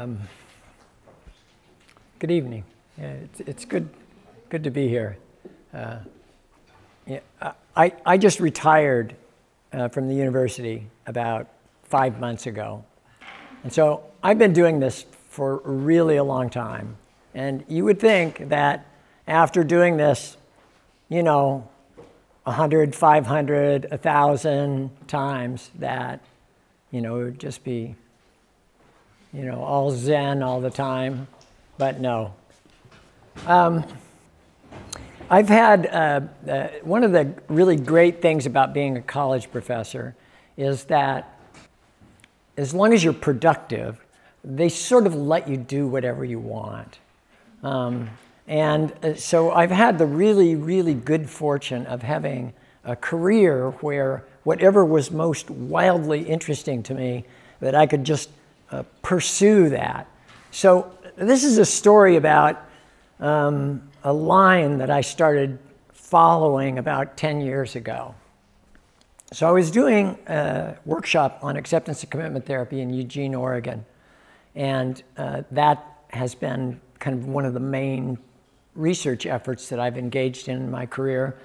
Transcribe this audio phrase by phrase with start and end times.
[0.00, 0.18] Um,
[2.20, 2.64] good evening.
[2.98, 3.86] Yeah, it's, it's good,
[4.48, 5.18] good to be here.
[5.74, 5.98] Uh,
[7.06, 7.20] yeah,
[7.76, 9.14] I, I just retired
[9.74, 11.48] uh, from the university about
[11.82, 12.82] five months ago.
[13.62, 16.96] And so I've been doing this for really a long time.
[17.34, 18.86] And you would think that
[19.26, 20.38] after doing this,
[21.10, 21.68] you know,
[22.44, 26.20] 100, 500, 1,000 times, that,
[26.90, 27.96] you know, it would just be
[29.32, 31.28] you know, all Zen all the time,
[31.78, 32.34] but no.
[33.46, 33.84] Um,
[35.28, 36.20] I've had uh,
[36.50, 40.16] uh, one of the really great things about being a college professor
[40.56, 41.38] is that
[42.56, 44.04] as long as you're productive,
[44.42, 46.98] they sort of let you do whatever you want.
[47.62, 48.10] Um,
[48.48, 52.52] and uh, so I've had the really, really good fortune of having
[52.84, 57.24] a career where whatever was most wildly interesting to me,
[57.60, 58.30] that I could just
[59.02, 60.06] pursue that.
[60.50, 62.60] So, this is a story about
[63.18, 65.58] um, a line that I started
[65.92, 68.14] following about 10 years ago.
[69.32, 73.84] So, I was doing a workshop on acceptance and commitment therapy in Eugene, Oregon.
[74.54, 78.18] And uh, that has been kind of one of the main
[78.74, 81.36] research efforts that I've engaged in in my career.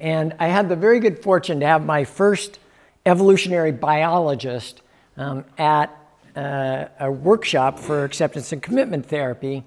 [0.00, 2.58] And I had the very good fortune to have my first
[3.04, 4.82] evolutionary biologist
[5.16, 5.97] um, at
[6.38, 9.64] uh, a workshop for acceptance and commitment therapy.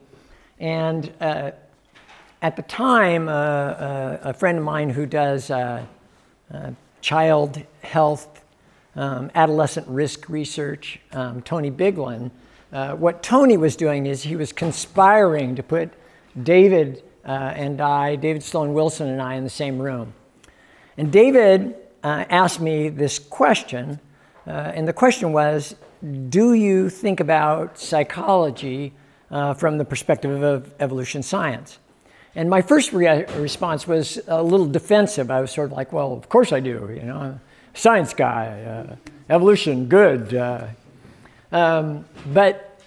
[0.58, 1.52] And uh,
[2.42, 5.86] at the time, uh, uh a friend of mine who does uh,
[6.54, 8.44] uh, child health,
[8.96, 12.32] um, adolescent risk research, um, Tony Biglan,
[12.98, 15.90] what Tony was doing is he was conspiring to put
[16.42, 20.14] David and I, David Sloan Wilson and I, in the same room.
[20.98, 24.00] And David asked me this question,
[24.46, 25.76] and the question was
[26.30, 28.94] do you think about psychology
[29.30, 31.78] uh, from the perspective of evolution science?
[32.36, 35.30] And my first re- response was a little defensive.
[35.30, 37.40] I was sort of like, well, of course I do, you know,
[37.74, 38.96] science guy, uh,
[39.30, 40.34] evolution, good.
[40.34, 40.68] Uh,
[41.52, 42.80] um, but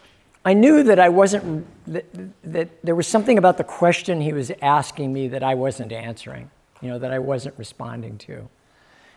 [0.44, 2.06] I knew that I wasn't, that,
[2.42, 6.50] that there was something about the question he was asking me that I wasn't answering,
[6.80, 8.48] you know, that I wasn't responding to.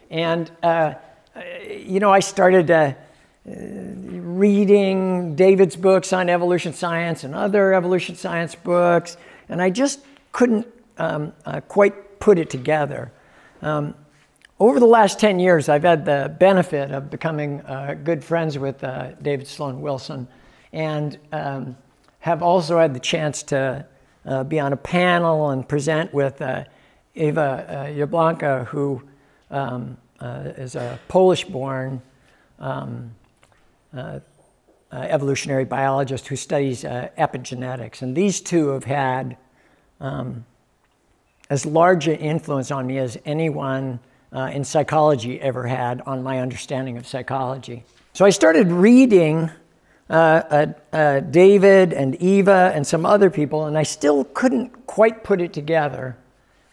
[0.09, 0.95] And, uh,
[1.67, 2.95] you know, I started to
[3.47, 9.15] reading David's books on evolution science and other evolution science books,
[9.47, 10.01] and I just
[10.33, 13.11] couldn't um, uh, quite put it together.
[13.61, 13.95] Um,
[14.59, 18.83] over the last 10 years, I've had the benefit of becoming uh, good friends with
[18.83, 20.27] uh, David Sloan Wilson
[20.73, 21.77] and um,
[22.19, 23.85] have also had the chance to
[24.25, 26.65] uh, be on a panel and present with uh,
[27.15, 29.01] Eva uh, Jablonka, who
[29.51, 32.01] um, is a Polish born
[32.59, 33.15] um,
[34.91, 38.01] evolutionary biologist who studies uh, epigenetics.
[38.01, 39.37] And these two have had
[39.99, 40.45] um,
[41.49, 43.99] as large an influence on me as anyone
[44.33, 47.83] uh, in psychology ever had on my understanding of psychology.
[48.13, 49.49] So I started reading
[50.09, 55.41] uh, uh, David and Eva and some other people, and I still couldn't quite put
[55.41, 56.17] it together.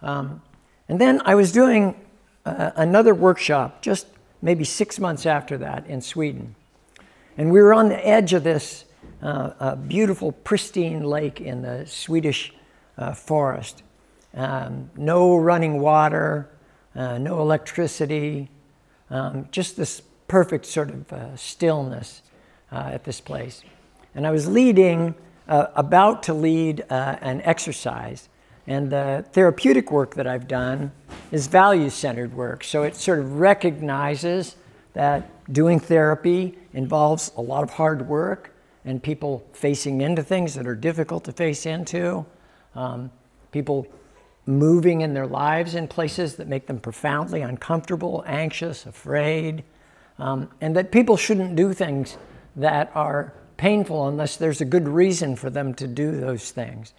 [0.02, 0.42] Um,
[0.88, 2.00] and then I was doing
[2.44, 4.06] another workshop just
[4.42, 6.54] maybe six months after that in Sweden.
[7.36, 8.84] And we were on the edge of this
[9.22, 12.52] uh, beautiful, pristine lake in the Swedish
[12.96, 13.82] uh, forest.
[14.34, 16.50] Um, no running water,
[16.94, 18.50] uh, no electricity,
[19.10, 22.22] um, just this perfect sort of uh, stillness
[22.70, 23.62] at this place.
[24.16, 25.14] And I was leading,
[25.46, 28.28] about to lead an exercise.
[28.66, 30.90] And the therapeutic work that I've done
[31.30, 32.64] is value centered work.
[32.64, 34.56] So it sort of recognizes
[34.94, 38.54] that doing therapy involves a lot of hard work
[38.84, 42.26] and people facing into things that are difficult to face into,
[42.74, 43.10] um,
[43.50, 43.86] people
[44.46, 49.64] moving in their lives in places that make them profoundly uncomfortable, anxious, afraid,
[50.18, 52.18] um, and that people shouldn't do things
[52.56, 56.92] that are painful unless there's a good reason for them to do those things.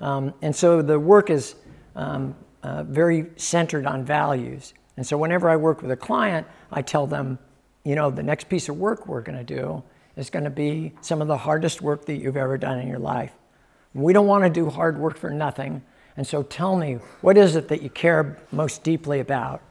[0.00, 1.54] Um, and so the work is
[1.94, 4.74] um, uh, very centered on values.
[4.96, 7.38] And so whenever I work with a client, I tell them,
[7.84, 9.82] you know, the next piece of work we're going to do
[10.16, 12.98] is going to be some of the hardest work that you've ever done in your
[12.98, 13.32] life.
[13.94, 15.82] We don't want to do hard work for nothing.
[16.16, 19.62] And so tell me, what is it that you care most deeply about?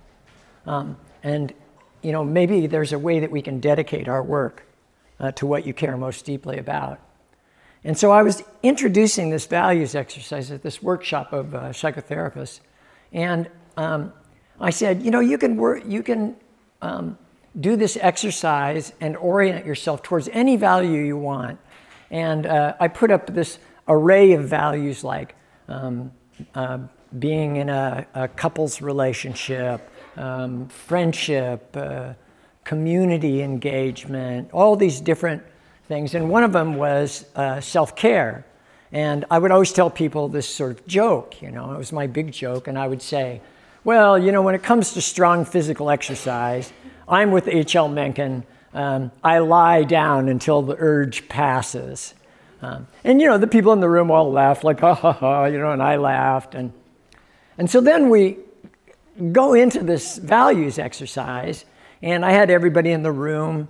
[0.65, 1.53] Um, and,
[2.01, 4.65] you know, maybe there's a way that we can dedicate our work
[5.19, 6.99] uh, to what you care most deeply about.
[7.83, 12.61] And so I was introducing this values exercise at this workshop of uh, psychotherapists.
[13.11, 14.13] And um,
[14.59, 16.35] I said, you know, you can work, you can
[16.81, 17.17] um,
[17.59, 21.59] do this exercise and orient yourself towards any value you want.
[22.11, 25.35] And uh, I put up this array of values like
[25.67, 26.11] um,
[26.55, 26.79] uh,
[27.19, 32.13] being in a, a couple's relationship, um, friendship, uh,
[32.63, 35.41] community engagement, all these different
[35.87, 36.13] things.
[36.15, 38.45] And one of them was uh, self care.
[38.91, 42.07] And I would always tell people this sort of joke, you know, it was my
[42.07, 42.67] big joke.
[42.67, 43.41] And I would say,
[43.83, 46.71] well, you know, when it comes to strong physical exercise,
[47.07, 47.87] I'm with H.L.
[47.87, 48.43] Mencken.
[48.73, 52.13] Um, I lie down until the urge passes.
[52.61, 55.45] Um, and, you know, the people in the room all laughed, like, ha ha ha,
[55.45, 56.53] you know, and I laughed.
[56.53, 56.73] And,
[57.57, 58.39] and so then we
[59.31, 61.65] go into this values exercise,
[62.01, 63.69] and I had everybody in the room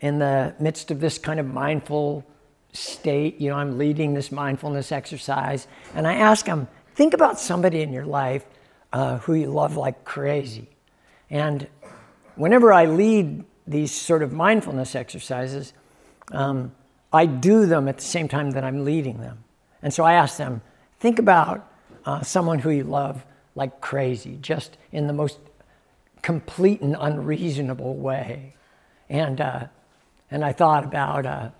[0.00, 2.24] in the midst of this kind of mindful
[2.72, 3.40] state.
[3.40, 7.92] You know, I'm leading this mindfulness exercise, and I ask them, think about somebody in
[7.92, 8.44] your life
[8.92, 10.68] uh, who you love like crazy.
[11.30, 11.68] And
[12.38, 15.72] whenever I lead these sort of mindfulness exercises,
[16.32, 16.72] um,
[17.12, 19.44] I do them at the same time that I'm leading them.
[19.82, 20.62] And so I ask them,
[21.00, 21.70] think about
[22.06, 23.24] uh, someone who you love
[23.54, 25.38] like crazy, just in the most
[26.22, 28.54] complete and unreasonable way.
[29.08, 29.66] And, uh,
[30.30, 31.50] and I thought about uh,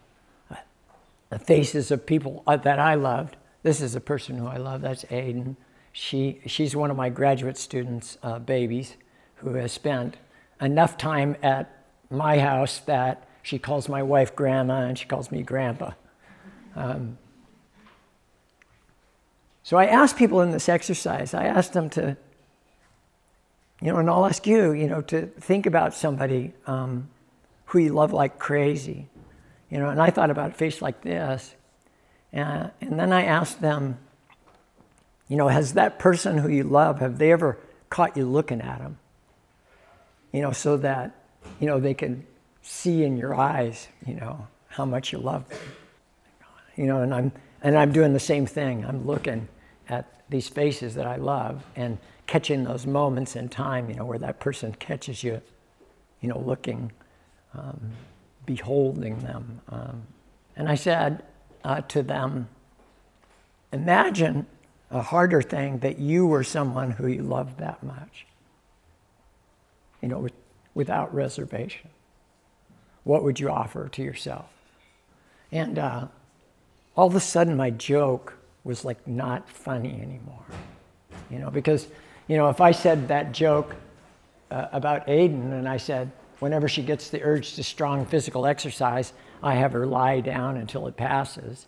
[1.30, 3.36] the faces of people uh, that I loved.
[3.62, 5.56] This is a person who I love, that's Aiden.
[5.92, 8.94] She, she's one of my graduate students' uh, babies
[9.36, 10.16] who has spent
[10.60, 15.42] enough time at my house that she calls my wife grandma and she calls me
[15.42, 15.92] grandpa.
[16.76, 17.18] Um,
[19.62, 22.16] so I asked people in this exercise, I asked them to,
[23.80, 27.08] you know, and I'll ask you, you know, to think about somebody um,
[27.66, 29.08] who you love like crazy.
[29.70, 31.54] You know, and I thought about a face like this.
[32.32, 33.98] And, and then I asked them,
[35.28, 37.58] you know, has that person who you love, have they ever
[37.90, 38.98] caught you looking at them?
[40.32, 41.14] You know, so that,
[41.60, 42.26] you know, they can
[42.62, 45.58] see in your eyes, you know, how much you love them.
[46.76, 47.32] You know, and I'm,
[47.62, 48.84] and I'm doing the same thing.
[48.84, 49.48] I'm looking
[49.88, 54.18] at these faces that I love and catching those moments in time, you know, where
[54.18, 55.40] that person catches you,
[56.20, 56.92] you know, looking,
[57.54, 57.90] um,
[58.44, 59.60] beholding them.
[59.70, 60.02] Um,
[60.56, 61.22] and I said
[61.64, 62.48] uh, to them,
[63.72, 64.46] imagine
[64.90, 68.26] a harder thing that you were someone who you loved that much,
[70.00, 70.32] you know, with,
[70.74, 71.90] without reservation
[73.08, 74.44] what would you offer to yourself?
[75.50, 76.08] And uh,
[76.94, 78.34] all of a sudden, my joke
[78.64, 80.44] was like not funny anymore.
[81.30, 81.88] You know, because,
[82.26, 83.76] you know, if I said that joke
[84.50, 86.10] uh, about Aiden and I said,
[86.40, 90.86] whenever she gets the urge to strong physical exercise, I have her lie down until
[90.86, 91.66] it passes,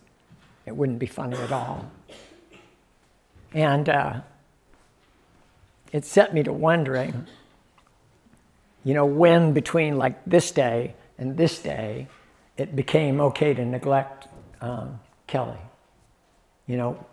[0.67, 1.89] it wouldn't be funny at all.
[3.51, 4.21] And uh,
[5.91, 7.25] it set me to wondering,
[8.83, 12.07] you know, when between like this day and this day,
[12.57, 14.27] it became okay to neglect
[14.59, 15.59] um, Kelly.
[16.67, 17.05] You know,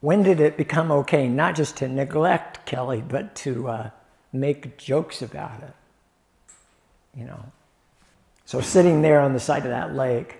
[0.00, 3.90] when did it become okay not just to neglect Kelly, but to uh,
[4.32, 5.74] make jokes about it?
[7.18, 7.44] You know.
[8.44, 10.36] So sitting there on the side of that lake,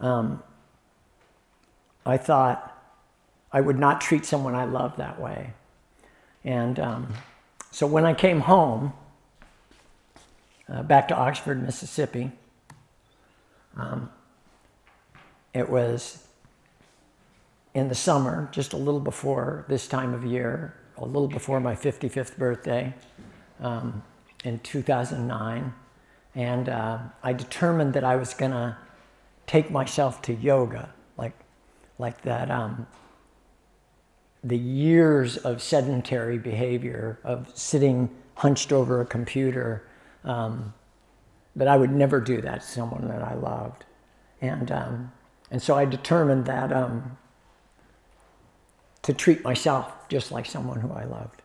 [0.00, 0.42] um,
[2.06, 2.74] I thought
[3.52, 5.52] I would not treat someone I love that way.
[6.44, 7.12] And um,
[7.70, 8.94] so when I came home,
[10.70, 12.30] uh, back to Oxford, Mississippi.
[13.76, 14.10] Um,
[15.52, 16.26] it was
[17.74, 21.74] in the summer, just a little before this time of year, a little before my
[21.74, 22.92] 55th birthday
[23.60, 24.02] um,
[24.44, 25.72] in 2009.
[26.34, 28.76] And uh, I determined that I was going to
[29.46, 31.34] take myself to yoga, like,
[31.98, 32.50] like that.
[32.50, 32.86] Um,
[34.42, 39.84] the years of sedentary behavior, of sitting hunched over a computer,
[40.24, 40.74] um,
[41.56, 43.84] but I would never do that to someone that I loved.
[44.40, 45.12] And, um,
[45.50, 47.16] and so I determined that um,
[49.02, 51.42] to treat myself just like someone who I loved.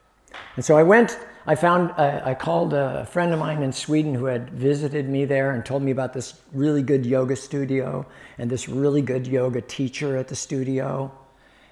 [0.56, 1.18] And so I went,
[1.48, 5.26] I found, uh, I called a friend of mine in Sweden who had visited me
[5.26, 8.06] there and told me about this really good yoga studio
[8.38, 11.12] and this really good yoga teacher at the studio.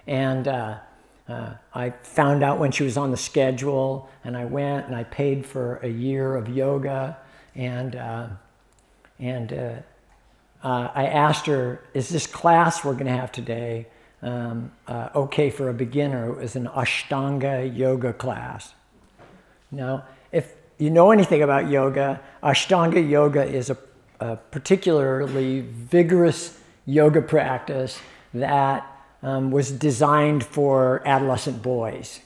[0.07, 0.79] And uh,
[1.27, 5.03] uh, I found out when she was on the schedule, and I went and I
[5.05, 7.17] paid for a year of yoga.
[7.55, 8.27] And, uh,
[9.19, 9.73] and uh,
[10.63, 13.87] uh I asked her, Is this class we're going to have today
[14.21, 16.29] um, uh, okay for a beginner?
[16.29, 18.73] It was an Ashtanga yoga class.
[19.71, 23.77] Now, if you know anything about yoga, Ashtanga yoga is a,
[24.19, 27.97] a particularly vigorous yoga practice
[28.33, 28.92] that
[29.23, 32.19] um, was designed for adolescent boys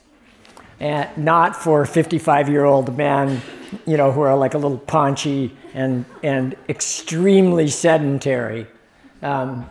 [0.79, 3.41] and not for 55 year old men,
[3.85, 8.67] you know, who are like a little paunchy and, and extremely sedentary.
[9.21, 9.69] Um,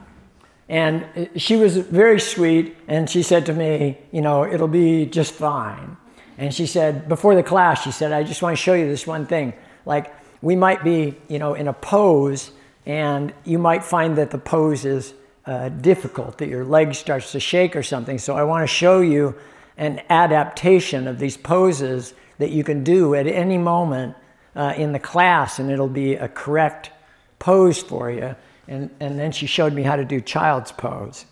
[0.69, 5.33] And she was very sweet, and she said to me, You know, it'll be just
[5.33, 5.97] fine.
[6.39, 9.07] And she said, before the class, she said, I just want to show you this
[9.07, 9.55] one thing.
[9.87, 12.51] Like, we might be, you know, in a pose,
[12.85, 15.15] and you might find that the pose is
[15.47, 18.19] uh, difficult, that your leg starts to shake or something.
[18.19, 19.35] So I want to show you
[19.77, 24.17] an adaptation of these poses that you can do at any moment
[24.55, 26.91] uh, in the class, and it'll be a correct
[27.39, 28.35] pose for you.
[28.69, 31.27] And, and then she showed me how to do child's pose.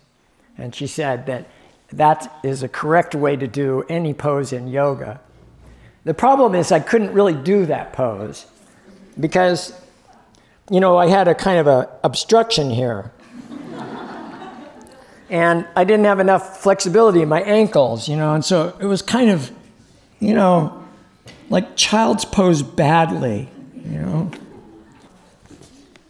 [0.57, 1.49] And she said that
[1.91, 5.19] that is a correct way to do any pose in yoga.
[6.05, 8.45] The problem is, I couldn't really do that pose
[9.19, 9.73] because,
[10.69, 13.11] you know, I had a kind of a obstruction here.
[15.29, 19.01] And I didn't have enough flexibility in my ankles, you know, and so it was
[19.01, 19.51] kind of,
[20.19, 20.83] you know,
[21.49, 24.31] like child's pose badly, you know.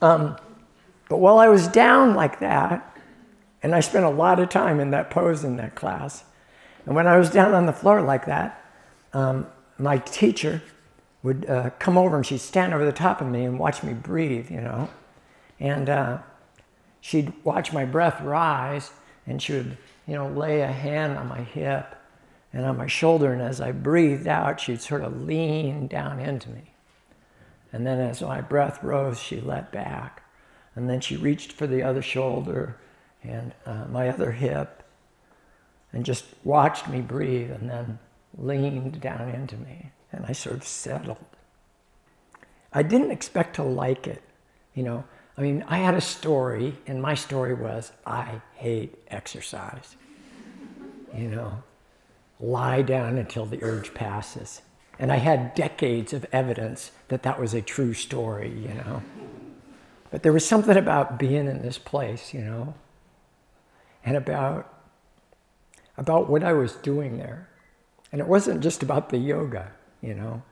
[0.01, 0.37] Um,
[1.09, 2.97] but while I was down like that,
[3.63, 6.23] and I spent a lot of time in that pose in that class,
[6.85, 8.63] and when I was down on the floor like that,
[9.13, 10.61] um, my teacher
[11.23, 13.93] would uh, come over and she'd stand over the top of me and watch me
[13.93, 14.89] breathe, you know.
[15.59, 16.19] And uh,
[17.01, 18.91] she'd watch my breath rise
[19.25, 19.77] and she would,
[20.07, 21.95] you know, lay a hand on my hip
[22.53, 23.33] and on my shoulder.
[23.33, 26.71] And as I breathed out, she'd sort of lean down into me.
[27.71, 30.23] And then as my breath rose, she let back.
[30.75, 32.77] And then she reached for the other shoulder
[33.23, 34.83] and uh, my other hip
[35.91, 37.99] and just watched me breathe and then
[38.37, 39.91] leaned down into me.
[40.11, 41.17] And I sort of settled.
[42.71, 44.21] I didn't expect to like it.
[44.73, 45.03] You know,
[45.37, 49.95] I mean, I had a story, and my story was I hate exercise.
[51.13, 51.63] You know,
[52.39, 54.61] lie down until the urge passes.
[54.97, 59.01] And I had decades of evidence that that was a true story, you know.
[60.09, 62.73] But there was something about being in this place, you know,
[64.05, 64.73] and about,
[65.97, 67.49] about what I was doing there.
[68.11, 70.43] And it wasn't just about the yoga, you know,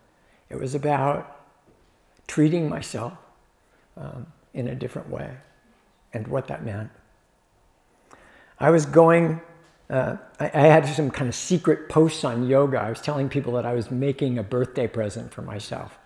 [0.49, 1.39] it was about
[2.27, 3.13] treating myself
[3.95, 5.31] um, in a different way
[6.13, 6.89] and what that meant.
[8.59, 9.41] I was going
[9.89, 12.79] uh, I, I, had some kind of secret posts on yoga.
[12.79, 15.99] I was telling people that I was making a birthday present for myself.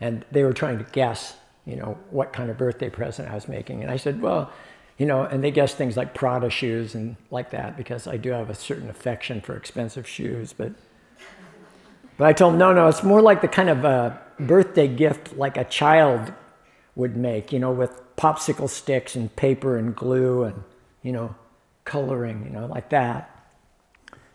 [0.00, 3.48] And they were trying to guess, you know, what kind of birthday present I was
[3.48, 3.82] making.
[3.82, 4.52] And I said, well,
[4.98, 8.30] you know, and they guessed things like Prada shoes and like that because I do
[8.30, 10.52] have a certain affection for expensive shoes.
[10.52, 10.72] But,
[12.18, 15.36] but I told them, no, no, it's more like the kind of a birthday gift
[15.36, 16.32] like a child
[16.96, 20.62] would make, you know, with popsicle sticks and paper and glue and,
[21.02, 21.34] you know,
[21.84, 23.30] coloring, you know, like that.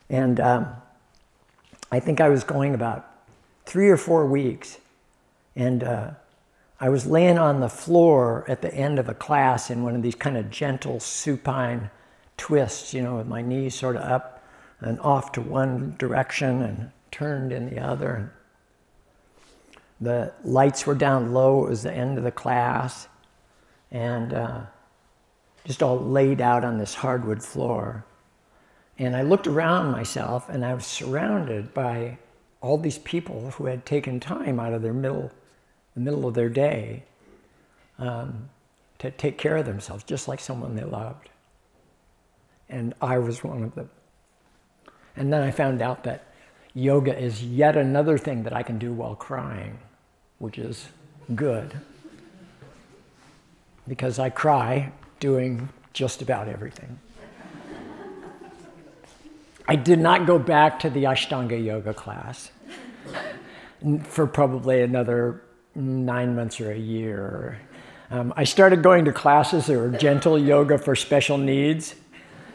[0.09, 0.75] And um,
[1.91, 3.09] I think I was going about
[3.65, 4.77] three or four weeks.
[5.55, 6.11] And uh,
[6.79, 10.01] I was laying on the floor at the end of a class in one of
[10.01, 11.89] these kind of gentle supine
[12.37, 14.43] twists, you know, with my knees sort of up
[14.79, 18.31] and off to one direction and turned in the other.
[20.01, 21.65] The lights were down low.
[21.65, 23.07] It was the end of the class.
[23.91, 24.61] And uh,
[25.65, 28.05] just all laid out on this hardwood floor.
[28.97, 32.17] And I looked around myself and I was surrounded by
[32.61, 35.31] all these people who had taken time out of their middle,
[35.93, 37.03] the middle of their day
[37.97, 38.49] um,
[38.99, 41.29] to take care of themselves, just like someone they loved.
[42.67, 43.89] And I was one of them.
[45.15, 46.25] And then I found out that
[46.73, 49.79] yoga is yet another thing that I can do while crying,
[50.39, 50.87] which is
[51.35, 51.79] good.
[53.87, 56.99] Because I cry doing just about everything.
[59.67, 62.51] I did not go back to the Ashtanga yoga class
[64.05, 65.43] for probably another
[65.75, 67.59] nine months or a year.
[68.11, 71.95] Um, I started going to classes that were gentle yoga for special needs.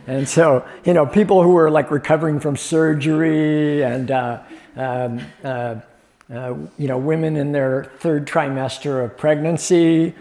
[0.06, 4.42] And so, you know, people who were like recovering from surgery and, uh,
[4.76, 5.76] um, uh,
[6.32, 10.14] uh, you know, women in their third trimester of pregnancy,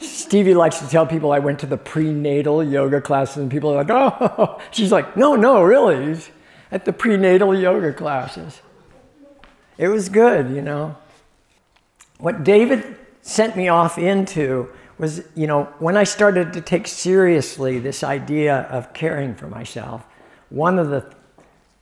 [0.00, 3.84] Stevie likes to tell people I went to the prenatal yoga classes, and people are
[3.84, 6.18] like, oh, she's like, no, no, really,
[6.70, 8.60] at the prenatal yoga classes.
[9.78, 10.96] It was good, you know.
[12.18, 17.78] What David sent me off into was, you know, when I started to take seriously
[17.78, 20.04] this idea of caring for myself,
[20.50, 21.04] one of the,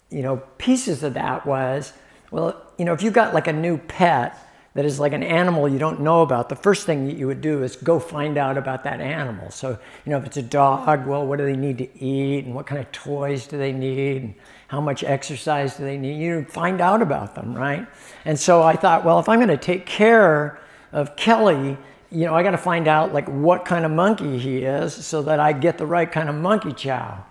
[0.08, 1.92] you know, pieces of that was,
[2.30, 4.38] well, you know, if you got like a new pet,
[4.74, 7.40] that is like an animal you don't know about, the first thing that you would
[7.40, 9.50] do is go find out about that animal.
[9.50, 12.54] So, you know, if it's a dog, well, what do they need to eat and
[12.54, 14.34] what kind of toys do they need and
[14.68, 16.22] how much exercise do they need?
[16.22, 17.84] You find out about them, right?
[18.24, 20.60] And so I thought, well, if I'm going to take care
[20.92, 21.76] of Kelly
[22.12, 25.22] you know, I got to find out like what kind of monkey he is so
[25.22, 27.24] that I get the right kind of monkey chow.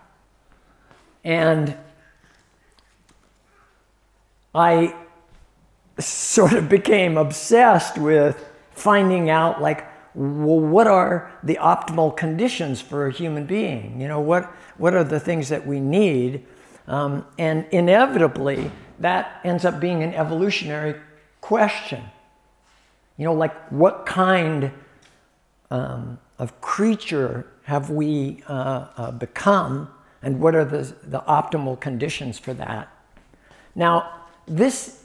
[1.24, 1.76] And
[4.54, 4.96] I
[6.00, 13.08] sort of became obsessed with finding out like well, what are the optimal conditions for
[13.08, 14.02] a human being?
[14.02, 14.46] You know, what,
[14.78, 16.46] what are the things that we need?
[16.88, 21.00] Um, and inevitably, that ends up being an evolutionary
[21.42, 22.04] question.
[23.18, 24.72] You know, like what kind
[25.70, 29.90] um, of creature have we uh, uh, become,
[30.24, 32.90] and what are the, the optimal conditions for that?
[33.76, 34.19] Now,
[34.50, 35.04] this,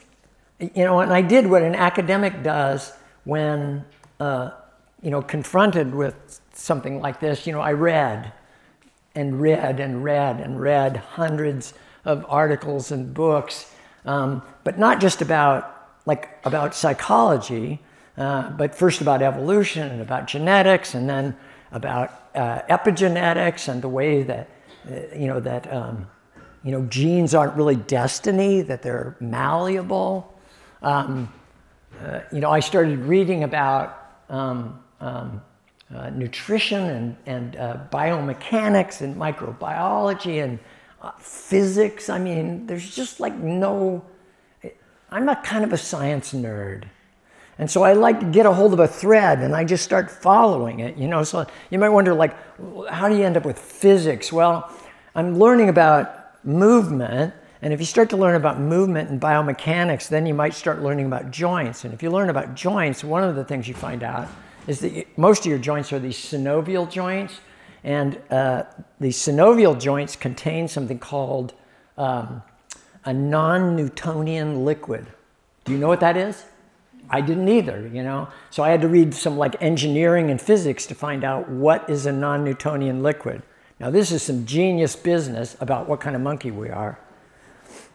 [0.59, 2.93] you know, and I did what an academic does
[3.25, 3.85] when,
[4.19, 4.51] uh,
[5.03, 7.47] you know, confronted with something like this.
[7.47, 8.33] You know, I read
[9.15, 11.75] and read and read and read hundreds
[12.05, 13.73] of articles and books,
[14.05, 15.71] um, but not just about
[16.07, 17.81] like about psychology,
[18.19, 21.37] uh, but first about evolution and about genetics, and then
[21.73, 24.49] about uh, epigenetics and the way that
[24.91, 26.07] uh, you know that um,
[26.64, 30.35] you know genes aren't really destiny; that they're malleable.
[30.83, 31.33] Um,
[32.00, 35.42] uh, you know, I started reading about um, um
[35.94, 40.59] uh, nutrition and, and uh, biomechanics and microbiology and
[41.18, 42.09] physics.
[42.09, 44.02] I mean, there's just like no
[45.14, 46.85] I'm a kind of a science nerd.
[47.56, 50.11] And so I like to get a hold of a thread and I just start
[50.11, 51.23] following it, you know.
[51.23, 52.35] So you might wonder, like,
[52.90, 54.33] how do you end up with physics?
[54.33, 54.73] Well,
[55.14, 57.35] I'm learning about movement.
[57.63, 61.07] And if you start to learn about movement and biomechanics, then you might start learning
[61.07, 61.85] about joints.
[61.85, 64.29] And if you learn about joints, one of the things you find out
[64.67, 67.41] is that most of your joints are these synovial joints.
[67.83, 68.65] And uh,
[69.01, 71.55] the synovial joints contain something called
[71.99, 72.43] um,
[73.05, 75.07] a non Newtonian liquid.
[75.65, 76.45] Do you know what that is?
[77.11, 78.29] I didn't either, you know.
[78.51, 82.07] So I had to read some like engineering and physics to find out what is
[82.07, 83.42] a non Newtonian liquid.
[83.85, 86.99] Now, this is some genius business about what kind of monkey we are.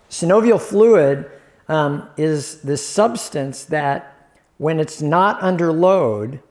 [0.08, 1.28] Synovial fluid
[1.68, 4.16] um, is this substance that,
[4.60, 6.42] when it's not under load,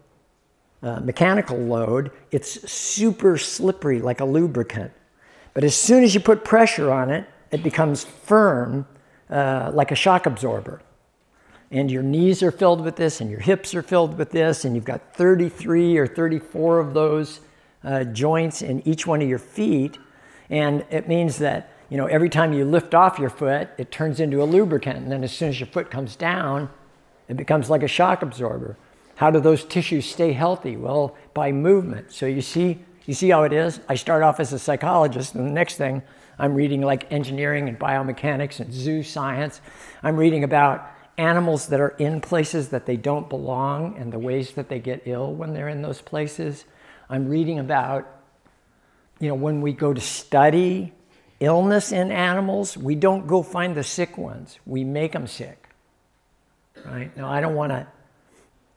[0.82, 4.90] uh, mechanical load, it's super slippery like a lubricant.
[5.54, 8.88] But as soon as you put pressure on it, it becomes firm
[9.30, 10.82] uh, like a shock absorber.
[11.70, 14.74] And your knees are filled with this, and your hips are filled with this, and
[14.74, 17.38] you've got 33 or 34 of those
[17.84, 19.98] uh, joints in each one of your feet.
[20.50, 24.20] And it means that you know every time you lift off your foot, it turns
[24.20, 26.70] into a lubricant, and then as soon as your foot comes down,
[27.28, 28.76] it becomes like a shock absorber.
[29.16, 30.76] How do those tissues stay healthy?
[30.76, 32.12] Well, by movement.
[32.12, 33.80] So you see, you see how it is.
[33.88, 36.02] I start off as a psychologist, and the next thing
[36.38, 39.60] I'm reading like engineering and biomechanics and zoo science.
[40.02, 44.52] I'm reading about animals that are in places that they don't belong and the ways
[44.52, 46.64] that they get ill when they're in those places.
[47.10, 48.06] I'm reading about,
[49.20, 50.92] you know, when we go to study
[51.40, 55.68] illness in animals, we don't go find the sick ones, we make them sick.
[56.84, 57.14] Right?
[57.16, 57.86] Now, I don't want to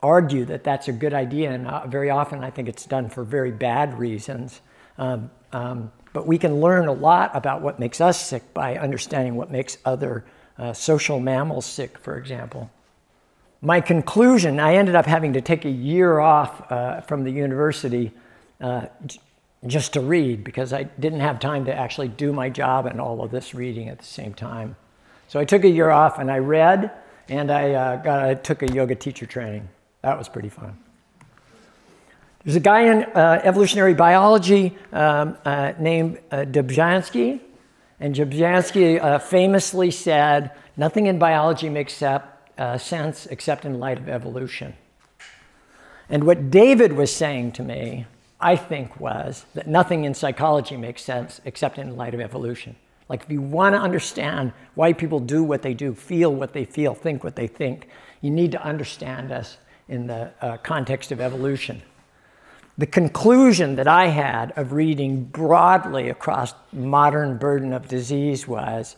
[0.02, 3.24] argue that that's a good idea, and uh, very often I think it's done for
[3.24, 4.62] very bad reasons.
[4.98, 9.36] Um, um, but we can learn a lot about what makes us sick by understanding
[9.36, 10.26] what makes other
[10.58, 12.70] uh, social mammals sick, for example.
[13.62, 18.12] My conclusion I ended up having to take a year off uh, from the university
[18.60, 18.88] uh,
[19.67, 23.24] just to read because I didn't have time to actually do my job and all
[23.24, 24.76] of this reading at the same time.
[25.28, 26.91] So I took a year off and I read
[27.30, 29.69] and I, uh, got, I took a yoga teacher training.
[30.02, 30.78] That was pretty fun.
[32.43, 37.39] There's a guy in uh, evolutionary biology um, uh, named uh, Dobzhansky,
[38.00, 41.93] and Dobzhansky uh, famously said, Nothing in biology makes
[42.62, 44.74] uh, sense except in light of evolution.
[46.10, 48.06] And what David was saying to me,
[48.39, 52.76] I think, was that nothing in psychology makes sense except in light of evolution.
[53.10, 56.65] Like, if you want to understand why people do what they do, feel what they
[56.65, 57.88] feel, think what they think,
[58.21, 61.82] you need to understand us in the uh, context of evolution
[62.78, 68.95] the conclusion that I had of reading broadly across modern burden of disease was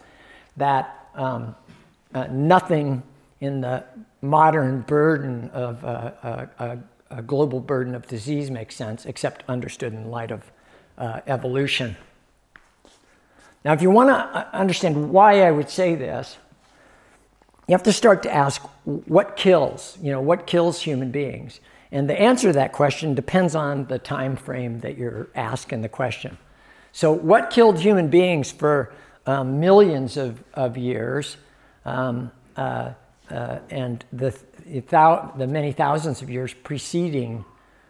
[0.56, 1.56] that um,
[2.14, 3.04] uh, nothing
[3.44, 3.84] in the
[4.22, 6.12] modern burden of uh,
[6.58, 6.78] uh,
[7.12, 10.50] a global burden of disease makes sense except understood in light of
[10.98, 11.98] uh, evolution.
[13.66, 16.38] Now, if you want to uh, understand why I would say this,
[17.68, 21.60] you have to start to ask what kills, you know, what kills human beings?
[21.92, 25.90] And the answer to that question depends on the time frame that you're asking the
[25.90, 26.38] question.
[26.94, 28.94] So, what killed human beings for
[29.26, 31.36] um, millions of, of years?
[31.86, 32.94] Um, uh,
[33.30, 37.46] uh, and the, the many thousands of years preceding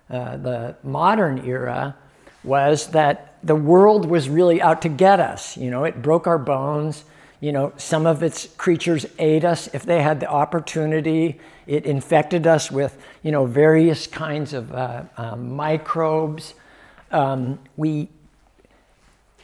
[0.10, 1.96] uh, the modern era
[2.44, 5.58] was that the world was really out to get us.
[5.58, 7.04] You know, it broke our bones.
[7.40, 11.40] You know, some of its creatures ate us if they had the opportunity.
[11.68, 16.54] It infected us with, you know, various kinds of uh, uh, microbes.
[17.12, 18.10] Um, we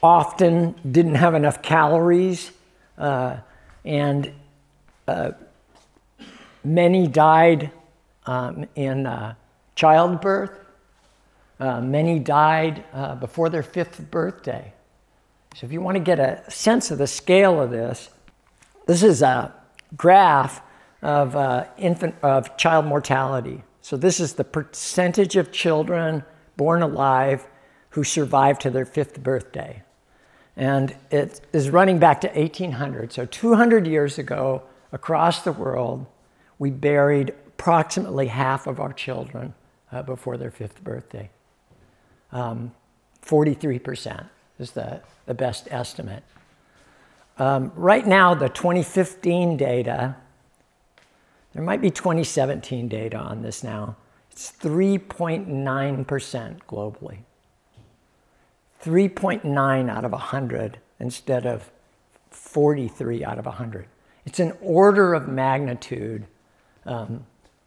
[0.01, 2.51] often didn't have enough calories,
[2.97, 3.37] uh,
[3.83, 4.31] and
[5.07, 5.31] uh,
[6.69, 7.71] many died
[8.25, 9.35] um, in uh,
[9.75, 10.59] childbirth.
[11.59, 14.73] Uh, many died uh, before their fifth birthday.
[15.55, 18.09] So, if you want to get a sense of the scale of this,
[18.85, 19.53] this is a
[19.97, 20.61] graph
[21.01, 23.63] of uh, infant of child mortality.
[23.81, 26.23] So, this is the percentage of children
[26.55, 27.47] born alive
[27.91, 29.81] who survive to their fifth birthday.
[30.55, 33.13] And it is running back to 1800.
[33.13, 36.05] So 200 years ago, across the world,
[36.59, 39.55] we buried approximately half of our children
[39.91, 41.31] uh, before their fifth birthday.
[42.31, 42.73] Um,
[43.25, 44.27] 43%
[44.59, 46.23] is the, the best estimate.
[47.37, 50.17] Um, right now, the 2015 data,
[51.53, 53.95] there might be 2017 data on this now,
[54.31, 57.19] it's 3.9% globally.
[58.83, 61.71] 3.9 out of 100 instead of
[62.29, 63.87] 43 out of 100.
[64.25, 66.27] It's an order of magnitude
[66.85, 67.25] um,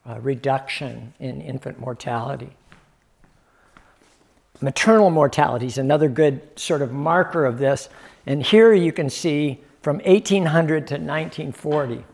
[0.08, 2.50] uh, reduction in infant mortality.
[4.60, 7.88] Maternal mortality is another good sort of marker of this.
[8.26, 12.04] And here you can see from 1800 to 1940.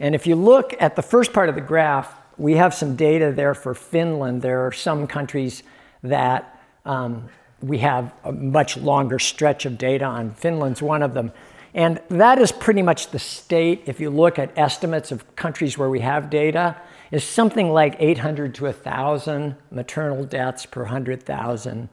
[0.00, 3.32] And if you look at the first part of the graph, we have some data
[3.32, 4.42] there for Finland.
[4.42, 5.62] There are some countries
[6.02, 7.28] that um,
[7.62, 10.32] we have a much longer stretch of data on.
[10.34, 11.32] Finland's one of them.
[11.76, 15.90] And that is pretty much the state, if you look at estimates of countries where
[15.90, 16.74] we have data,
[17.10, 21.90] is something like 800 to 1,000 maternal deaths per 100,000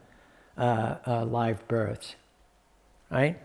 [0.58, 0.62] uh,
[1.06, 2.16] uh, live births,
[3.12, 3.38] right?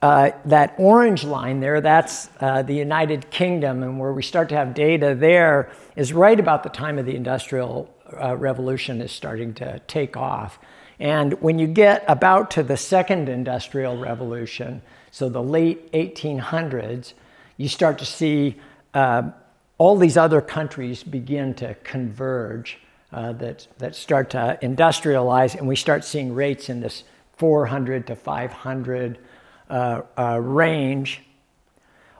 [0.00, 4.54] Uh, that orange line there, that's uh, the United Kingdom, and where we start to
[4.54, 9.52] have data there is right about the time of the Industrial uh, Revolution is starting
[9.54, 10.60] to take off.
[11.02, 17.14] And when you get about to the second industrial revolution, so the late 1800s,
[17.56, 18.54] you start to see
[18.94, 19.32] uh,
[19.78, 22.78] all these other countries begin to converge,
[23.12, 27.02] uh, that, that start to industrialize, and we start seeing rates in this
[27.36, 29.18] 400 to 500
[29.68, 31.20] uh, uh, range.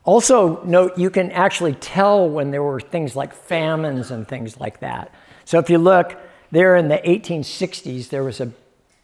[0.03, 4.81] Also, note you can actually tell when there were things like famines and things like
[4.81, 5.15] that.
[5.45, 6.19] So, if you look
[6.51, 8.53] there in the 1860s, there was a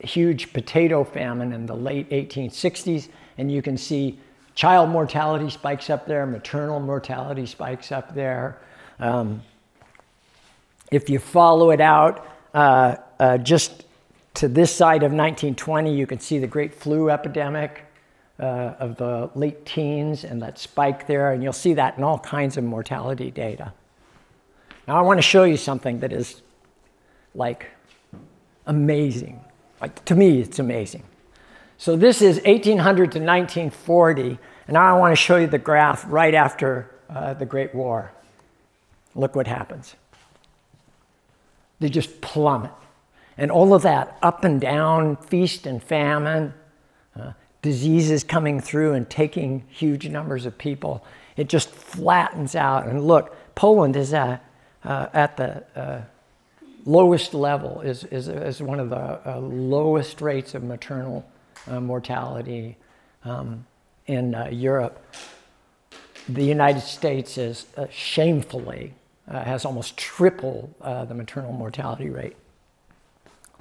[0.07, 4.19] huge potato famine in the late 1860s, and you can see
[4.55, 8.59] child mortality spikes up there, maternal mortality spikes up there.
[9.01, 9.43] Um,
[10.91, 13.85] if you follow it out uh, uh, just
[14.35, 17.85] to this side of 1920, you can see the great flu epidemic
[18.39, 22.19] uh, of the late teens and that spike there, and you'll see that in all
[22.19, 23.73] kinds of mortality data.
[24.87, 26.41] Now, I want to show you something that is
[27.35, 27.67] like
[28.67, 29.45] amazing.
[29.81, 31.05] Like, to me, it's amazing.
[31.77, 36.05] So this is 1800 to 1940, and now I want to show you the graph
[36.09, 38.11] right after uh, the Great War.
[39.15, 39.95] Look what happens.
[41.81, 42.73] They just plummet.
[43.37, 46.53] And all of that up and down, feast and famine,
[47.19, 51.05] uh, diseases coming through and taking huge numbers of people,
[51.37, 52.87] it just flattens out.
[52.87, 54.45] And look, Poland is at,
[54.85, 56.03] uh, at the uh,
[56.85, 58.97] lowest level, is, is, is one of the
[59.29, 61.29] uh, lowest rates of maternal
[61.67, 62.77] uh, mortality
[63.25, 63.67] um,
[64.07, 65.05] in uh, Europe.
[66.29, 68.95] The United States is uh, shamefully
[69.29, 72.37] uh, has almost triple uh, the maternal mortality rate.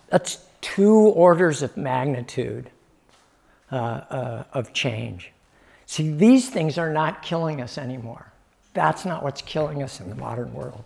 [0.10, 2.69] That's two orders of magnitude
[3.69, 5.32] of change.
[5.86, 8.32] See, these things are not killing us anymore.
[8.73, 10.84] That's not what's killing us in the modern world.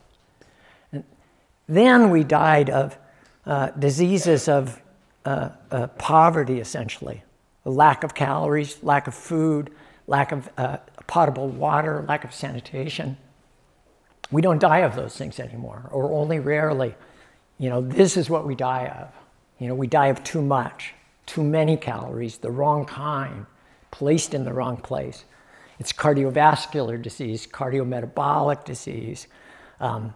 [1.72, 2.98] Then we died of
[3.46, 4.82] uh, diseases of
[5.24, 7.24] uh, uh, poverty, essentially
[7.64, 9.72] lack of calories, lack of food,
[10.06, 13.16] lack of uh, potable water, lack of sanitation.
[14.32, 16.94] We don't die of those things anymore, or only rarely.
[17.58, 19.14] You know, this is what we die of.
[19.58, 20.94] You know, we die of too much,
[21.26, 23.46] too many calories, the wrong kind,
[23.92, 25.24] placed in the wrong place.
[25.80, 29.28] It's cardiovascular disease, cardiometabolic disease,
[29.80, 30.14] um,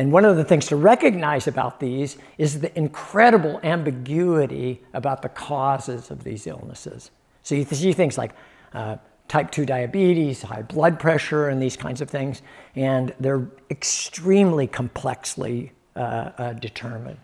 [0.00, 5.28] and one of the things to recognize about these is the incredible ambiguity about the
[5.28, 7.10] causes of these illnesses.
[7.42, 8.32] So you see things like
[8.72, 8.96] uh,
[9.28, 12.40] type 2 diabetes, high blood pressure, and these kinds of things.
[12.74, 17.18] And they're extremely complexly uh, uh, determined,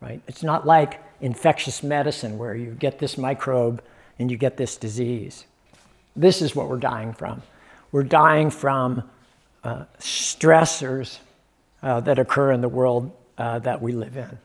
[0.00, 0.22] right?
[0.28, 3.82] It's not like infectious medicine where you get this microbe
[4.20, 5.46] and you get this disease.
[6.14, 7.42] This is what we're dying from.
[7.90, 9.02] We're dying from
[9.64, 11.18] uh, stressors
[11.84, 14.38] uh, that occur in the world uh, that we live in.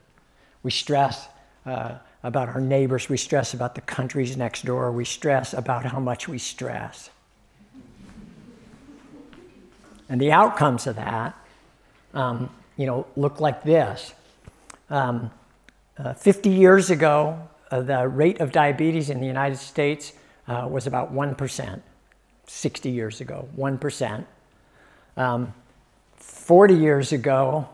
[0.61, 1.29] We stress
[1.65, 5.99] uh, about our neighbors, we stress about the countries next door, we stress about how
[5.99, 7.09] much we stress.
[10.09, 11.33] And the outcomes of that,
[12.13, 14.13] um, you know, look like this.
[14.89, 15.31] Um,
[15.97, 20.13] uh, 50 years ago, uh, the rate of diabetes in the United States
[20.47, 21.81] was about 1%.
[22.47, 24.25] 60 years ago, 1%.
[25.15, 25.53] Um,
[26.19, 27.67] 40 years ago,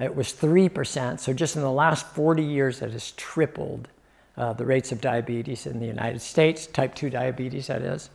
[0.00, 1.20] it was 3%.
[1.20, 3.88] So just in the last 40 years, it has tripled
[4.36, 8.10] uh, the rates of diabetes in the United States, type 2 diabetes, that is.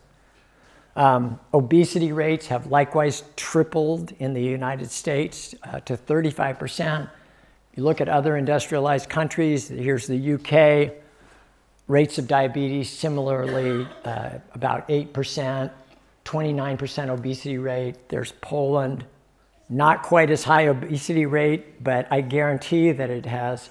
[0.96, 7.08] Um, obesity rates have likewise tripled in the United States uh, to 35%.
[7.76, 10.96] You look at other industrialized countries, here's the UK,
[11.86, 15.70] rates of diabetes similarly uh, about 8%,
[16.24, 18.08] 29% obesity rate.
[18.08, 19.04] There's Poland,
[19.68, 23.70] not quite as high obesity rate, but I guarantee that it has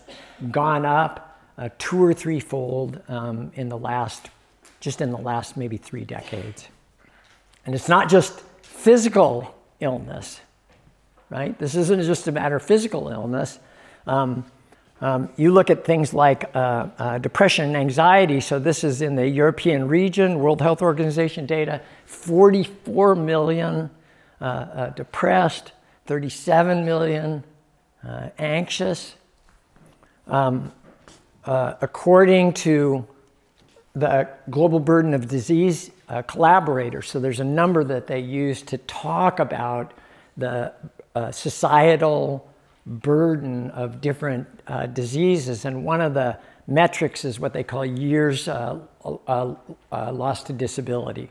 [0.52, 4.30] gone up uh, two or threefold um, in the last,
[4.80, 6.68] just in the last maybe three decades.
[7.66, 10.40] And it's not just physical illness,
[11.30, 11.58] right?
[11.58, 13.60] This isn't just a matter of physical illness.
[14.06, 14.46] Um,
[15.02, 18.40] um, you look at things like uh, uh, depression and anxiety.
[18.40, 23.92] So, this is in the European region, World Health Organization data 44 million
[24.42, 25.72] uh, uh depressed,
[26.08, 27.44] 37 million
[28.08, 29.16] uh, anxious.
[30.26, 30.72] Um,
[31.44, 33.06] uh, according to
[33.94, 38.78] the Global Burden of Disease uh, collaborator, so there's a number that they use to
[38.80, 39.94] talk about
[40.38, 40.74] the
[41.14, 42.48] uh, societal
[42.86, 48.48] burden of different uh, diseases, and one of the metrics is what they call years
[48.48, 48.80] uh,
[49.92, 51.30] lost to disability.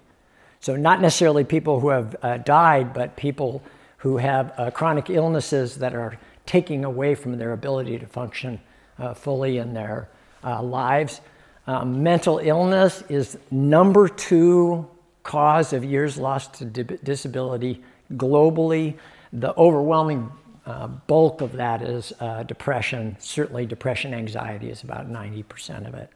[0.60, 3.62] So, not necessarily people who have died, but people
[3.98, 8.60] who have uh, chronic illnesses that are taking away from their ability to function
[8.98, 10.08] uh, fully in their
[10.44, 11.20] uh, lives.
[11.66, 14.88] Um, mental illness is number two
[15.22, 17.82] cause of years lost to di- disability
[18.12, 18.96] globally.
[19.32, 20.30] The overwhelming
[20.64, 23.16] uh, bulk of that is uh, depression.
[23.18, 26.10] Certainly, depression anxiety is about 90% of it.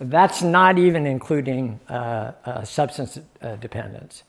[0.00, 3.18] That's not even including uh, substance
[3.60, 4.24] dependence.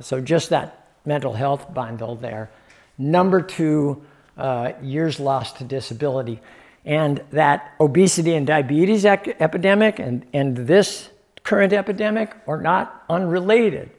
[0.00, 2.50] so, just that mental health bundle there.
[2.98, 4.02] Number two,
[4.36, 6.40] uh, years lost to disability.
[6.84, 11.10] And that obesity and diabetes ec- epidemic and, and this
[11.42, 13.90] current epidemic are not unrelated.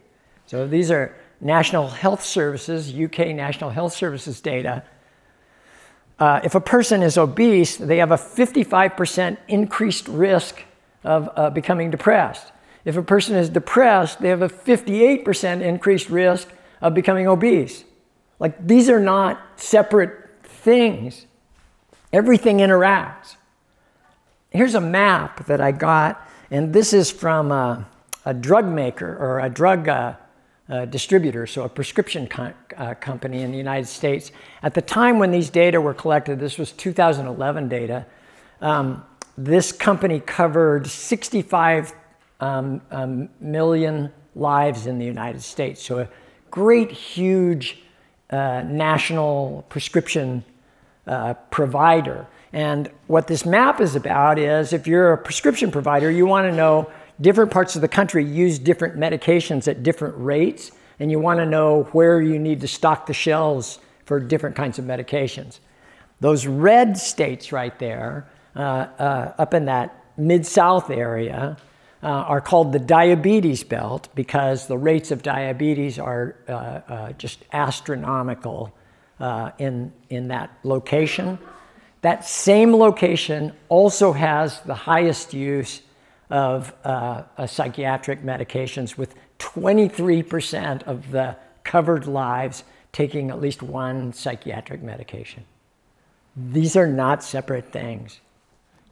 [0.48, 4.84] So these are National Health Services, UK National Health Services data.
[6.20, 10.64] Uh, if a person is obese, they have a 55% increased risk
[11.04, 12.52] of uh, becoming depressed.
[12.86, 16.48] If a person is depressed, they have a 58% increased risk
[16.82, 17.84] of becoming obese.
[18.40, 20.14] Like these are not separate
[20.44, 21.26] things,
[22.12, 23.36] everything interacts.
[24.50, 27.88] Here's a map that I got, and this is from a,
[28.26, 30.16] a drug maker or a drug uh,
[30.70, 34.32] uh, distributor, so a prescription co- uh, company in the United States.
[34.64, 38.06] At the time when these data were collected, this was 2011 data,
[38.62, 39.04] um,
[39.38, 41.94] this company covered 65
[42.40, 45.82] um, um, million lives in the United States.
[45.82, 46.08] So
[46.52, 47.82] great, huge
[48.30, 50.44] uh, national prescription
[51.08, 52.28] uh, provider.
[52.54, 56.56] And what this map is about is if you're a prescription provider, you want to
[56.56, 61.40] know different parts of the country use different medications at different rates, and you want
[61.40, 65.60] to know where you need to stock the shelves for different kinds of medications.
[66.20, 71.58] Those red states right there, uh, uh up in that mid South area,
[72.04, 77.44] uh, are called the diabetes belt because the rates of diabetes are uh, uh, just
[77.54, 78.74] astronomical
[79.20, 81.38] uh, in, in that location.
[82.02, 85.82] That same location also has the highest use
[86.32, 94.14] of uh, uh, psychiatric medications, with 23% of the covered lives taking at least one
[94.14, 95.44] psychiatric medication.
[96.36, 98.22] These are not separate things.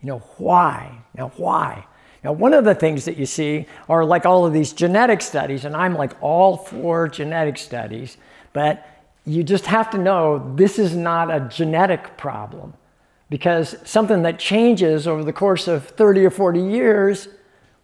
[0.02, 1.00] You know, why?
[1.16, 1.86] Now, why?
[2.24, 5.64] Now, one of the things that you see are like all of these genetic studies,
[5.66, 8.18] and I'm like all for genetic studies,
[8.52, 8.86] but
[9.26, 12.74] you just have to know this is not a genetic problem
[13.30, 17.28] because something that changes over the course of 30 or 40 years,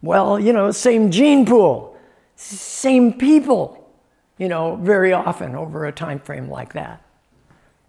[0.01, 1.95] well, you know, same gene pool.
[2.35, 3.89] same people,
[4.37, 7.01] you know, very often over a time frame like that.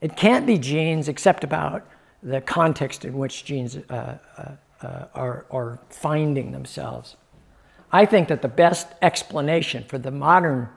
[0.00, 1.85] It can't be genes except about
[2.22, 7.16] the context in which genes uh, uh, uh, are, are finding themselves.
[7.92, 10.68] I think that the best explanation for the modern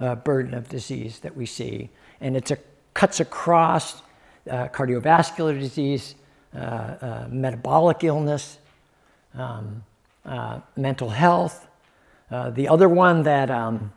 [0.00, 2.50] uh, burden of disease that we see, and it
[2.94, 4.02] cuts across
[4.50, 6.14] uh, cardiovascular disease,
[6.54, 8.58] uh, metabolic illness,
[9.34, 9.82] um,
[10.76, 11.66] mental health.
[12.30, 13.92] the other one that um,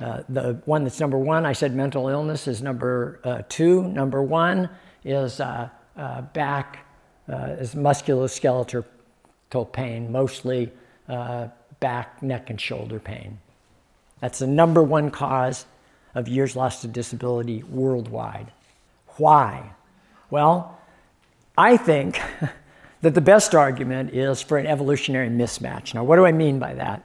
[0.00, 3.82] uh, the one that's number one, I said mental illness is number uh, two.
[3.88, 4.68] Number one
[5.04, 6.85] is uh, uh back, uh,
[7.28, 8.84] is musculoskeletal
[9.72, 10.72] pain, mostly
[11.80, 13.38] back, neck, and shoulder pain.
[14.20, 15.66] That's the number one cause
[16.14, 18.50] of years lost to disability worldwide.
[19.18, 19.72] Why?
[20.30, 20.78] Well,
[21.58, 22.20] I think
[23.02, 25.94] that the best argument is for an evolutionary mismatch.
[25.94, 27.02] Now, what do I mean by that?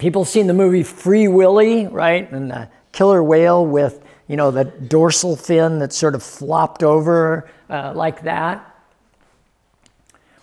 [0.00, 2.30] people have seen the movie Free Willy, right?
[2.32, 7.48] And the killer whale with, you know, the dorsal fin that's sort of flopped over
[7.68, 8.66] uh, like that.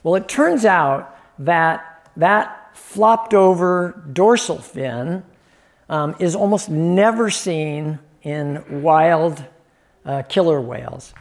[0.08, 5.22] Well, it turns out that that flopped over dorsal fin
[5.90, 9.44] um, is almost never seen in wild
[10.06, 11.14] uh, killer whales.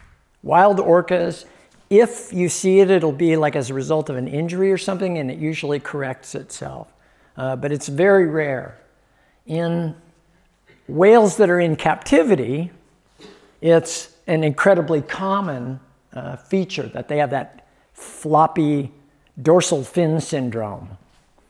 [0.44, 1.46] Wild orcas,
[1.90, 5.18] if you see it, it'll be like as a result of an injury or something,
[5.18, 6.94] and it usually corrects itself
[7.36, 8.78] uh, but it's very rare.
[9.46, 9.96] In
[10.86, 12.70] whales that are in captivity,
[13.60, 15.80] it's an incredibly common
[16.12, 17.65] uh, feature that they have that
[17.96, 18.92] floppy
[19.40, 20.96] dorsal fin syndrome.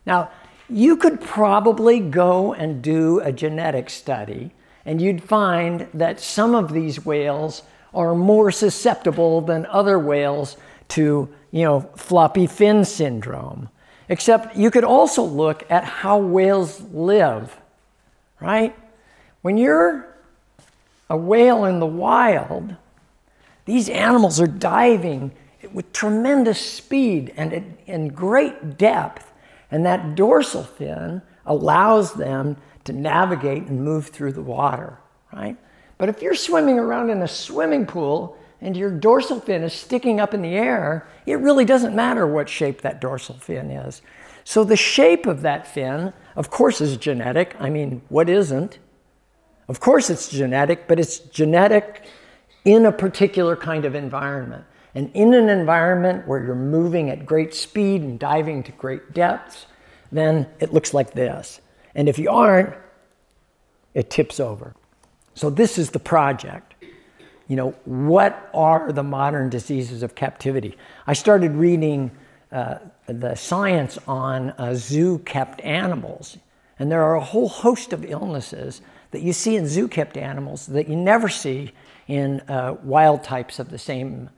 [0.07, 0.31] Now,
[0.69, 4.53] you could probably go and do a genetic study,
[4.85, 10.57] and you'd find that some of these whales are more susceptible than other whales
[10.89, 13.69] to, you know, floppy fin syndrome.
[14.09, 17.57] Except you could also look at how whales live,
[18.39, 18.77] right?
[19.43, 20.07] When you're
[21.11, 22.77] a whale in the wild,
[23.65, 25.33] these animals are diving
[25.73, 29.33] with tremendous speed and in great depth,
[29.71, 34.99] and that dorsal fin allows them to navigate and move through the water,
[35.33, 35.57] right?
[35.99, 40.21] But if you're swimming around in a swimming pool and your dorsal fin is sticking
[40.21, 44.03] up in the air, it really doesn't matter what shape that dorsal fin is.
[44.45, 47.57] So the shape of that fin, of course, is genetic.
[47.59, 48.79] I mean, what isn't?
[49.69, 52.05] Of course, it's genetic, but it's genetic
[52.65, 54.65] in a particular kind of environment.
[54.97, 59.67] And in an environment where you're moving at great speed and diving to great depths,
[60.11, 61.61] then it looks like this.
[61.95, 62.75] And if you aren't,
[63.95, 64.75] it tips over.
[65.35, 66.75] So, this is the project
[67.49, 70.77] you know, what are the modern diseases of captivity?
[71.07, 72.11] I started reading
[72.51, 76.39] uh, the science on uh, zoo kept animals,
[76.79, 78.81] and there are a whole host of illnesses
[79.13, 81.73] that you see in zoo kept animals that you never see
[82.09, 84.29] in uh, wild types of the same,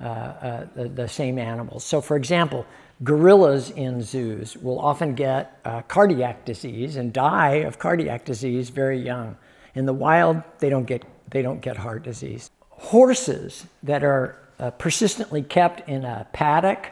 [0.00, 1.84] uh, uh, the, same animals.
[1.84, 2.66] So, for example,
[3.02, 8.98] gorillas in zoos will often get uh, cardiac disease and die of cardiac disease very
[8.98, 9.36] young.
[9.74, 14.70] In the wild, they don't get, they don't get heart disease horses that are uh,
[14.72, 16.90] persistently kept in a paddock,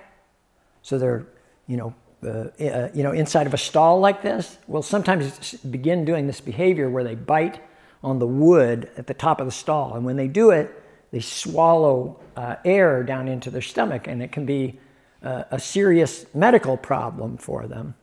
[0.83, 1.27] so they're,
[1.67, 1.95] you know,
[2.27, 6.89] uh, you know, inside of a stall like this, will sometimes begin doing this behavior
[6.89, 7.61] where they bite
[8.03, 9.95] on the wood at the top of the stall.
[9.95, 10.71] And when they do it,
[11.15, 14.81] they swallow uh, air down into their stomach, and it can be
[15.23, 17.95] uh, a serious medical problem for them.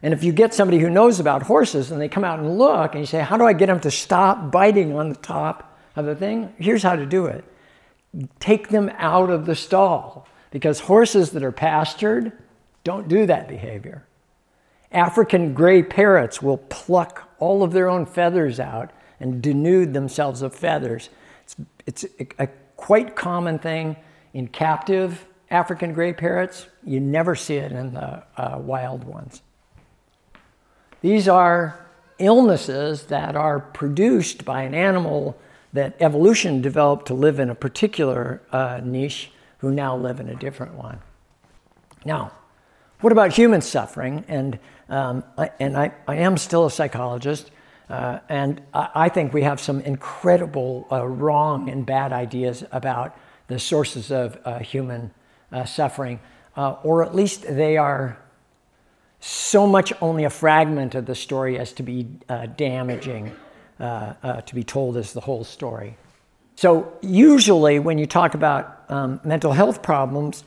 [0.00, 2.94] And if you get somebody who knows about horses and they come out and look
[2.94, 6.06] and you say, How do I get them to stop biting on the top of
[6.06, 7.44] the thing, here's how to do it
[8.40, 12.32] take them out of the stall because horses that are pastured
[12.82, 14.06] don't do that behavior.
[14.90, 20.54] African gray parrots will pluck all of their own feathers out and denude themselves of
[20.54, 21.10] feathers.
[21.86, 23.96] It's, a, a quite common thing
[24.34, 26.66] in captive African gray parrots.
[26.84, 29.42] You never see it in the uh, wild ones.
[31.00, 31.86] These are
[32.18, 35.36] illnesses that are produced by an animal
[35.72, 40.34] that evolution developed to live in a particular uh, niche who now live in a
[40.34, 40.98] different one.
[42.04, 42.32] Now,
[43.00, 44.24] what about human suffering?
[44.28, 44.58] And,
[44.88, 47.50] um, I, and I, I am still a psychologist,
[47.88, 53.16] uh, and I, I, think we have some incredible uh, wrong and bad ideas about
[53.46, 55.12] the sources of uh, human
[55.52, 56.18] uh, suffering,
[56.56, 58.18] uh, or at least they are
[59.20, 62.04] so much only a fragment of the story as to be
[62.56, 63.32] damaging
[63.78, 65.98] uh, uh, to be told as the whole story.
[66.54, 70.44] So, usually, when you talk about um, mental health problems,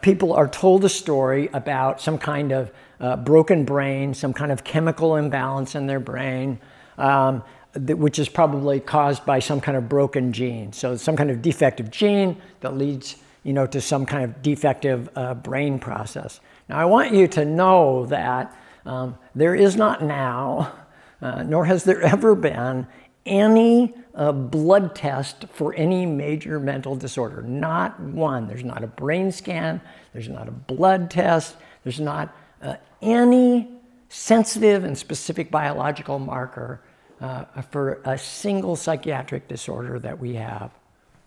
[0.00, 2.70] people are told a story about some kind of
[3.02, 6.58] uh, broken brain, some kind of chemical imbalance in their brain,
[6.96, 7.42] um,
[7.76, 10.72] which is probably caused by some kind of broken gene.
[10.72, 15.08] So, some kind of defective gene that leads you know, to some kind of defective
[15.16, 16.40] uh, brain process.
[16.68, 20.72] Now, I want you to know that um, there is not now,
[21.20, 22.86] uh, nor has there ever been,
[23.24, 27.42] any uh, blood test for any major mental disorder.
[27.42, 28.48] Not one.
[28.48, 29.80] There's not a brain scan,
[30.12, 33.68] there's not a blood test, there's not uh, any
[34.08, 36.80] sensitive and specific biological marker
[37.20, 40.70] uh, for a single psychiatric disorder that we have.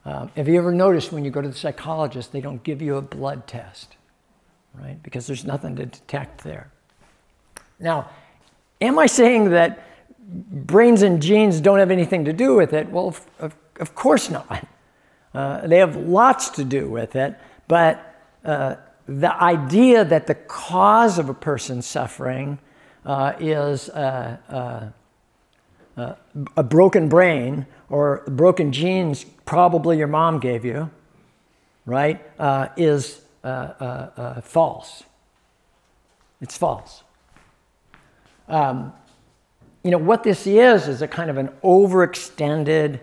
[0.05, 2.97] Um, have you ever noticed when you go to the psychologist, they don't give you
[2.97, 3.95] a blood test,
[4.73, 5.01] right?
[5.01, 6.71] Because there's nothing to detect there.
[7.79, 8.09] Now,
[8.81, 9.87] am I saying that
[10.19, 12.89] brains and genes don't have anything to do with it?
[12.89, 14.67] Well, of, of course not.
[15.33, 17.35] Uh, they have lots to do with it,
[17.67, 18.15] but
[18.45, 18.75] uh,
[19.07, 22.59] the idea that the cause of a person's suffering
[23.05, 26.15] uh, is uh, uh, uh,
[26.57, 30.89] a broken brain or broken genes, probably your mom gave you,
[31.85, 35.03] right, uh, is uh false.
[36.41, 37.03] It's false.
[38.47, 38.91] Um,
[39.83, 43.01] you know, what this is, is a kind of an overextended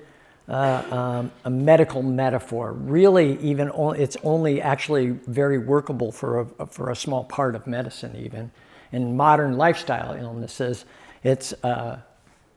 [0.49, 2.72] uh, um, a medical metaphor.
[2.72, 8.16] Really, even it's only actually very workable for a, for a small part of medicine,
[8.16, 8.51] even.
[8.90, 10.84] In modern lifestyle illnesses,
[11.22, 12.01] it's uh,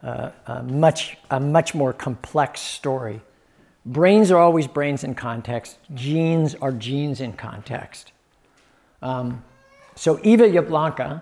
[0.03, 3.21] uh, a, much, a much more complex story.
[3.85, 8.11] Brains are always brains in context, genes are genes in context.
[9.01, 9.43] Um,
[9.93, 11.21] so, Eva Jablonka,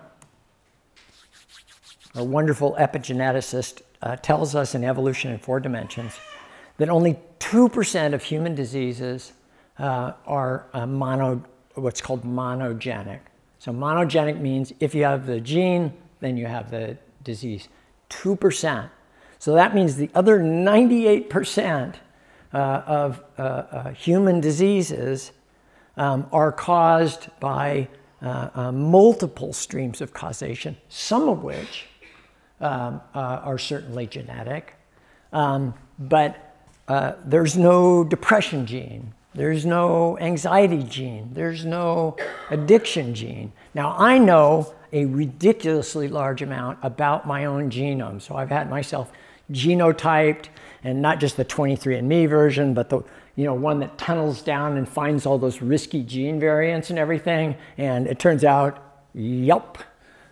[2.14, 6.14] a wonderful epigeneticist, uh, tells us in Evolution in Four Dimensions
[6.78, 9.32] that only 2% of human diseases
[9.78, 11.42] uh, are uh, mono,
[11.74, 13.20] what's called monogenic.
[13.58, 17.68] So, monogenic means if you have the gene, then you have the disease.
[18.10, 18.90] 2%.
[19.38, 21.94] So that means the other 98%
[22.52, 25.32] uh, of uh, uh, human diseases
[25.96, 27.88] um, are caused by
[28.22, 31.86] uh, multiple streams of causation, some of which
[32.60, 34.76] um, are certainly genetic.
[35.32, 36.43] Um, but
[36.86, 42.16] there's no depression gene, there's no anxiety gene, there's no
[42.50, 43.52] addiction gene.
[43.74, 48.22] Now, I know a ridiculously large amount about my own genome.
[48.22, 49.10] So I've had myself
[49.50, 50.46] genotyped,
[50.84, 53.02] and not just the 23andMe version, but the
[53.36, 57.56] you know one that tunnels down and finds all those risky gene variants and everything.
[57.76, 59.78] And it turns out, yep,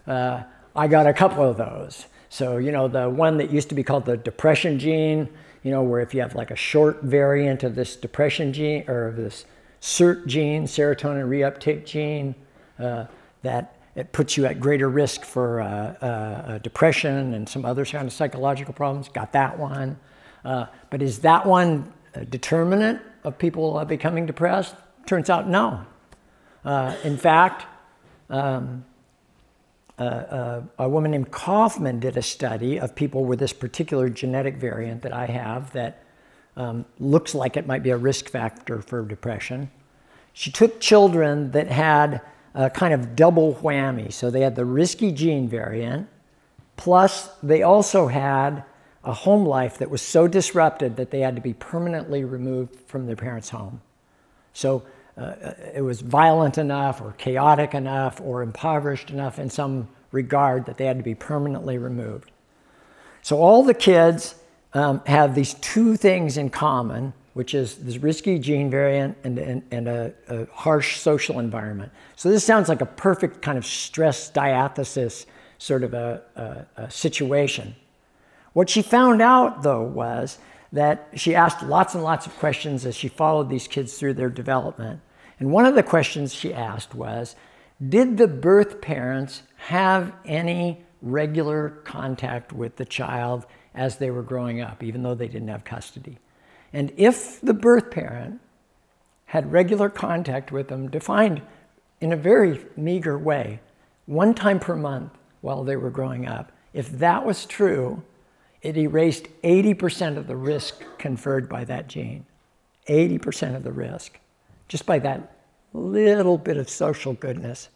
[0.07, 0.45] uh,
[0.77, 2.07] I got a couple of those.
[2.29, 5.29] So you know the one that used to be called the depression gene,
[5.63, 9.09] you know where if you have like a short variant of this depression gene or
[9.09, 9.45] of this
[9.81, 12.35] SERT gene, serotonin reuptake gene,
[12.79, 13.07] uh,
[13.43, 18.07] that it puts you at greater risk for uh, uh, depression and some other kind
[18.07, 19.09] of psychological problems.
[19.09, 19.99] Got that one.
[20.45, 24.75] Uh, but is that one a determinant of people uh, becoming depressed?
[25.07, 25.85] Turns out no.
[26.65, 27.67] Uh, in fact,
[28.31, 28.85] um,
[29.99, 35.13] a woman named Kaufman did a study of people with this particular genetic variant that
[35.13, 36.03] I have that
[36.57, 39.71] um, looks like it might be a risk factor for depression.
[40.33, 42.21] She took children that had
[42.55, 44.13] a kind of double whammy.
[44.13, 46.09] So they had the risky gene variant,
[46.77, 48.65] plus they also had
[49.05, 53.07] a home life that was so disrupted that they had to be permanently removed from
[53.07, 53.81] their parents' home.
[54.53, 54.83] So
[55.17, 55.35] uh,
[55.75, 60.87] it was violent enough, or chaotic enough, or impoverished enough in some regard that they
[60.87, 62.31] had to be permanently removed.
[63.23, 64.35] So all the kids
[64.73, 69.63] um, have these two things in common which is this risky gene variant and, and,
[69.71, 71.91] and a, a, harsh social environment.
[72.17, 75.27] So this sounds like a perfect kind of stress diathesis
[75.59, 77.75] sort of a, a, a situation.
[78.53, 80.39] What she found out, though, was
[80.73, 84.31] that she asked lots and lots of questions as she followed these kids through their
[84.31, 85.01] development.
[85.39, 87.37] And one of the questions she asked was
[87.87, 93.45] Did the birth parents have any regular contact with the child
[93.75, 96.19] as they were growing up, even though they didn't have custody?
[96.73, 98.41] And if the birth parent
[99.27, 101.43] had regular contact with them, defined
[102.01, 103.61] in a very meager way,
[104.07, 108.03] one time per month while they were growing up, if that was true,
[108.63, 112.25] it erased 80% of the risk conferred by that gene.
[112.89, 114.19] 80% of the risk,
[114.69, 115.37] just by that
[115.73, 117.69] little bit of social goodness.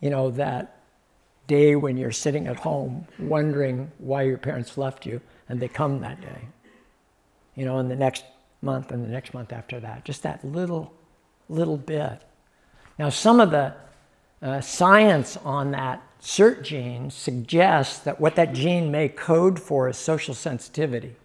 [0.00, 0.80] You know, that
[1.46, 6.00] day when you're sitting at home wondering why your parents left you and they come
[6.00, 6.48] that day
[7.54, 8.24] you know, in the next
[8.62, 10.04] month and the next month after that.
[10.04, 10.92] Just that little,
[11.48, 12.22] little bit.
[12.98, 13.74] Now, some of the
[14.42, 19.98] uh, science on that SERT gene suggests that what that gene may code for is
[19.98, 21.16] social sensitivity.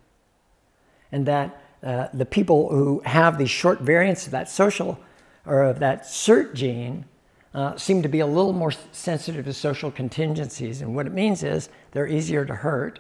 [1.10, 5.00] And that uh, the people who have these short variants of that social
[5.46, 7.06] or of that SERT gene
[7.54, 10.82] uh, seem to be a little more sensitive to social contingencies.
[10.82, 13.00] And what it means is they're easier to hurt,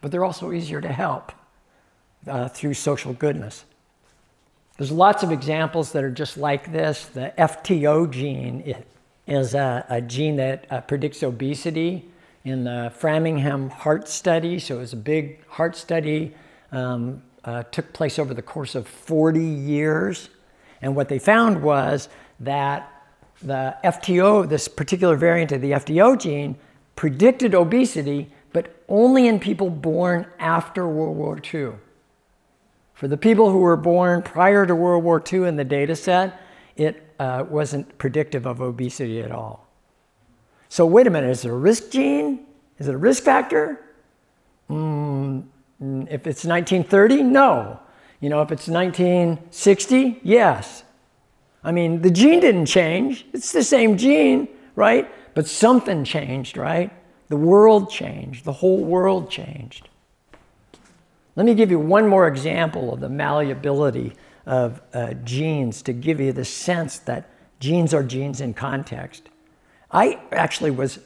[0.00, 1.30] but they're also easier to help
[2.26, 3.66] uh, through social goodness.
[4.78, 7.04] There's lots of examples that are just like this.
[7.04, 8.62] The FTO gene
[9.26, 12.08] is a, a gene that uh, predicts obesity
[12.44, 14.58] in the Framingham Heart Study.
[14.58, 16.34] So it was a big heart study,
[16.72, 20.28] um, uh, took place over the course of 40 years.
[20.82, 22.08] And what they found was
[22.40, 22.90] that
[23.40, 26.56] the FTO, this particular variant of the FTO gene,
[26.96, 31.72] predicted obesity, but only in people born after World War II.
[32.92, 36.40] For the people who were born prior to World War II in the data set,
[36.76, 39.68] it uh, wasn't predictive of obesity at all.
[40.68, 42.46] So, wait a minute, is it a risk gene?
[42.78, 43.80] Is it a risk factor?
[44.68, 45.44] Mm,
[45.80, 47.78] if it's 1930, no.
[48.20, 50.82] You know, if it's 1960, yes.
[51.62, 53.26] I mean, the gene didn't change.
[53.32, 55.10] It's the same gene, right?
[55.34, 56.90] But something changed, right?
[57.28, 58.44] The world changed.
[58.44, 59.88] The whole world changed.
[61.36, 64.12] Let me give you one more example of the malleability
[64.46, 67.30] of uh, genes to give you the sense that
[67.60, 69.28] genes are genes in context.
[69.90, 70.98] I actually was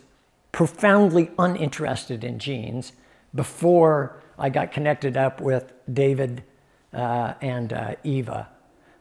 [0.53, 2.93] profoundly uninterested in genes
[3.34, 6.43] before I got connected up with David
[6.93, 8.49] uh, and uh, Eva.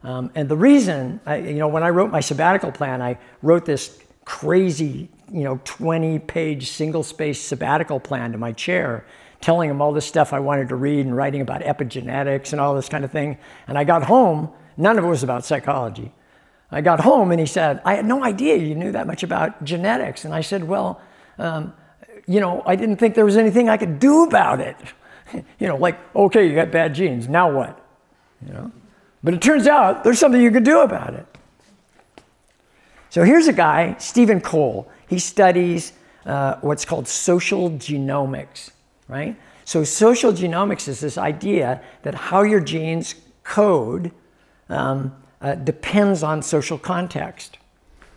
[0.02, 3.64] Um, and the reason, I, you know, when I wrote my sabbatical plan, I wrote
[3.64, 9.04] this crazy, you know, 20 page single space sabbatical plan to my chair,
[9.40, 12.74] telling him all this stuff I wanted to read and writing about epigenetics and all
[12.74, 13.38] this kind of thing.
[13.66, 16.12] And I got home, none of it was about psychology.
[16.70, 19.64] I got home and he said, I had no idea you knew that much about
[19.64, 20.24] genetics.
[20.24, 21.00] And I said, Well,
[21.38, 21.72] um,
[22.26, 24.76] you know, I didn't think there was anything I could do about it.
[25.58, 27.80] you know, like, okay, you got bad genes, now what?
[28.46, 28.72] You know?
[29.24, 31.26] But it turns out there's something you can do about it.
[33.10, 34.90] So here's a guy, Stephen Cole.
[35.08, 35.92] He studies
[36.26, 38.70] uh, what's called social genomics,
[39.08, 39.36] right?
[39.64, 44.12] So social genomics is this idea that how your genes code
[44.68, 47.58] um, uh, depends on social context.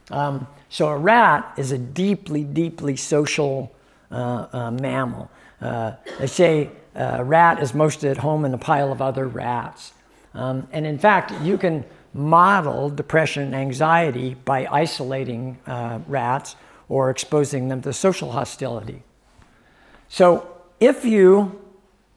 [0.09, 3.71] Um, so a rat is a deeply, deeply social
[4.11, 5.31] uh, uh mammal.
[5.61, 9.93] Uh, they say a rat is most at home in a pile of other rats.
[10.33, 16.55] Um, and in fact, you can model depression and anxiety by isolating uh, rats
[16.89, 19.01] or exposing them to social hostility.
[20.09, 21.61] So if you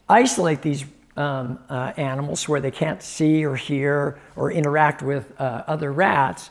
[0.08, 0.84] isolate these
[1.16, 6.50] um, uh, animals where they can't see or hear or interact with uh, other rats,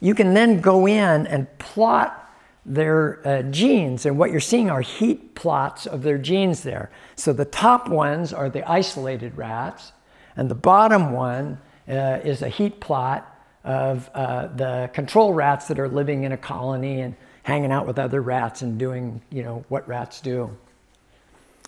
[0.00, 2.18] you can then go in and plot
[2.66, 4.04] their uh, genes.
[4.04, 6.90] And what you're seeing are heat plots of their genes there.
[7.16, 9.92] So the top ones are the isolated rats,
[10.36, 11.58] and the bottom one
[11.88, 13.28] uh, is a heat plot
[13.64, 17.98] of uh, the control rats that are living in a colony and hanging out with
[17.98, 20.56] other rats and doing, you know, what rats do.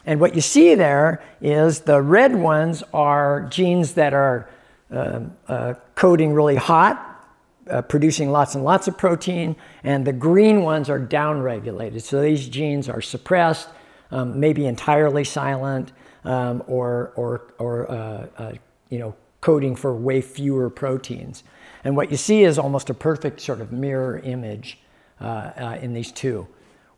[0.06, 4.48] And what you see there is the red ones are genes that are
[4.90, 7.26] uh, uh, coding really hot,
[7.70, 12.02] uh, producing lots and lots of protein, and the green ones are downregulated.
[12.02, 13.68] So these genes are suppressed,
[14.10, 15.92] um, maybe entirely silent,
[16.24, 18.52] um, or, or, or uh, uh,
[18.90, 21.44] you know, coding for way fewer proteins.
[21.82, 24.78] And what you see is almost a perfect sort of mirror image
[25.20, 26.46] uh, in these two.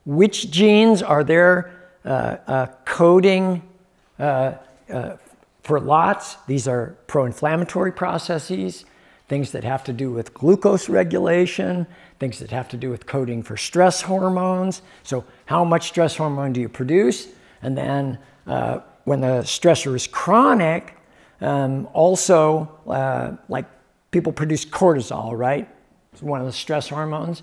[0.05, 1.76] Which genes are there
[2.85, 3.63] coding
[4.19, 4.55] uh,
[5.63, 6.37] for lots?
[6.47, 8.85] These are pro inflammatory processes,
[9.29, 11.87] things that have to do with glucose regulation,
[12.19, 14.83] things that have to do with coding for stress hormones.
[15.03, 17.29] So, how much stress hormone do you produce?
[17.63, 18.19] And then,
[19.05, 20.97] when the stressor is chronic,
[21.41, 23.67] um, also, uh, like
[24.11, 25.69] people produce cortisol, right?
[26.13, 27.43] It's one of the stress hormones.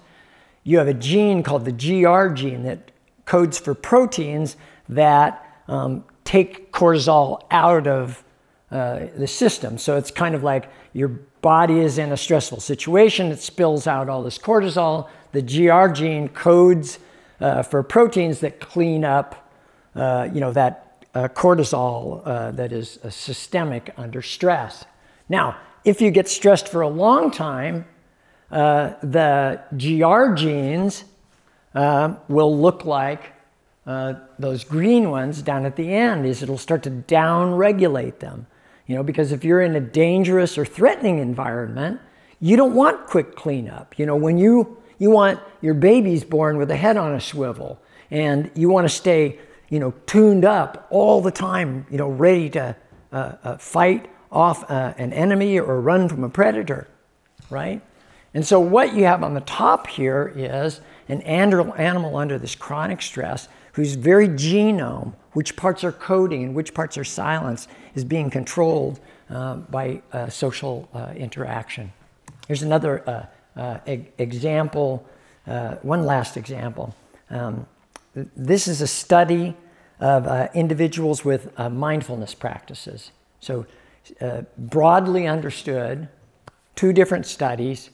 [0.63, 2.91] You have a gene called the GR gene that
[3.25, 4.57] codes for proteins
[4.89, 8.23] that um, take cortisol out of
[8.71, 9.77] uh, the system.
[9.77, 11.09] So it's kind of like your
[11.41, 15.09] body is in a stressful situation, it spills out all this cortisol.
[15.31, 16.99] The GR gene codes
[17.39, 19.51] uh, for proteins that clean up,
[19.95, 24.85] uh, you know, that uh, cortisol uh, that is uh, systemic under stress.
[25.29, 27.85] Now, if you get stressed for a long time,
[28.49, 31.03] the GR genes
[31.75, 33.33] uh, will look like
[33.85, 38.47] uh, those green ones down at the end, is it'll start to down regulate them.
[38.87, 41.99] You know, because if you're in a dangerous or threatening environment,
[42.39, 43.97] you don't want quick cleanup.
[43.97, 47.79] You know, when you, you want your baby's born with a head on a swivel
[48.11, 52.49] and you want to stay, you know, tuned up all the time, you know, ready
[52.51, 52.75] to
[53.11, 56.87] uh, uh, fight off uh, an enemy or run from a predator,
[57.49, 57.81] right?
[58.33, 63.01] And so what you have on the top here is an animal under this chronic
[63.01, 68.29] stress whose very genome, which parts are coding and which parts are silence, is being
[68.29, 68.99] controlled
[69.29, 71.91] uh, by uh, social uh, interaction.
[72.47, 75.05] Here's another uh, uh, e- example,
[75.47, 76.95] uh, one last example.
[77.29, 77.65] Um,
[78.13, 79.55] this is a study
[79.99, 83.11] of individuals with mindfulness practices.
[83.39, 83.65] So,
[84.57, 86.09] broadly understood,
[86.75, 87.89] two different studies.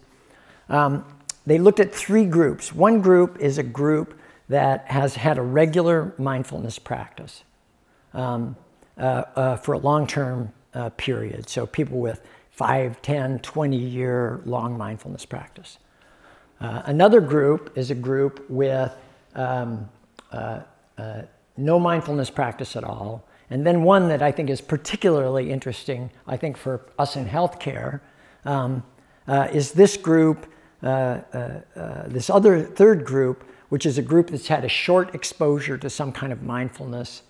[0.68, 1.05] Um,
[1.45, 2.73] they looked at three groups.
[2.73, 4.19] One group is a group
[4.49, 7.43] that has had a regular mindfulness practice
[8.13, 8.55] um,
[8.97, 11.49] uh, uh, for a long term uh, period.
[11.49, 12.21] So people with
[12.51, 15.77] 5, 10, 20 year long mindfulness practice.
[16.59, 18.93] Uh, another group is a group with
[19.35, 19.89] um,
[20.31, 20.59] uh,
[20.97, 21.21] uh,
[21.55, 23.25] no mindfulness practice at all.
[23.49, 28.01] And then one that I think is particularly interesting, I think for us in healthcare,
[28.45, 28.83] um,
[29.51, 30.45] is this group,
[30.82, 36.11] this other third group which is a group that's had a short exposure to some
[36.11, 37.21] kind of mindfulness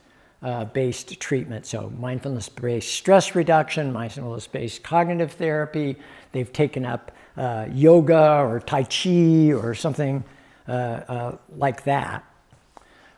[0.42, 1.66] uh, based treatment.
[1.66, 5.98] So, mindfulness based stress reduction, mindfulness based cognitive therapy.
[6.32, 10.24] They've taken up uh, yoga or Tai Chi or something
[10.68, 12.24] uh, uh like that.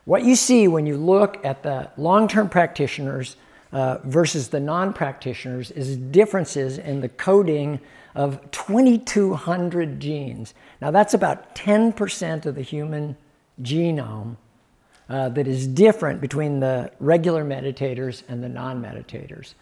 [0.05, 3.35] What you see when you look at the long term practitioners
[3.71, 7.79] uh, versus the non practitioners is differences in the coding
[8.15, 10.53] of 2,200 genes.
[10.81, 13.15] Now, that's about 10% of the human
[13.61, 14.37] genome
[15.09, 19.53] uh, that is different between the regular meditators and the non meditators.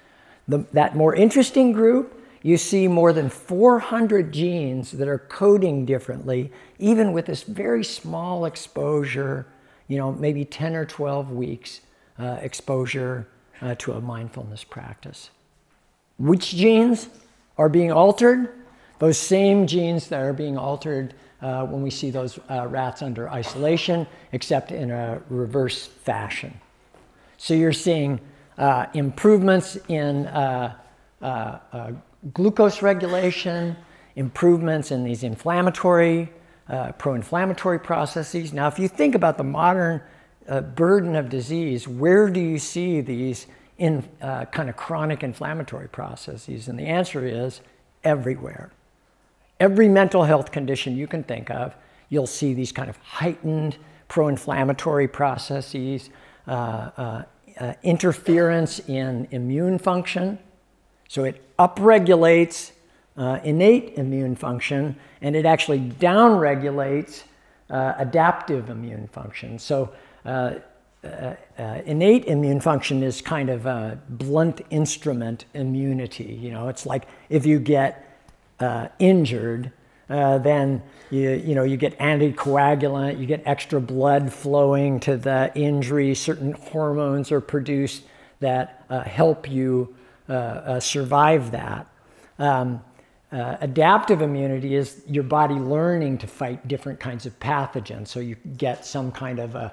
[0.47, 7.13] That more interesting group, you see more than 400 genes that are coding differently, even
[7.13, 9.45] with this very small exposure,
[9.87, 11.81] you know, maybe 10 or 12 weeks
[12.17, 13.27] uh, exposure
[13.61, 15.29] uh, to a mindfulness practice.
[16.17, 17.09] Which genes?
[17.59, 18.49] Are being altered,
[18.99, 23.29] those same genes that are being altered uh, when we see those uh, rats under
[23.29, 26.57] isolation, except in a reverse fashion.
[27.37, 28.21] So you're seeing
[28.57, 30.75] uh, improvements in uh,
[31.21, 31.91] uh, uh,
[32.33, 33.75] glucose regulation,
[34.15, 36.29] improvements in these inflammatory,
[36.97, 38.53] pro inflammatory processes.
[38.53, 40.01] Now, if you think about the modern
[40.75, 43.47] burden of disease, where do you see these
[43.79, 46.67] in uh, kind of chronic inflammatory processes?
[46.67, 47.61] And the answer is
[48.03, 48.71] everywhere.
[49.59, 51.75] Every mental health condition you can think of,
[52.09, 53.77] you'll see these kind of heightened
[54.07, 56.09] pro inflammatory processes,
[56.47, 57.23] uh, uh,
[57.59, 60.39] uh, interference in immune function.
[61.07, 62.71] So it upregulates
[63.17, 67.23] uh, innate immune function and it actually downregulates
[67.69, 69.59] uh, adaptive immune function.
[69.59, 69.91] So
[70.25, 70.55] uh,
[71.01, 76.37] uh, uh, innate immune function is kind of a blunt instrument immunity.
[76.41, 78.05] You know, it's like if you get
[78.59, 79.71] uh, injured,
[80.09, 85.51] uh, then you, you know you get anticoagulant, you get extra blood flowing to the
[85.55, 86.13] injury.
[86.15, 88.03] Certain hormones are produced
[88.41, 89.95] that uh, help you
[90.27, 91.87] uh, survive that.
[92.39, 92.83] Um,
[93.31, 98.09] adaptive immunity is your body learning to fight different kinds of pathogens.
[98.09, 99.69] So you get some kind of a uh,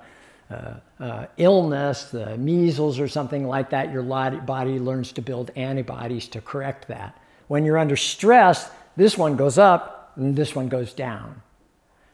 [0.51, 6.40] uh, illness, the measles or something like that, your body learns to build antibodies to
[6.40, 7.20] correct that.
[7.49, 11.42] When you're under stress, this one goes up and this one goes down.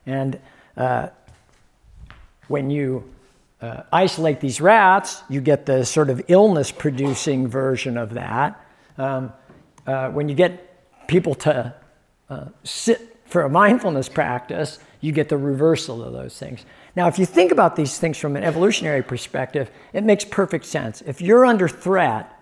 [0.06, 0.40] And
[0.76, 1.08] uh,
[2.48, 3.08] when you
[3.60, 8.60] uh, isolate these rats, you get the sort of illness producing version of that.
[8.98, 9.32] Um,
[9.86, 11.74] uh, when you get people to
[12.28, 16.64] uh, sit for a mindfulness practice, you get the reversal of those things.
[16.94, 21.02] Now, if you think about these things from an evolutionary perspective, it makes perfect sense.
[21.02, 22.38] If you're under threat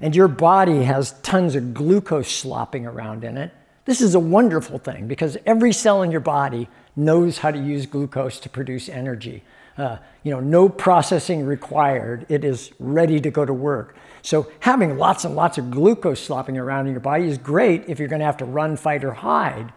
[0.00, 3.52] and your body has tons of glucose slopping around in it,
[3.84, 7.86] this is a wonderful thing because every cell in your body knows how to use
[7.86, 9.44] glucose to produce energy.
[9.76, 12.24] Uh, you know, no processing required.
[12.28, 13.96] It is ready to go to work.
[14.22, 17.98] So having lots and lots of glucose slopping around in your body is great if
[17.98, 19.72] you're going to have to run, fight, or hide.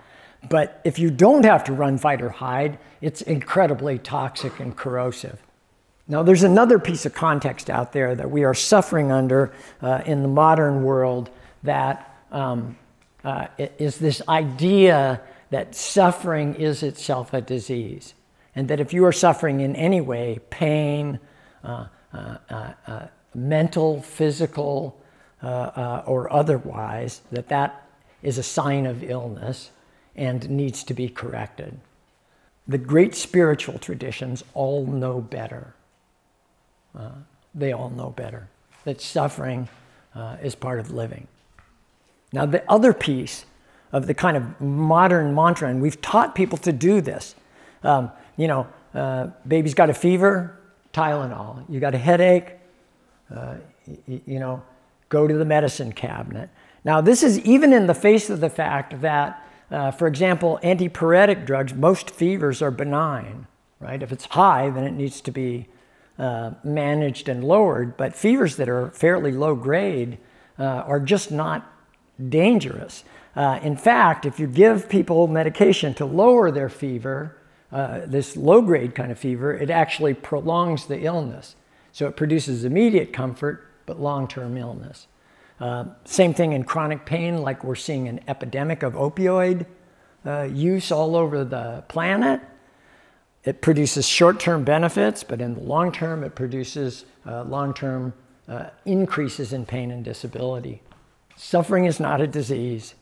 [0.50, 5.42] But if you don't have to run, fight, or hide, it's incredibly toxic and corrosive.
[6.08, 10.22] Now, there's another piece of context out there that we are suffering under uh, in
[10.22, 11.30] the modern world
[11.64, 12.78] that um,
[13.24, 18.14] uh, is this idea that suffering is itself a disease.
[18.56, 21.20] And that if you are suffering in any way, pain,
[21.64, 25.00] uh, uh, uh, uh mental, physical,
[25.44, 27.88] or otherwise, that that
[28.24, 29.70] is a sign of illness
[30.18, 31.80] and needs to be corrected.
[32.68, 35.74] The great spiritual traditions all know better.
[36.98, 37.12] Uh,
[37.56, 38.48] they all know better
[38.84, 39.70] that suffering
[40.16, 41.28] uh, is part of living.
[42.34, 43.46] Now, the other piece
[43.92, 47.36] of the kind of modern mantra, and we've taught people to do this.
[47.84, 50.58] Um, you know, uh, baby's got a fever,
[50.94, 51.64] Tylenol.
[51.70, 52.56] You got a headache,
[53.34, 53.56] uh,
[54.08, 54.62] y- you know,
[55.10, 56.50] go to the medicine cabinet.
[56.84, 61.46] Now, this is even in the face of the fact that, uh, for example, antipyretic
[61.46, 63.48] drugs, most fevers are benign,
[63.80, 64.02] right?
[64.02, 65.68] If it's high, then it needs to be
[66.18, 67.98] uh, managed and lowered.
[67.98, 70.18] But fevers that are fairly low grade
[70.58, 71.72] uh, are just not
[72.30, 73.04] dangerous.
[73.36, 77.38] Uh, in fact, if you give people medication to lower their fever,
[77.72, 81.56] uh, this low grade kind of fever, it actually prolongs the illness.
[81.92, 85.08] So it produces immediate comfort, but long term illness.
[85.60, 89.66] Uh, same thing in chronic pain, like we're seeing an epidemic of opioid
[90.26, 92.42] uh, use all over the planet.
[93.44, 98.14] It produces short term benefits, but in the long term, it produces uh, long term
[98.48, 100.82] uh, increases in pain and disability.
[101.38, 102.96] Suffering is not a disease.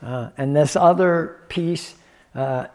[0.00, 1.96] Uh, and this other piece
[2.34, 2.68] uh,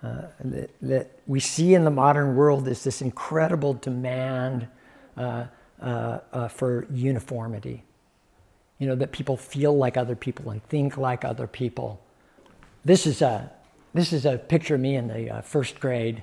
[0.00, 4.68] that, that, we see in the modern world is this incredible demand
[5.16, 7.82] for uniformity.
[8.78, 12.00] You know, that people feel like other people and think like other people.
[12.84, 13.50] This is a,
[13.92, 16.22] this is a picture of me in the first grade,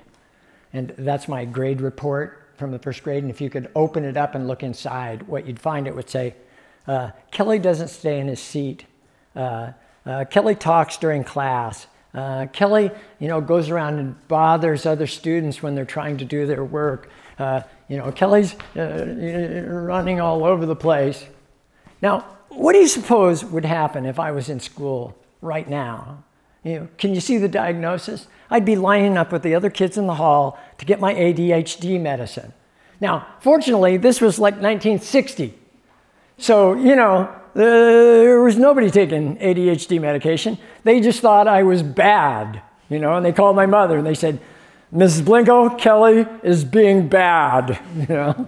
[0.72, 3.22] and that's my grade report from the first grade.
[3.22, 6.08] And if you could open it up and look inside, what you'd find it would
[6.08, 6.34] say,
[6.86, 8.84] uh, Kelly doesn't stay in his seat.
[9.34, 9.72] Uh,
[10.04, 11.86] uh, Kelly talks during class.
[12.14, 16.46] Uh, Kelly, you know, goes around and bothers other students when they're trying to do
[16.46, 17.10] their work.
[17.38, 21.26] Uh, you know, Kelly's uh, running all over the place.
[22.00, 22.24] Now,
[22.56, 26.24] what do you suppose would happen if I was in school right now?
[26.64, 28.26] You know, can you see the diagnosis?
[28.50, 32.00] I'd be lining up with the other kids in the hall to get my ADHD
[32.00, 32.52] medicine.
[33.00, 35.54] Now, fortunately, this was like 1960.
[36.38, 40.58] So, you know, there was nobody taking ADHD medication.
[40.84, 44.14] They just thought I was bad, you know, and they called my mother and they
[44.14, 44.40] said,
[44.92, 45.22] Mrs.
[45.22, 48.46] Blinko, Kelly is being bad, you know.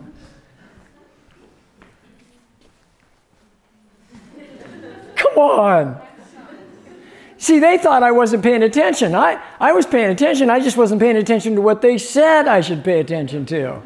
[7.39, 9.14] See, they thought I wasn't paying attention.
[9.14, 10.51] I, I was paying attention.
[10.51, 13.80] I just wasn't paying attention to what they said I should pay attention to.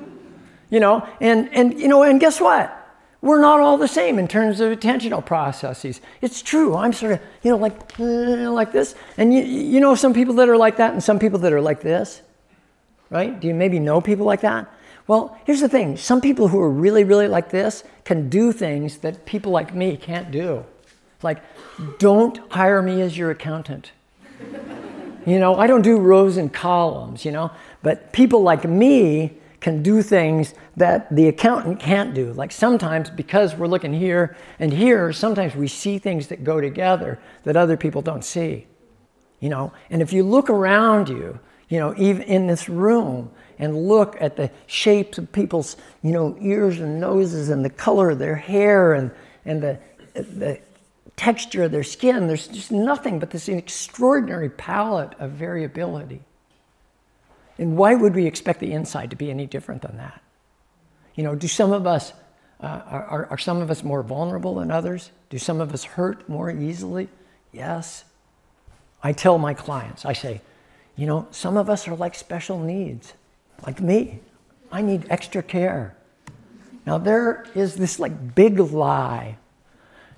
[0.71, 2.79] You know, and, and you know, and guess what?
[3.21, 6.01] We're not all the same in terms of attentional processes.
[6.23, 6.75] It's true.
[6.75, 8.95] I'm sort of, you know, like, uh, like this.
[9.19, 11.61] And you, you know some people that are like that and some people that are
[11.61, 12.23] like this,
[13.11, 13.39] right?
[13.39, 14.67] Do you maybe know people like that?
[15.07, 18.99] Well, here's the thing some people who are really, really like this can do things
[18.99, 20.65] that people like me can't do.
[21.23, 21.43] Like,
[21.99, 23.93] don't hire me as your accountant.
[25.27, 27.51] you know, I don't do rows and columns, you know,
[27.83, 32.33] but people like me can do things that the accountant can't do.
[32.33, 37.21] Like sometimes, because we're looking here and here, sometimes we see things that go together
[37.45, 38.67] that other people don't see.
[39.39, 43.31] You know, and if you look around you, you know, even in this room,
[43.63, 48.11] and look at the shapes of people's, you know, ears and noses and the color
[48.11, 49.13] of their hair and,
[49.45, 49.79] and the,
[50.15, 50.59] the
[51.23, 56.21] texture of their skin, there's just nothing but this extraordinary palette of variability.
[57.59, 60.21] And why would we expect the inside to be any different than that?
[61.15, 62.13] You know, do some of us,
[62.61, 65.13] uh, are, are some of us more vulnerable than others?
[65.31, 67.09] Do some of us hurt more easily?
[67.53, 68.05] Yes.
[69.01, 70.41] I tell my clients, I say,
[70.97, 73.15] you know, some of us are like special needs,
[73.65, 74.19] like me.
[74.73, 75.97] I need extra care.
[76.85, 79.37] Now, there is this like big lie.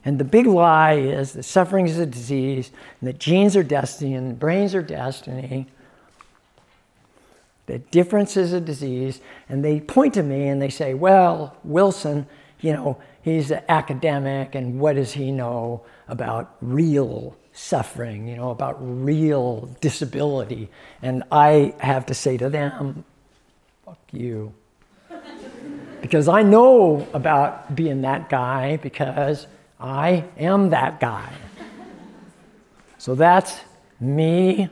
[0.05, 4.15] And the big lie is that suffering is a disease, and that genes are destiny,
[4.15, 5.67] and brains are destiny,
[7.67, 12.27] That difference is a disease, and they point to me and they say, Well, Wilson,
[12.61, 18.51] you know, he's an academic, and what does he know about real suffering, you know,
[18.51, 20.69] about real disability?
[21.01, 23.07] And I have to say to them,
[23.87, 24.53] Fuck you.
[26.03, 29.47] because I know about being that guy because
[29.85, 31.30] I am that guy.
[32.97, 33.61] So that's
[34.01, 34.70] me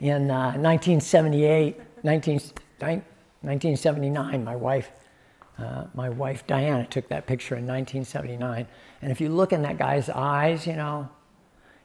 [0.00, 1.76] in uh, 1978.
[2.02, 4.90] 19, 1979, my wife,
[5.58, 8.66] uh, my wife Diana took that picture in 1979.
[9.02, 11.10] And if you look in that guy's eyes, you know,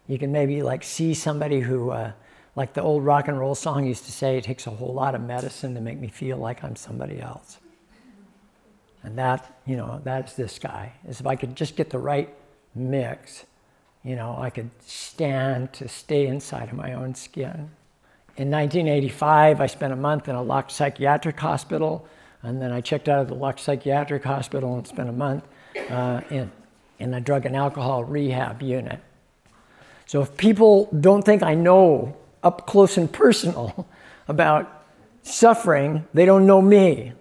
[0.07, 2.14] you can maybe like see somebody who, uh,
[2.55, 5.16] like the old rock and roll song used to say, it takes a whole lot
[5.16, 7.57] of medicine to make me feel like I'm somebody else.
[9.01, 10.93] And that, you know, that's this guy.
[11.05, 12.34] Is if I could just get the right
[12.76, 13.45] mix,
[14.03, 17.71] you know, I could stand to stay inside of my own skin.
[18.36, 22.07] In 1985, I spent a month in a locked psychiatric hospital,
[22.41, 25.45] and then I checked out of the locked psychiatric hospital and spent a month
[25.89, 26.51] uh, in,
[26.99, 28.99] in a drug and alcohol rehab unit.
[30.05, 33.88] So if people don't think I know up close and personal
[34.28, 34.86] about
[35.21, 37.13] suffering, they don't know me.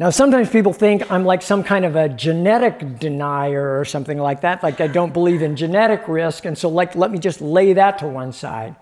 [0.00, 4.40] Now, sometimes people think I'm like some kind of a genetic denier or something like
[4.40, 7.74] that, like I don't believe in genetic risk, and so like let me just lay
[7.74, 8.76] that to one side.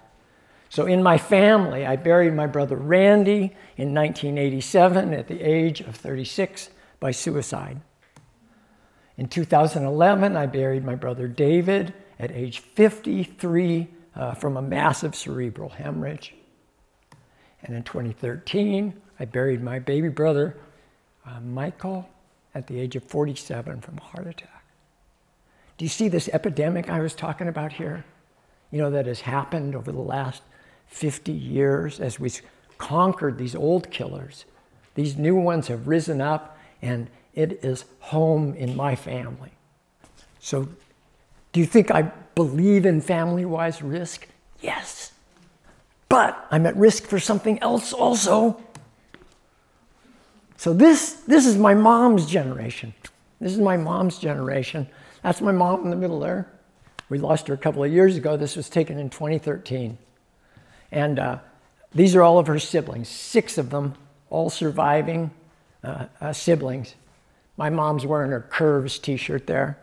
[0.68, 5.96] So in my family, I buried my brother Randy in 1987 at the age of
[5.96, 7.80] 36 by suicide.
[9.16, 15.70] In 2011, I buried my brother David at age 53 uh, from a massive cerebral
[15.70, 16.34] hemorrhage.
[17.64, 20.56] And in 2013, I buried my baby brother
[21.28, 22.08] uh, Michael
[22.54, 24.64] at the age of 47 from a heart attack.
[25.76, 28.04] Do you see this epidemic I was talking about here?
[28.70, 30.42] You know, that has happened over the last
[30.88, 32.40] 50 years as we've
[32.78, 34.44] conquered these old killers.
[34.94, 39.52] These new ones have risen up, and it is home in my family.
[40.40, 40.68] So,
[41.52, 42.02] do you think I
[42.34, 44.28] believe in family wise risk?
[44.60, 45.12] Yes.
[46.08, 48.60] But I'm at risk for something else also.
[50.58, 52.92] So this, this is my mom's generation.
[53.40, 54.88] This is my mom's generation.
[55.22, 56.50] That's my mom in the middle there.
[57.08, 58.36] We lost her a couple of years ago.
[58.36, 59.96] This was taken in 2013.
[60.90, 61.38] And uh,
[61.94, 63.94] these are all of her siblings, six of them,
[64.30, 65.30] all surviving
[65.84, 66.96] uh, uh, siblings.
[67.56, 69.78] My mom's wearing her Curves t shirt there.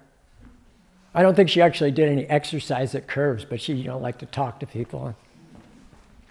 [1.13, 4.19] I don't think she actually did any exercise at Curves, but she, you know, liked
[4.19, 5.15] to talk to people and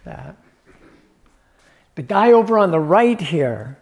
[0.05, 0.37] that.
[1.95, 3.79] The guy over on the right here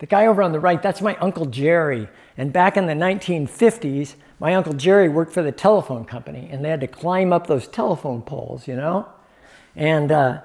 [0.00, 2.08] the guy over on the right, that's my Uncle Jerry.
[2.38, 6.70] And back in the 1950s, my Uncle Jerry worked for the telephone company, and they
[6.70, 9.06] had to climb up those telephone poles, you know?
[9.76, 10.40] And uh,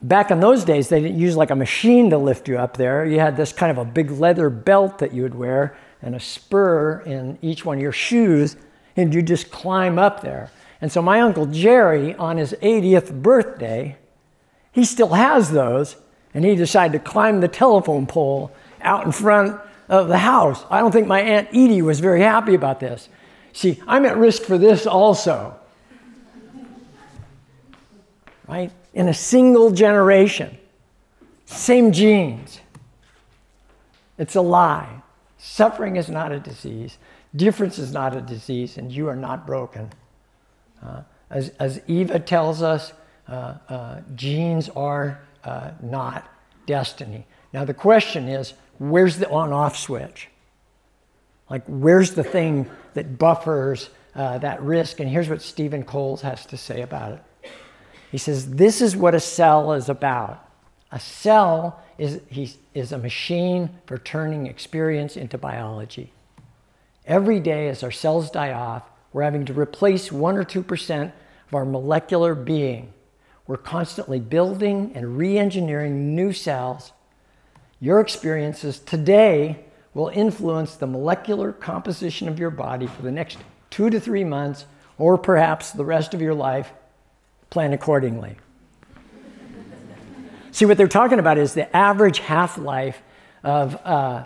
[0.00, 3.04] back in those days, they didn't use like a machine to lift you up there.
[3.04, 6.20] You had this kind of a big leather belt that you would wear and a
[6.20, 8.56] spur in each one of your shoes,
[8.96, 10.52] and you just climb up there.
[10.80, 13.96] And so my Uncle Jerry, on his 80th birthday,
[14.70, 15.96] he still has those,
[16.32, 18.52] and he decided to climb the telephone pole
[18.82, 20.64] out in front of the house.
[20.70, 23.08] I don't think my Aunt Edie was very happy about this.
[23.52, 25.58] See, I'm at risk for this also.
[28.46, 28.70] Right?
[28.94, 30.56] In a single generation,
[31.44, 32.60] same genes.
[34.16, 35.02] It's a lie.
[35.38, 36.98] Suffering is not a disease.
[37.36, 39.90] Difference is not a disease, and you are not broken.
[40.82, 42.92] Uh, as, as Eva tells us,
[43.28, 46.26] uh, uh, genes are uh, not
[46.66, 47.26] destiny.
[47.52, 50.28] Now, the question is where's the on off switch?
[51.50, 55.00] Like, where's the thing that buffers uh, that risk?
[55.00, 57.50] And here's what Stephen Coles has to say about it.
[58.10, 60.44] He says, This is what a cell is about.
[60.90, 66.12] A cell is, he, is a machine for turning experience into biology.
[67.06, 71.12] Every day, as our cells die off, we're having to replace 1 or 2%
[71.48, 72.92] of our molecular being.
[73.46, 76.92] We're constantly building and re engineering new cells
[77.80, 79.64] your experiences today
[79.94, 83.38] will influence the molecular composition of your body for the next
[83.70, 84.66] two to three months,
[84.96, 86.72] or perhaps the rest of your life.
[87.50, 88.36] Plan accordingly.
[90.50, 93.00] See, what they're talking about is the average half life
[93.44, 94.24] of uh,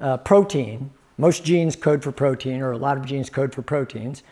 [0.00, 0.90] uh, protein.
[1.16, 4.22] Most genes code for protein, or a lot of genes code for proteins.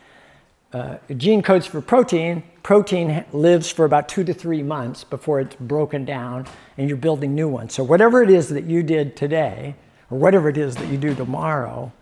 [0.72, 2.42] Uh, gene codes for protein.
[2.62, 6.46] Protein lives for about two to three months before it's broken down
[6.76, 7.72] and you're building new ones.
[7.72, 9.76] So, whatever it is that you did today,
[10.10, 11.92] or whatever it is that you do tomorrow,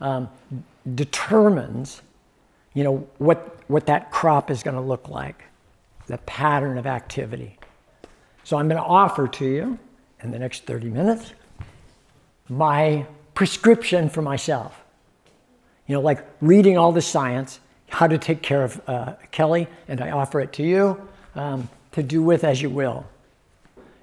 [0.00, 0.28] um,
[0.94, 2.02] determines
[2.74, 5.44] you know, what, what that crop is going to look like,
[6.06, 7.58] the pattern of activity.
[8.44, 9.78] So, I'm going to offer to you
[10.22, 11.32] in the next 30 minutes
[12.48, 14.82] my prescription for myself.
[15.86, 17.60] You know, like reading all the science
[17.92, 22.02] how to take care of uh, Kelly, and I offer it to you um, to
[22.02, 23.06] do with as you will.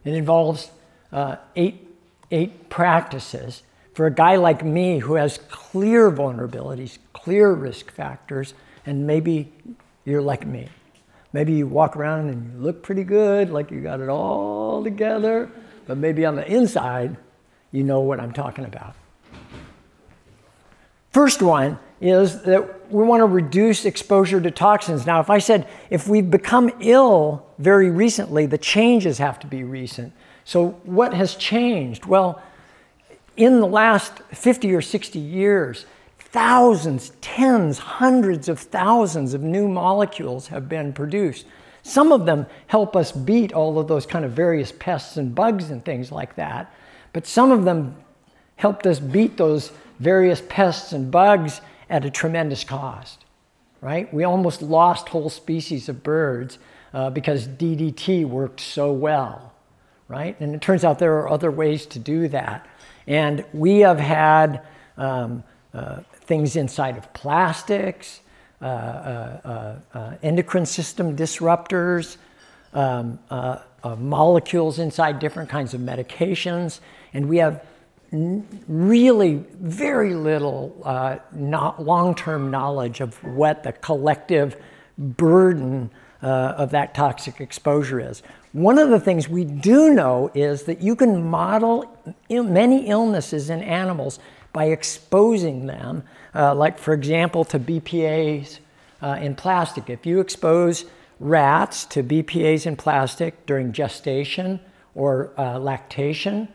[0.05, 0.69] It involves
[1.11, 1.87] uh, eight,
[2.29, 3.63] eight practices
[3.95, 8.53] for a guy like me who has clear vulnerabilities, clear risk factors,
[8.85, 9.51] and maybe
[10.05, 10.69] you're like me.
[11.33, 15.49] Maybe you walk around and you look pretty good, like you got it all together,
[15.87, 17.17] but maybe on the inside,
[17.71, 18.95] you know what I'm talking about.
[21.11, 25.05] First one is that we want to reduce exposure to toxins.
[25.05, 29.63] Now, if I said if we've become ill very recently, the changes have to be
[29.63, 30.13] recent.
[30.45, 32.05] So, what has changed?
[32.05, 32.41] Well,
[33.37, 35.85] in the last 50 or 60 years,
[36.17, 41.45] thousands, tens, hundreds of thousands of new molecules have been produced.
[41.83, 45.71] Some of them help us beat all of those kind of various pests and bugs
[45.71, 46.73] and things like that.
[47.13, 47.95] But some of them
[48.57, 53.25] helped us beat those various pests and bugs at a tremendous cost,
[53.81, 54.11] right?
[54.13, 56.59] We almost lost whole species of birds
[56.93, 59.53] uh, because DDT worked so well,
[60.07, 60.39] right?
[60.39, 62.67] And it turns out there are other ways to do that.
[63.07, 64.65] And we have had
[64.97, 65.43] um,
[65.73, 68.21] uh, things inside of plastics,
[68.61, 72.17] uh, uh, uh, endocrine system disruptors,
[72.73, 73.19] um,
[73.97, 76.81] molecules inside different kinds of medications,
[77.13, 77.65] and we have
[78.11, 80.75] really very little
[81.33, 84.55] long term knowledge of what the collective
[84.97, 85.91] burden
[86.21, 86.25] uh,
[86.57, 88.21] of that toxic exposure is.
[88.51, 91.85] One of the things we do know is that you can model
[92.29, 94.19] Ill- many illnesses in animals
[94.51, 96.03] by exposing them,
[96.33, 98.59] uh, like, for example, to BPAs
[99.01, 99.89] uh, in plastic.
[99.89, 100.85] If you expose
[101.19, 104.59] rats to BPAs in plastic during gestation
[104.95, 106.47] or uh, lactation,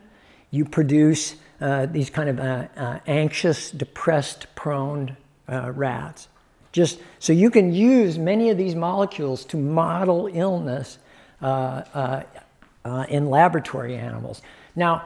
[0.51, 5.17] you produce uh, these kind of uh, uh, anxious, depressed, prone
[5.49, 6.29] rats.
[6.73, 10.99] Just so you can use many of these molecules to model illness
[11.43, 14.43] in laboratory animals.
[14.75, 15.05] Now,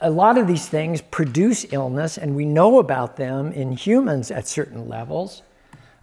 [0.00, 4.46] a lot of these things produce illness, and we know about them in humans at
[4.46, 5.42] certain levels.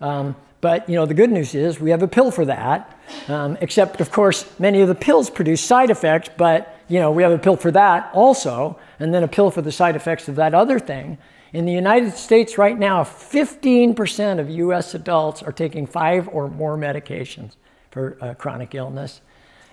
[0.01, 2.97] Um, but you know, the good news is we have a pill for that.
[3.27, 6.29] Um, except, of course, many of the pills produce side effects.
[6.35, 9.61] But you know, we have a pill for that also, and then a pill for
[9.61, 11.17] the side effects of that other thing.
[11.53, 14.93] In the United States right now, 15% of U.S.
[14.93, 17.53] adults are taking five or more medications
[17.91, 19.21] for uh, chronic illness.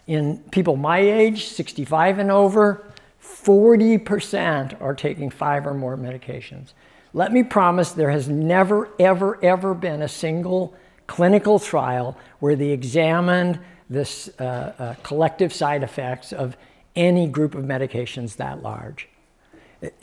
[0.06, 2.84] In people my age, 65 and over,
[3.22, 6.72] 40% are taking five or more medications.
[7.14, 10.74] Let me promise there has never, ever, ever been a single
[11.06, 13.58] clinical trial where they examined
[13.90, 16.56] this uh, uh, collective side effects of
[16.94, 19.08] any group of medications that large.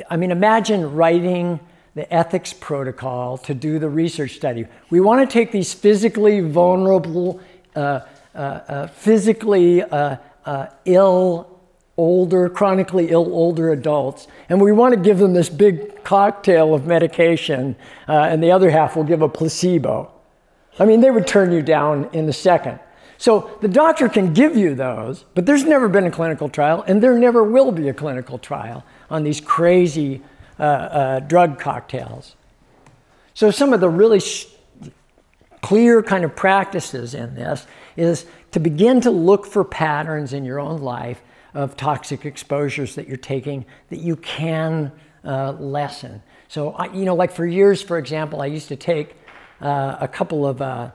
[0.09, 1.59] I mean, imagine writing
[1.95, 4.65] the ethics protocol to do the research study.
[4.89, 7.39] We want to take these physically vulnerable,
[7.75, 8.01] uh,
[8.35, 10.17] uh, uh physically uh,
[10.85, 11.59] ill
[11.99, 16.87] older, chronically ill older adults, and we want to give them this big cocktail of
[16.87, 17.75] medication,
[18.07, 20.09] uh, and the other half will give a placebo.
[20.79, 22.79] I mean, they would turn you down in a second.
[23.19, 27.03] So the doctor can give you those, but there's never been a clinical trial, and
[27.03, 30.21] there never will be a clinical trial on these crazy
[30.57, 32.37] uh, uh, drug cocktails.
[33.33, 34.47] So some of the really sh-
[35.61, 37.67] clear kind of practices in this
[37.97, 41.21] is to begin to look for patterns in your own life
[41.53, 44.93] of toxic exposures that you're taking that you can
[45.25, 46.23] uh, lessen.
[46.47, 49.17] So, I, you know, like for years, for example, I used to take
[49.59, 50.91] uh, a couple of uh,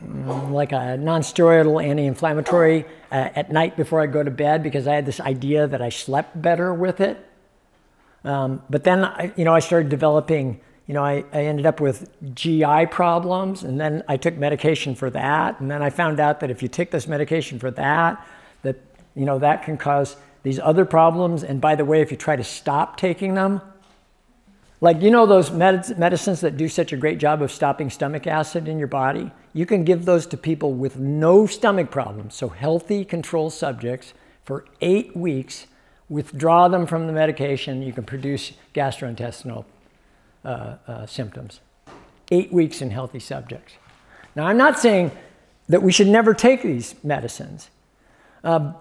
[0.00, 5.06] like a non-steroidal anti-inflammatory uh, at night before I go to bed because I had
[5.06, 7.18] this idea that I slept better with it.
[8.24, 10.60] Um, but then, I, you know, I started developing.
[10.86, 15.10] You know, I, I ended up with GI problems, and then I took medication for
[15.10, 15.58] that.
[15.60, 18.24] And then I found out that if you take this medication for that,
[18.62, 18.76] that
[19.16, 21.42] you know, that can cause these other problems.
[21.42, 23.60] And by the way, if you try to stop taking them,
[24.80, 28.26] like, you know, those med- medicines that do such a great job of stopping stomach
[28.26, 29.30] acid in your body?
[29.52, 32.34] You can give those to people with no stomach problems.
[32.34, 34.12] So, healthy control subjects
[34.44, 35.66] for eight weeks,
[36.08, 39.64] withdraw them from the medication, you can produce gastrointestinal
[40.44, 41.60] uh, uh, symptoms.
[42.30, 43.74] Eight weeks in healthy subjects.
[44.36, 45.10] Now, I'm not saying
[45.68, 47.70] that we should never take these medicines.
[48.44, 48.72] Uh,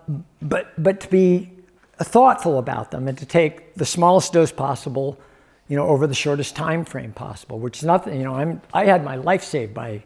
[0.41, 1.51] but, but to be
[1.97, 5.17] thoughtful about them and to take the smallest dose possible,
[5.67, 8.85] you know, over the shortest time frame possible, which is nothing, you know, I'm, I
[8.85, 10.03] had my life saved by,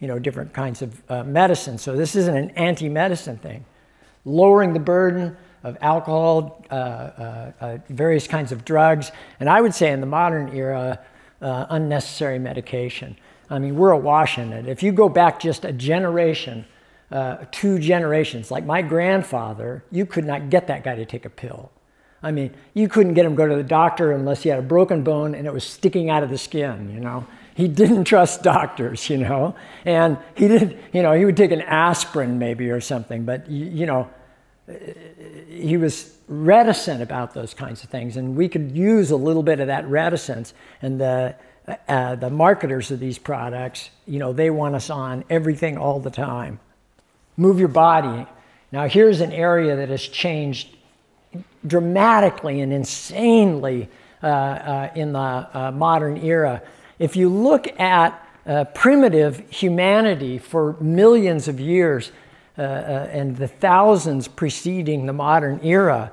[0.00, 1.78] you know, different kinds of uh, medicine.
[1.78, 3.64] So this isn't an anti-medicine thing.
[4.24, 9.74] Lowering the burden of alcohol, uh, uh, uh various kinds of drugs, and I would
[9.74, 11.00] say in the modern era,
[11.42, 13.16] uh, unnecessary medication.
[13.50, 14.66] I mean, we're awash in it.
[14.66, 16.64] If you go back just a generation,
[17.10, 18.50] uh, two generations.
[18.50, 21.70] Like my grandfather, you could not get that guy to take a pill.
[22.26, 24.62] I mean, you couldn't get him to go to the doctor unless he had a
[24.62, 27.24] broken bone and it was sticking out of the skin, you know.
[27.54, 29.54] He didn't trust doctors, you know.
[29.84, 33.86] And he did, you know, he would take an aspirin maybe or something, but, you
[33.86, 34.10] know,
[35.48, 38.16] he was reticent about those kinds of things.
[38.16, 40.52] And we could use a little bit of that reticence.
[40.82, 41.36] And the,
[41.86, 46.10] uh, the marketers of these products, you know, they want us on everything all the
[46.10, 46.58] time.
[47.36, 48.26] Move your body.
[48.72, 50.75] Now, here's an area that has changed
[51.66, 53.88] dramatically and insanely
[54.22, 56.62] uh, uh, in the uh, modern era.
[56.98, 62.12] If you look at uh, primitive humanity for millions of years
[62.56, 66.12] uh, and the thousands preceding the modern era,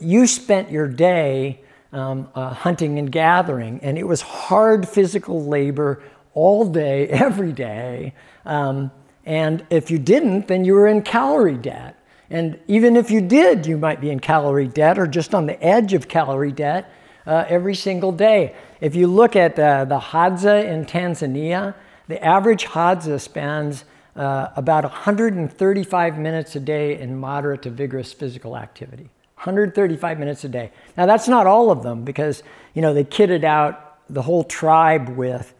[0.00, 1.60] you spent your day
[1.92, 6.02] um, hunting and gathering, and it was hard physical labor
[6.34, 8.14] all day, every day.
[8.44, 8.90] Um,
[9.26, 11.98] and if you didn't, then you were in calorie debt.
[12.30, 15.62] And even if you did, you might be in calorie debt or just on the
[15.62, 16.90] edge of calorie debt
[17.26, 18.54] uh, every single day.
[18.80, 21.74] If you look at uh, the Hadza in Tanzania,
[22.08, 23.84] the average Hadza spends
[24.16, 29.10] uh, about 135 minutes a day in moderate to vigorous physical activity.
[29.36, 30.70] 135 minutes a day.
[30.96, 35.10] Now that's not all of them because you know they kitted out the whole tribe
[35.10, 35.54] with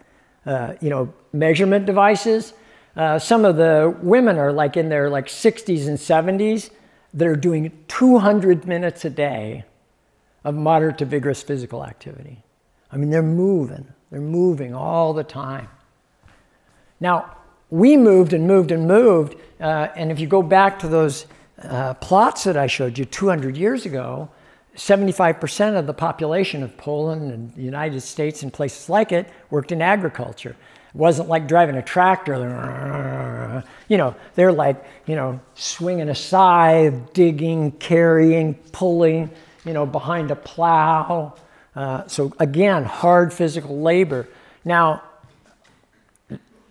[0.47, 2.55] uh, you know measurement devices
[2.97, 6.71] uh, some of the women are like in their like 60s and 70s
[7.13, 9.65] that are doing 200 minutes a day
[10.45, 12.43] of moderate to vigorous physical activity.
[12.93, 15.69] I mean, they're moving, they're moving all the time.
[17.01, 17.37] Now,
[17.71, 21.27] we moved and moved and moved, uh, and if you go back to those
[21.63, 24.29] uh, plots that I showed you 200 years ago,
[24.77, 29.73] 75% of the population of Poland and the United States and places like it worked
[29.73, 30.57] in agriculture.
[30.95, 33.65] Wasn't like driving a tractor.
[33.89, 39.31] You know, they're like, you know, swinging a scythe, digging, carrying, pulling,
[39.65, 41.35] you know, behind a plow.
[41.75, 44.29] Uh, so again, hard physical labor.
[44.65, 45.03] Now,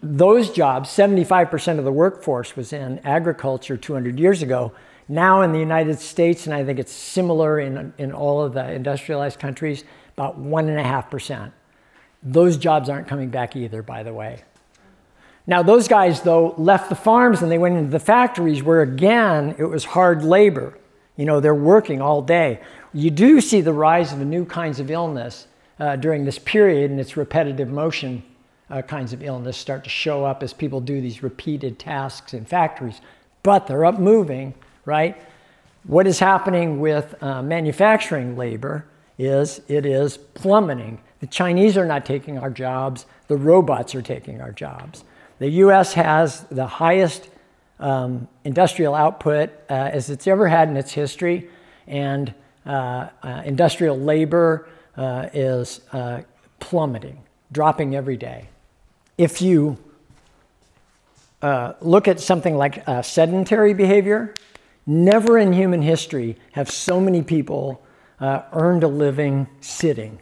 [0.01, 4.73] those jobs, 75% of the workforce was in agriculture 200 years ago.
[5.07, 8.71] Now in the United States, and I think it's similar in, in all of the
[8.71, 11.51] industrialized countries, about 1.5%.
[12.23, 14.43] Those jobs aren't coming back either, by the way.
[15.45, 19.55] Now, those guys, though, left the farms and they went into the factories where, again,
[19.57, 20.77] it was hard labor.
[21.17, 22.61] You know, they're working all day.
[22.93, 25.47] You do see the rise of new kinds of illness
[25.79, 28.23] uh, during this period, and it's repetitive motion
[28.69, 32.45] uh, kinds of illness start to show up as people do these repeated tasks in
[32.45, 33.01] factories.
[33.43, 34.53] But they're up moving,
[34.85, 35.21] right?
[35.85, 38.85] What is happening with uh, manufacturing labor
[39.19, 41.01] is it is plummeting.
[41.23, 45.05] The Chinese are not taking our jobs, the robots are taking our jobs.
[45.39, 47.29] The US has the highest
[47.79, 51.47] um, industrial output uh, as it's ever had in its history,
[51.87, 52.33] and
[52.65, 54.67] uh, uh, industrial labor
[54.97, 56.23] uh, is uh,
[56.59, 58.49] plummeting, dropping every day.
[59.17, 59.77] If you
[61.41, 64.33] uh, look at something like sedentary behavior,
[64.85, 67.81] never in human history have so many people
[68.19, 70.19] earned a living sitting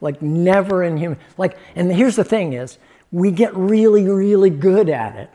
[0.00, 2.78] like never in human like and here's the thing is
[3.10, 5.30] we get really really good at it.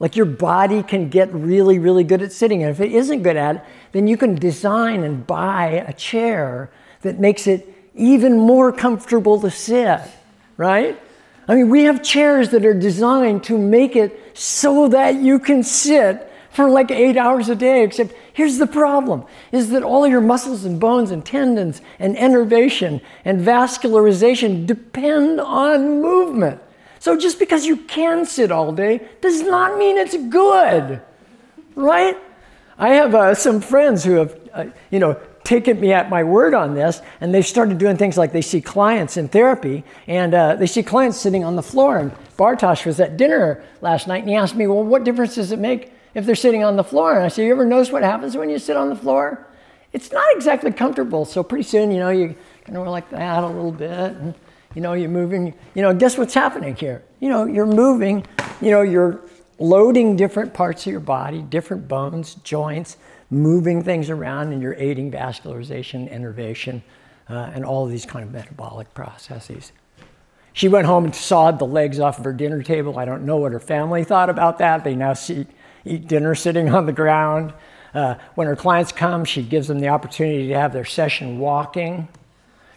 [0.00, 3.36] Like your body can get really really good at sitting and if it isn't good
[3.36, 3.62] at it
[3.92, 6.70] then you can design and buy a chair
[7.02, 10.00] that makes it even more comfortable to sit
[10.56, 11.00] right?
[11.48, 15.62] I mean we have chairs that are designed to make it so that you can
[15.62, 20.20] sit for like eight hours a day, except here's the problem is that all your
[20.20, 26.60] muscles and bones and tendons and innervation and vascularization depend on movement.
[27.00, 31.02] So just because you can sit all day does not mean it's good,
[31.74, 32.16] right?
[32.78, 36.54] I have uh, some friends who have, uh, you know, taken me at my word
[36.54, 40.54] on this, and they've started doing things like they see clients in therapy, and uh,
[40.54, 41.98] they see clients sitting on the floor.
[41.98, 45.52] And Bartosz was at dinner last night, and he asked me, "Well, what difference does
[45.52, 47.14] it make if they're sitting on the floor.
[47.14, 49.46] And I say, You ever notice what happens when you sit on the floor?
[49.92, 51.24] It's not exactly comfortable.
[51.24, 52.34] So pretty soon, you know, you
[52.64, 53.90] kind of like that a little bit.
[53.90, 54.34] And,
[54.74, 55.54] you know, you're moving.
[55.74, 57.04] You know, guess what's happening here?
[57.20, 58.26] You know, you're moving.
[58.60, 59.20] You know, you're
[59.58, 62.96] loading different parts of your body, different bones, joints,
[63.30, 66.82] moving things around, and you're aiding vascularization, innervation,
[67.28, 69.72] uh, and all of these kind of metabolic processes.
[70.52, 72.98] She went home and sawed the legs off of her dinner table.
[72.98, 74.84] I don't know what her family thought about that.
[74.84, 75.46] They now see
[75.84, 77.52] eat dinner sitting on the ground.
[77.94, 82.08] Uh, when her clients come, she gives them the opportunity to have their session walking.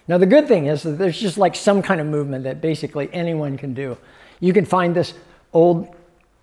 [0.08, 3.10] Now, the good thing is that there's just like some kind of movement that basically
[3.12, 3.98] anyone can do.
[4.40, 5.14] You can find this
[5.54, 5.94] old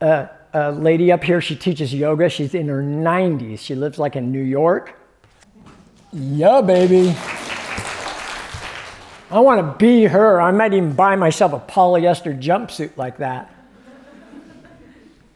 [0.01, 2.28] uh, uh, lady up here, she teaches yoga.
[2.28, 3.61] She's in her 90s.
[3.61, 4.99] She lives like in New York.
[6.12, 7.15] Yeah, baby.
[9.31, 10.41] I want to be her.
[10.41, 13.53] I might even buy myself a polyester jumpsuit like that.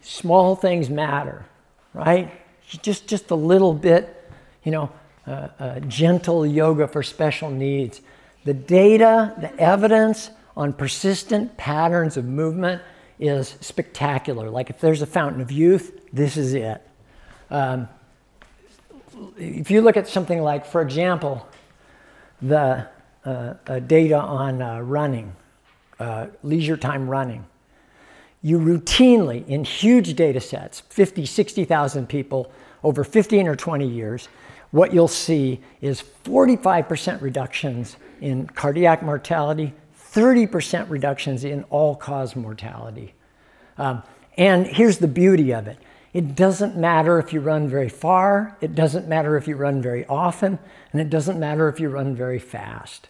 [0.08, 1.44] Small things matter,
[1.92, 2.32] right?
[2.66, 4.32] Just, just a little bit,
[4.64, 4.90] you know,
[5.26, 8.00] uh, uh, gentle yoga for special needs.
[8.46, 12.80] The data, the evidence on persistent patterns of movement
[13.20, 14.48] is spectacular.
[14.48, 16.80] Like if there's a fountain of youth, this is it.
[17.50, 17.86] Um,
[19.36, 21.46] if you look at something like, for example,
[22.40, 22.88] the
[23.26, 25.36] uh, uh, data on uh, running,
[26.00, 27.44] uh, leisure time running.
[28.42, 32.52] You routinely, in huge data sets, 50, 60,000 people
[32.84, 34.28] over 15 or 20 years,
[34.70, 39.74] what you'll see is 45% reductions in cardiac mortality,
[40.12, 43.14] 30% reductions in all cause mortality.
[43.76, 44.02] Um,
[44.36, 45.78] and here's the beauty of it
[46.12, 50.06] it doesn't matter if you run very far, it doesn't matter if you run very
[50.06, 50.58] often,
[50.92, 53.08] and it doesn't matter if you run very fast.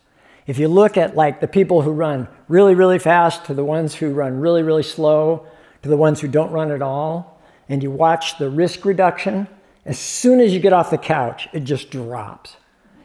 [0.49, 3.95] If you look at like the people who run really, really fast to the ones
[3.95, 5.47] who run really, really slow
[5.83, 7.39] to the ones who don't run at all,
[7.69, 9.47] and you watch the risk reduction,
[9.85, 12.57] as soon as you get off the couch, it just drops.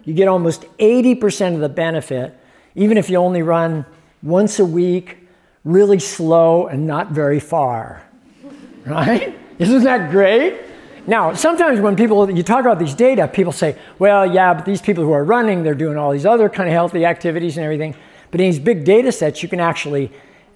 [0.05, 2.33] You get almost 80% of the benefit,
[2.75, 3.85] even if you only run
[4.21, 5.17] once a week,
[5.65, 8.03] really slow and not very far.
[8.85, 9.39] Right?
[9.59, 10.59] Isn't that great?
[11.05, 14.81] Now, sometimes when people you talk about these data, people say, "Well, yeah, but these
[14.81, 17.95] people who are running, they're doing all these other kind of healthy activities and everything."
[18.31, 20.11] But in these big data sets, you can actually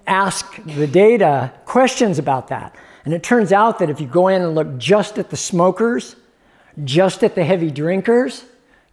[0.06, 2.74] ask the data questions about that.
[3.04, 6.16] And it turns out that if you go in and look just at the smokers,
[6.84, 8.44] just at the heavy drinkers,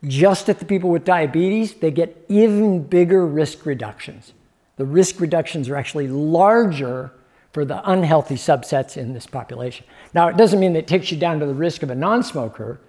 [0.05, 4.33] just at the people with diabetes, they get even bigger risk reductions.
[4.77, 7.11] The risk reductions are actually larger
[7.55, 9.85] for the unhealthy subsets in this population.
[10.13, 12.21] Now, it doesn't mean that it takes you down to the risk of a non
[12.21, 12.81] smoker,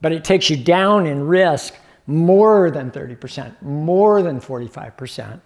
[0.00, 1.72] but it takes you down in risk
[2.08, 5.40] more than 30%, more than 45%.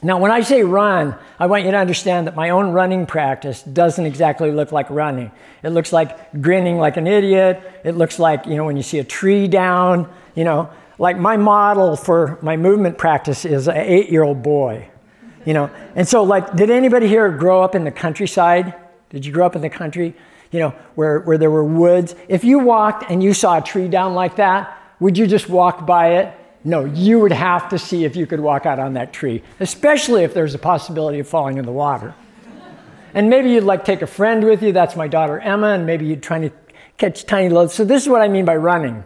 [0.00, 3.64] Now, when I say run, I want you to understand that my own running practice
[3.64, 5.32] doesn't exactly look like running.
[5.64, 7.80] It looks like grinning like an idiot.
[7.82, 11.36] It looks like, you know, when you see a tree down, you know, like my
[11.36, 14.88] model for my movement practice is an eight year old boy,
[15.48, 15.70] you know.
[15.94, 18.74] And so, like, did anybody here grow up in the countryside?
[19.08, 20.14] Did you grow up in the country,
[20.50, 22.14] you know, where, where there were woods?
[22.28, 25.86] If you walked and you saw a tree down like that, would you just walk
[25.86, 26.34] by it
[26.64, 30.24] no, you would have to see if you could walk out on that tree, especially
[30.24, 32.14] if there's a possibility of falling in the water.
[33.14, 34.72] And maybe you'd like take a friend with you.
[34.72, 36.50] That's my daughter Emma, and maybe you'd try to
[36.98, 37.72] catch tiny loads.
[37.72, 39.04] So this is what I mean by running.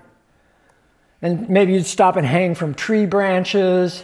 [1.20, 4.02] And maybe you'd stop and hang from tree branches.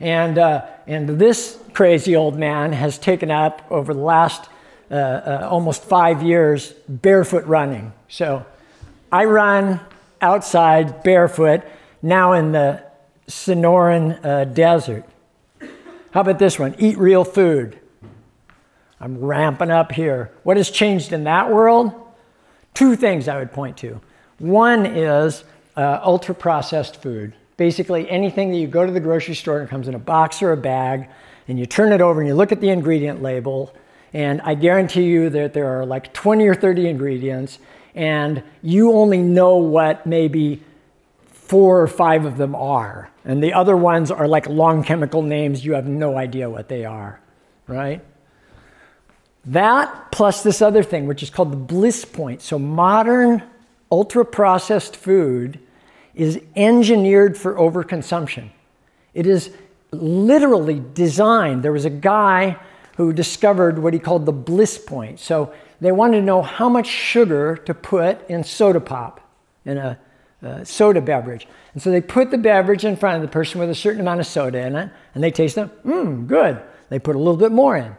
[0.00, 4.48] And, uh, and this crazy old man has taken up over the last
[4.90, 7.92] uh, uh, almost five years barefoot running.
[8.08, 8.44] So
[9.12, 9.80] I run
[10.20, 11.62] outside barefoot
[12.02, 12.82] now in the
[13.28, 15.04] Sonoran uh, Desert.
[16.10, 16.74] How about this one?
[16.78, 17.78] Eat real food.
[19.00, 20.32] I'm ramping up here.
[20.42, 21.92] What has changed in that world?
[22.74, 24.00] Two things I would point to.
[24.38, 25.44] One is
[25.76, 27.34] uh, ultra processed food.
[27.60, 30.50] Basically, anything that you go to the grocery store and comes in a box or
[30.50, 31.10] a bag,
[31.46, 33.74] and you turn it over and you look at the ingredient label,
[34.14, 37.58] and I guarantee you that there are like 20 or 30 ingredients,
[37.94, 40.62] and you only know what maybe
[41.26, 43.10] four or five of them are.
[43.26, 46.86] And the other ones are like long chemical names, you have no idea what they
[46.86, 47.20] are,
[47.66, 48.02] right?
[49.44, 52.40] That plus this other thing, which is called the bliss point.
[52.40, 53.42] So, modern
[53.92, 55.60] ultra processed food
[56.14, 58.50] is engineered for overconsumption.
[59.14, 59.50] It is
[59.92, 61.62] literally designed.
[61.62, 62.58] There was a guy
[62.96, 65.20] who discovered what he called the bliss point.
[65.20, 69.20] So, they wanted to know how much sugar to put in soda pop
[69.64, 69.98] in a
[70.42, 71.46] uh, soda beverage.
[71.74, 74.20] And so they put the beverage in front of the person with a certain amount
[74.20, 75.84] of soda in it, and they taste it.
[75.84, 76.60] Mmm, good.
[76.88, 77.94] They put a little bit more in.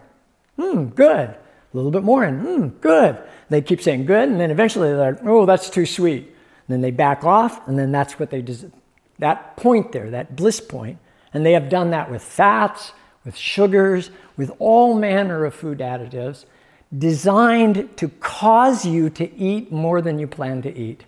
[0.57, 1.29] Mmm, good.
[1.29, 1.37] A
[1.73, 2.41] little bit more in.
[2.41, 3.17] Mmm, good.
[3.49, 6.30] They keep saying good, and then eventually they're like, oh, that's too sweet.
[6.71, 8.71] And then they back off, and then that's what they do.
[9.19, 10.99] That point there, that bliss point,
[11.33, 12.93] and they have done that with fats,
[13.25, 16.45] with sugars, with all manner of food additives
[16.97, 21.03] designed to cause you to eat more than you plan to eat.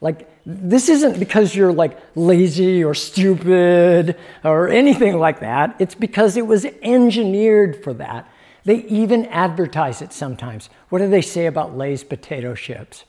[0.00, 5.74] Like, this isn't because you're like lazy or stupid or anything like that.
[5.80, 8.30] It's because it was engineered for that.
[8.64, 10.70] They even advertise it sometimes.
[10.90, 13.04] What do they say about Lay's potato chips?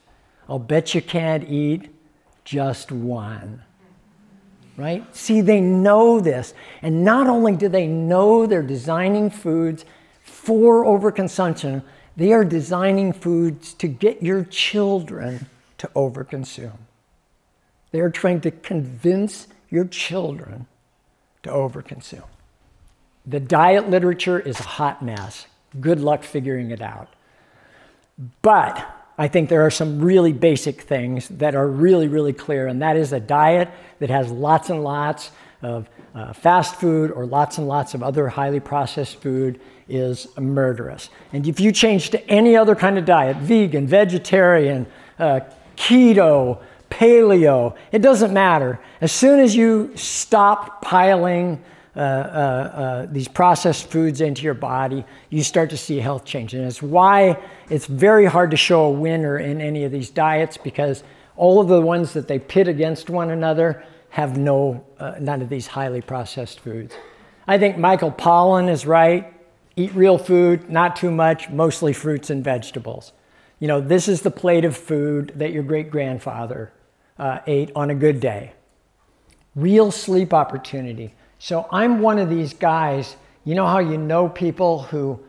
[0.51, 1.95] I'll bet you can't eat
[2.43, 3.63] just one.
[4.75, 5.15] Right?
[5.15, 6.53] See, they know this.
[6.81, 9.85] And not only do they know they're designing foods
[10.21, 11.83] for overconsumption,
[12.17, 15.45] they are designing foods to get your children
[15.77, 16.79] to overconsume.
[17.91, 20.67] They are trying to convince your children
[21.43, 22.27] to overconsume.
[23.25, 25.47] The diet literature is a hot mess.
[25.79, 27.07] Good luck figuring it out.
[28.41, 32.81] But I think there are some really basic things that are really, really clear, and
[32.81, 33.69] that is a diet
[33.99, 35.29] that has lots and lots
[35.61, 41.11] of uh, fast food or lots and lots of other highly processed food is murderous.
[41.33, 44.87] And if you change to any other kind of diet, vegan, vegetarian,
[45.19, 45.41] uh,
[45.77, 48.79] keto, paleo, it doesn't matter.
[49.01, 51.63] As soon as you stop piling
[51.95, 56.53] uh, uh, uh, these processed foods into your body, you start to see health change.
[56.53, 57.37] And it's why
[57.69, 61.03] it's very hard to show a winner in any of these diets because
[61.35, 64.85] all of the ones that they pit against one another have no,
[65.19, 66.95] none of these highly processed foods.
[67.47, 69.33] I think Michael Pollan is right.
[69.75, 73.13] Eat real food, not too much, mostly fruits and vegetables.
[73.59, 76.71] You know, this is the plate of food that your great grandfather
[77.19, 78.53] uh, ate on a good day.
[79.55, 81.13] Real sleep opportunity.
[81.43, 83.15] So I'm one of these guys.
[83.45, 85.19] You know how you know people who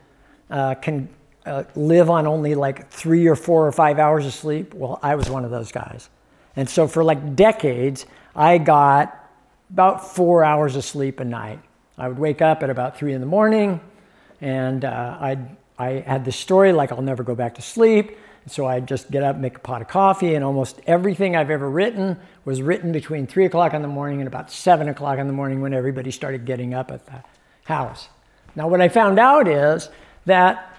[0.51, 1.09] uh, can
[1.47, 4.74] uh, live on only like three or four or five hours of sleep?
[4.74, 6.10] Well, I was one of those guys.
[6.55, 8.05] And so for like decades,
[8.36, 9.26] I got
[9.70, 11.60] about four hours of sleep a night.
[11.97, 13.80] I would wake up at about three in the morning,
[14.43, 18.18] and uh, I'd, I had this story like I'll never go back to sleep.
[18.47, 21.70] So I'd just get up, make a pot of coffee, and almost everything I've ever
[21.70, 25.32] written was written between three o'clock in the morning and about seven o'clock in the
[25.32, 27.23] morning when everybody started getting up at the
[27.64, 28.09] house.
[28.56, 29.89] Now, what I found out is
[30.27, 30.77] that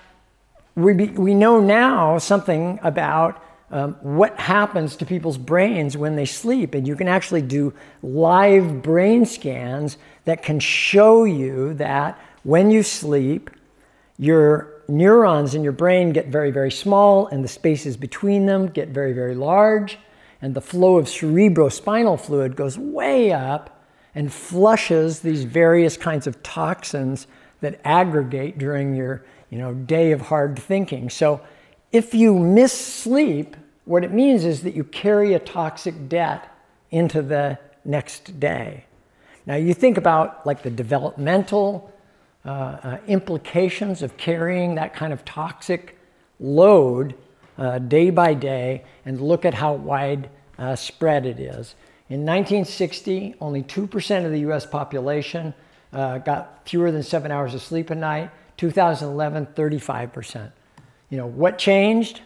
[0.76, 3.42] we, be, we know now something about
[3.72, 6.76] um, what happens to people's brains when they sleep.
[6.76, 7.74] And you can actually do
[8.04, 13.50] live brain scans that can show you that when you sleep,
[14.18, 18.90] your neurons in your brain get very, very small, and the spaces between them get
[18.90, 19.98] very, very large,
[20.42, 26.42] and the flow of cerebrospinal fluid goes way up and flushes these various kinds of
[26.44, 27.28] toxins
[27.62, 31.12] that aggregate during your you know, day of hard thinking.
[31.12, 31.40] So
[31.92, 33.56] if you miss sleep,
[33.86, 36.50] what it means is that you carry a toxic debt
[36.90, 38.86] into the next day.
[39.46, 41.93] Now, you think about like the developmental
[42.46, 45.98] uh, uh, implications of carrying that kind of toxic
[46.42, 47.16] load
[47.58, 51.76] uh, day by day and look at how wide uh, spread it is.
[52.10, 55.54] In 1960, only 2% of the US population
[55.94, 58.30] uh, got fewer than seven hours of sleep a night.
[58.58, 60.52] 2011, 35%.
[61.10, 62.22] You know, what changed?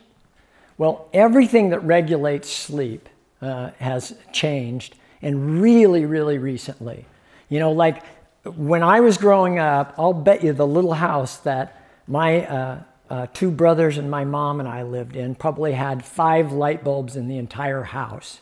[0.79, 3.07] Well, everything that regulates sleep
[3.39, 7.05] has changed, and really, really recently.
[7.49, 8.03] You know, like
[8.55, 12.79] when I was growing up, I'll bet you the little house that my uh,
[13.09, 17.15] uh, two brothers and my mom and I lived in probably had five light bulbs
[17.15, 18.41] in the entire house.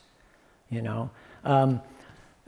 [0.70, 1.10] You know,
[1.44, 1.82] um,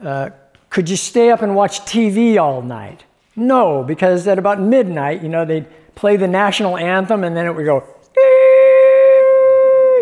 [0.00, 0.30] uh,
[0.70, 3.04] could you stay up and watch TV all night?
[3.36, 7.54] No, because at about midnight, you know, they'd play the national anthem and then it
[7.54, 7.84] would go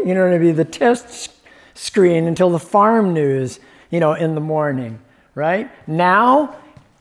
[0.06, 1.32] you know, to be the test
[1.74, 3.58] screen until the farm news,
[3.90, 5.00] you know, in the morning,
[5.34, 5.68] right?
[5.88, 6.54] Now,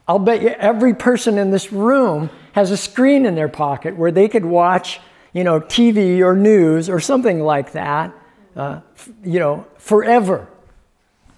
[0.08, 4.12] I'll bet you every person in this room has a screen in their pocket where
[4.12, 5.00] they could watch,
[5.34, 8.14] you know, TV or news or something like that,
[8.56, 8.82] uh,
[9.24, 10.48] you know, forever,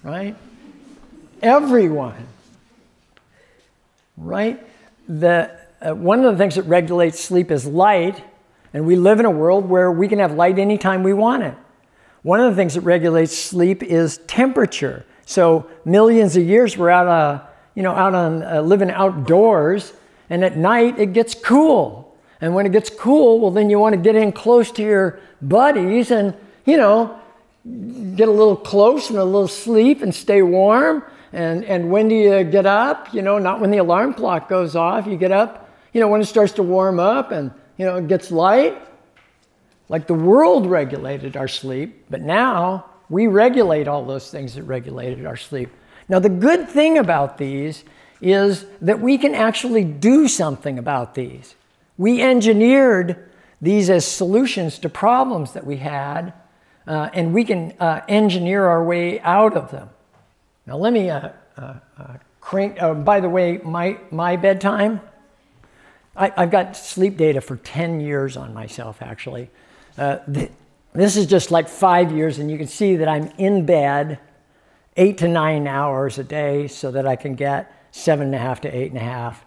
[0.03, 0.35] right?
[1.41, 2.27] Everyone,
[4.17, 4.61] right?
[5.07, 8.21] The, uh, one of the things that regulates sleep is light
[8.73, 11.55] and we live in a world where we can have light anytime we want it.
[12.21, 15.05] One of the things that regulates sleep is temperature.
[15.25, 17.45] So millions of years we're out, uh,
[17.77, 19.93] you know, out on uh, living outdoors,
[20.31, 22.17] and at night it gets cool.
[22.41, 25.19] And when it gets cool, well, then you want to get in close to your
[25.43, 26.33] buddies and,
[26.65, 27.19] you know,
[28.15, 31.03] get a little close and a little sleep and stay warm.
[31.31, 33.13] And, and when do you get up?
[33.13, 35.05] You know, not when the alarm clock goes off.
[35.05, 38.07] You get up, you know, when it starts to warm up and you know, it
[38.07, 38.75] gets light.
[39.87, 45.27] Like the world regulated our sleep, but now we regulate all those things that regulated
[45.27, 45.69] our sleep.
[46.09, 47.83] Now, the good thing about these
[48.21, 51.55] is that we can actually do something about these.
[51.97, 53.29] We engineered
[53.61, 56.33] these as solutions to problems that we had,
[56.85, 59.89] uh, and we can uh, engineer our way out of them.
[60.65, 62.81] Now, let me uh, uh, uh crank.
[62.81, 65.01] Uh, by the way, my, my bedtime
[66.15, 69.49] I, have got sleep data for 10 years on myself, actually.
[69.97, 70.51] Th-
[70.93, 74.19] this is just like five years, and you can see that I'm in bed
[74.97, 78.61] eight to nine hours a day so that I can get seven and a half
[78.61, 79.45] to eight and a half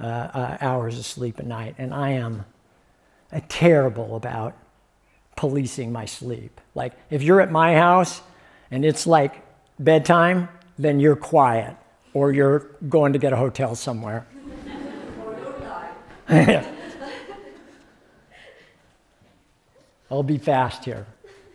[0.00, 1.76] uh, uh, hours of sleep a night.
[1.78, 2.44] And I am
[3.32, 4.56] uh, terrible about
[5.36, 6.60] policing my sleep.
[6.74, 8.22] Like, if you're at my house
[8.70, 9.44] and it's like
[9.78, 10.48] bedtime,
[10.78, 11.76] then you're quiet
[12.14, 14.26] or you're going to get a hotel somewhere.
[20.10, 21.06] I'll be fast here.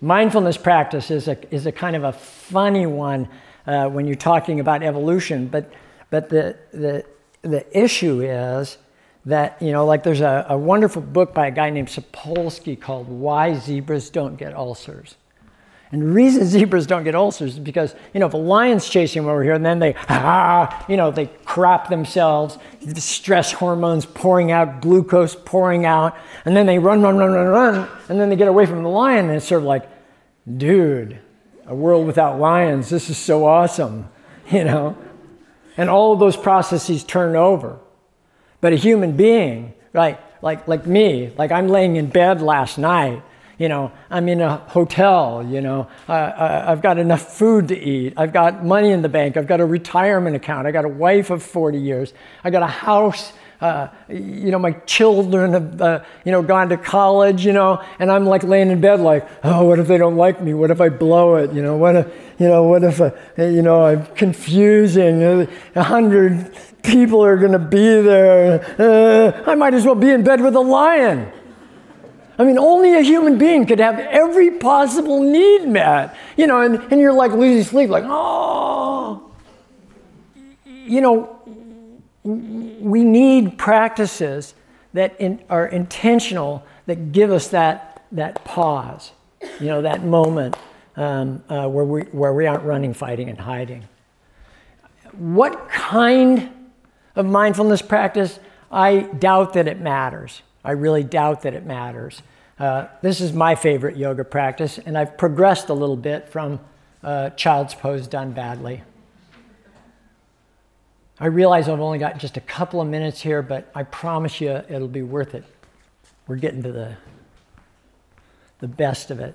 [0.03, 3.29] Mindfulness practice is a, is a kind of a funny one
[3.65, 5.71] uh, when you're talking about evolution, but,
[6.09, 7.05] but the, the,
[7.41, 8.77] the issue is
[9.25, 13.07] that, you know, like there's a, a wonderful book by a guy named Sapolsky called
[13.07, 15.15] Why Zebras Don't Get Ulcers.
[15.93, 19.21] And the reason zebras don't get ulcers is because, you know, if a lion's chasing
[19.21, 24.05] them over here and then they, ah, you know, they crap themselves, the stress hormones
[24.05, 28.29] pouring out, glucose pouring out, and then they run, run, run, run, run, and then
[28.29, 29.87] they get away from the lion and it's sort of like,
[30.57, 31.19] dude,
[31.65, 34.09] a world without lions, this is so awesome,
[34.51, 34.97] you know?
[35.77, 37.79] And all of those processes turn over.
[38.61, 43.23] But a human being, right, like, like me, like I'm laying in bed last night
[43.57, 48.13] you know, I'm in a hotel, you know, uh, I've got enough food to eat,
[48.17, 51.29] I've got money in the bank, I've got a retirement account, I've got a wife
[51.29, 52.13] of 40 years,
[52.43, 53.31] I've got a house,
[53.63, 58.11] uh, you know, my children have, uh, you know, gone to college, you know, and
[58.11, 60.53] I'm like laying in bed like, oh, what if they don't like me?
[60.53, 61.53] What if I blow it?
[61.53, 62.07] You know, what if,
[62.39, 66.53] you know, what if, uh, you know, I'm confusing, a hundred
[66.83, 70.55] people are going to be there, uh, I might as well be in bed with
[70.55, 71.31] a lion.
[72.37, 76.17] I mean, only a human being could have every possible need met.
[76.35, 79.31] You know, and, and you're like losing sleep, like, oh.
[80.65, 81.39] You know,
[82.23, 84.53] we need practices
[84.93, 89.11] that in, are intentional that give us that, that pause,
[89.59, 90.55] you know, that moment
[90.95, 93.83] um, uh, where, we, where we aren't running, fighting, and hiding.
[95.13, 96.51] What kind
[97.15, 98.39] of mindfulness practice?
[98.71, 100.41] I doubt that it matters.
[100.63, 102.21] I really doubt that it matters.
[102.57, 106.59] Uh, this is my favorite yoga practice, and I've progressed a little bit from
[107.03, 108.81] uh, child's pose done badly.
[111.23, 114.61] I realize I've only got just a couple of minutes here, but I promise you
[114.67, 115.45] it'll be worth it.
[116.27, 116.97] We're getting to the,
[118.59, 119.33] the best of it.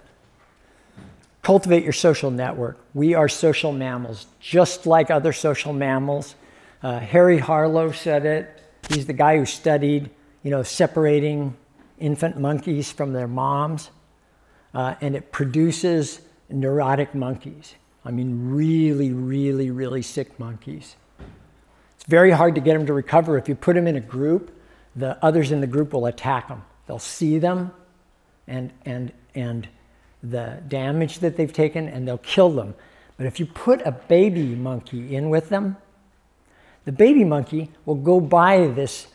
[1.41, 2.79] Cultivate your social network.
[2.93, 6.35] We are social mammals, just like other social mammals.
[6.83, 8.63] Uh, Harry Harlow said it.
[8.91, 10.11] He's the guy who studied
[10.43, 11.57] you know, separating
[11.99, 13.89] infant monkeys from their moms,
[14.75, 16.21] uh, and it produces
[16.51, 17.77] neurotic monkeys.
[18.05, 20.97] I mean, really, really, really sick monkeys.
[22.09, 23.39] Very hard to get them to recover.
[23.39, 24.51] If you put them in a group,
[24.97, 26.65] the others in the group will attack them.
[26.87, 27.71] They'll see them
[28.47, 29.69] and, and, and
[30.23, 32.75] the damage that they've taken, and they'll kill them.
[33.17, 35.77] But if you put a baby monkey in with them,
[36.85, 39.09] the baby monkey will go by this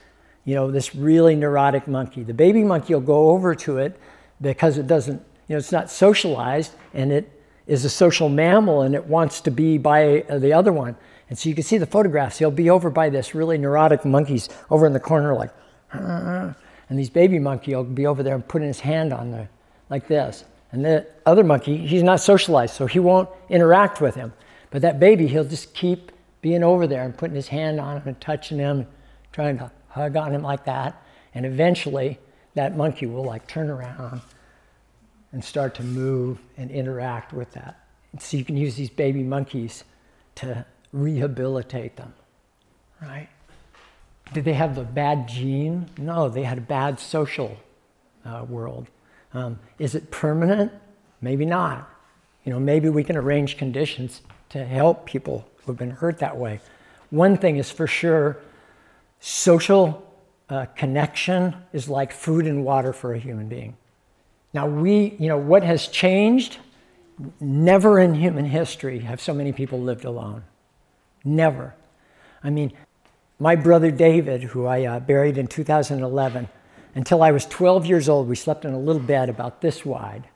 [0.45, 2.23] you know, this really neurotic monkey.
[2.23, 3.99] The baby monkey will go over to it
[4.41, 7.29] because it doesn't, you know, it's not socialized and it
[7.65, 10.97] is a social mammal and it wants to be by the other one.
[11.29, 12.37] And so you can see the photographs.
[12.39, 15.51] He'll be over by this really neurotic monkeys over in the corner, like,
[15.91, 16.55] and
[16.89, 19.49] these baby monkey will be over there and putting his hand on there,
[19.89, 20.43] like this.
[20.71, 24.33] And the other monkey, he's not socialized, so he won't interact with him.
[24.71, 28.07] But that baby, he'll just keep being over there and putting his hand on him
[28.07, 28.87] and touching him,
[29.31, 31.01] trying to hug on him like that,
[31.33, 32.19] and eventually
[32.55, 34.21] that monkey will like turn around
[35.31, 37.79] and start to move and interact with that.
[38.19, 39.83] So you can use these baby monkeys
[40.35, 42.13] to rehabilitate them,
[43.01, 43.27] right?
[44.31, 45.89] Did they have a bad gene?
[45.97, 47.57] No, they had a bad social
[48.25, 48.87] uh, world.
[49.33, 50.71] Um, is it permanent?
[51.19, 51.89] Maybe not.
[52.45, 56.61] You know, maybe we can arrange conditions to help people who've been hurt that way.
[57.09, 58.37] One thing is for sure
[59.25, 60.05] Social
[60.49, 63.77] uh, connection is like food and water for a human being.
[64.53, 66.57] Now, we, you know, what has changed?
[67.39, 70.43] Never in human history have so many people lived alone.
[71.23, 71.73] Never.
[72.43, 72.73] I mean,
[73.39, 76.49] my brother David, who I uh, buried in 2011,
[76.95, 80.27] until I was 12 years old, we slept in a little bed about this wide.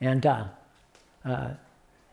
[0.00, 0.44] And uh,
[1.24, 1.50] uh,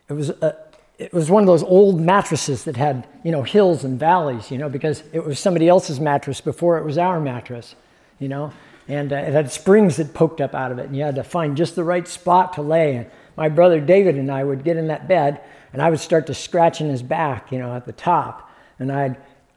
[0.08, 0.56] it was a,
[0.98, 4.58] it was one of those old mattresses that had, you know, hills and valleys, you
[4.58, 7.74] know, because it was somebody else's mattress before it was our mattress,
[8.20, 8.52] you know,
[8.86, 11.24] and uh, it had springs that poked up out of it, and you had to
[11.24, 12.96] find just the right spot to lay.
[12.96, 15.40] And my brother David and I would get in that bed,
[15.74, 18.48] and I would start to scratch in his back, you know, at the top,
[18.78, 19.16] and I'd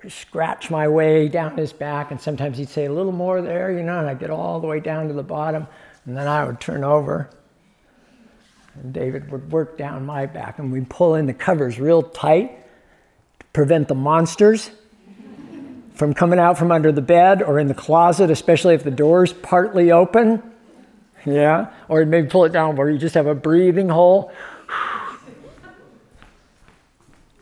[0.10, 3.84] scratch my way down his back, and sometimes he'd say a little more there, you
[3.84, 5.68] know, and I'd get all the way down to the bottom,
[6.06, 7.30] and then I would turn over,
[8.74, 12.66] and David would work down my back and we'd pull in the covers real tight
[13.40, 14.72] to prevent the monsters
[15.94, 19.34] from coming out from under the bed or in the closet, especially if the door's
[19.34, 20.42] partly open.
[21.26, 24.32] Yeah, or maybe pull it down where you just have a breathing hole.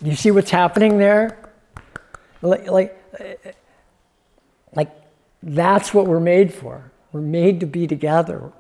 [0.06, 1.38] You see what's happening there?
[2.42, 2.98] Like, like,
[4.76, 4.92] like
[5.42, 6.92] that's what we're made for.
[7.12, 8.52] We're made to be together.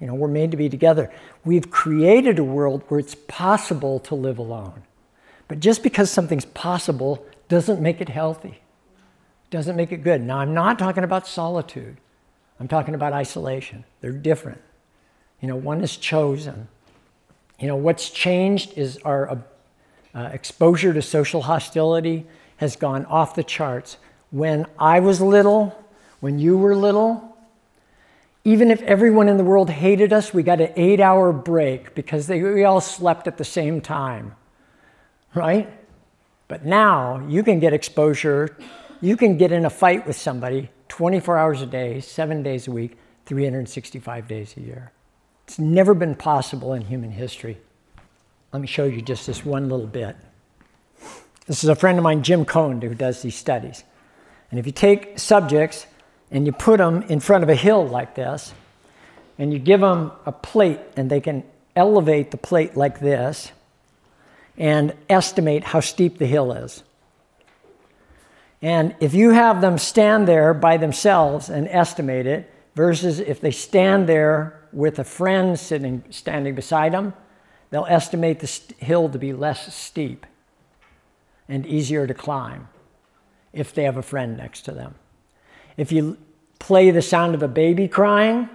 [0.00, 1.10] You know, we're made to be together.
[1.44, 4.82] We've created a world where it's possible to live alone.
[5.48, 8.60] But just because something's possible doesn't make it healthy,
[9.50, 10.20] doesn't make it good.
[10.20, 11.96] Now, I'm not talking about solitude,
[12.60, 13.84] I'm talking about isolation.
[14.00, 14.60] They're different.
[15.40, 16.68] You know, one is chosen,
[17.58, 19.38] You know, what's changed is our
[20.14, 22.26] uh, exposure to social hostility
[22.58, 23.96] has gone off the charts.
[24.30, 25.76] When I was little,
[26.20, 27.36] when you were little,
[28.44, 32.26] even if everyone in the world hated us, we got an eight hour break because
[32.26, 34.34] they, we all slept at the same time,
[35.34, 35.72] right?
[36.48, 38.56] But now you can get exposure,
[39.00, 42.70] you can get in a fight with somebody 24 hours a day, seven days a
[42.70, 44.92] week, 365 days a year.
[45.46, 47.58] It's never been possible in human history.
[48.52, 50.14] Let me show you just this one little bit.
[51.46, 53.82] This is a friend of mine, Jim Coan, who does these studies.
[54.50, 55.86] And if you take subjects
[56.30, 58.52] and you put them in front of a hill like this,
[59.38, 63.50] and you give them a plate, and they can elevate the plate like this
[64.58, 66.82] and estimate how steep the hill is.
[68.60, 73.50] And if you have them stand there by themselves and estimate it, versus if they
[73.50, 77.14] stand there with a friend sitting standing beside them,
[77.72, 80.26] they'll estimate the hill to be less steep
[81.48, 82.68] and easier to climb
[83.52, 84.94] if they have a friend next to them.
[85.76, 86.18] If you
[86.58, 88.48] play the sound of a baby crying,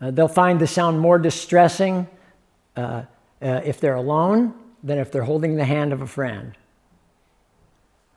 [0.00, 2.08] uh, they'll find the sound more distressing
[2.74, 3.02] uh,
[3.42, 6.56] uh, if they're alone than if they're holding the hand of a friend.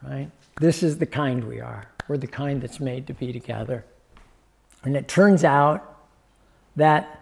[0.01, 0.31] Right?
[0.61, 1.87] This is the kind we are.
[2.07, 3.83] We're the kind that's made to be together.
[4.83, 6.07] And it turns out
[6.77, 7.20] that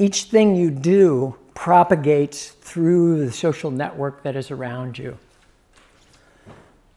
[0.00, 5.18] each thing you do propagates through the social network that is around you.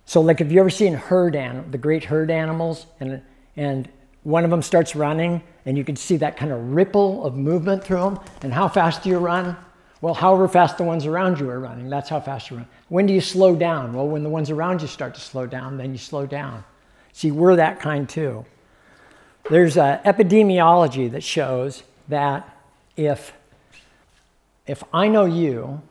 [0.05, 3.21] So, like, have you ever seen herd animal, the great herd animals, and
[3.55, 3.89] and
[4.23, 7.83] one of them starts running, and you can see that kind of ripple of movement
[7.83, 8.19] through them.
[8.41, 9.55] And how fast do you run?
[10.01, 12.67] Well, however fast the ones around you are running, that's how fast you run.
[12.89, 13.93] When do you slow down?
[13.93, 16.63] Well, when the ones around you start to slow down, then you slow down.
[17.13, 18.45] See, we're that kind too.
[19.49, 22.52] There's an epidemiology that shows that
[22.95, 23.33] if,
[24.65, 25.81] if I know you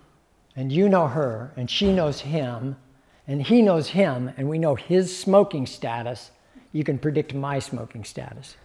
[0.56, 2.76] and you know her and she knows him
[3.26, 6.30] and he knows him and we know his smoking status,
[6.72, 8.56] you can predict my smoking status.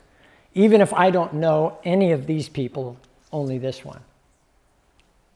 [0.53, 2.97] Even if I don't know any of these people,
[3.31, 4.01] only this one.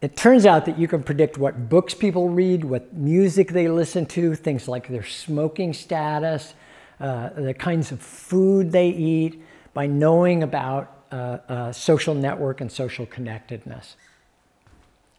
[0.02, 4.08] It turns out that you can predict what books people read, what music they listen
[4.08, 6.56] to, things like their smoking status,
[7.00, 9.44] uh, the kinds of food they eat,
[9.76, 13.96] by knowing about uh, uh, social network and social connectedness.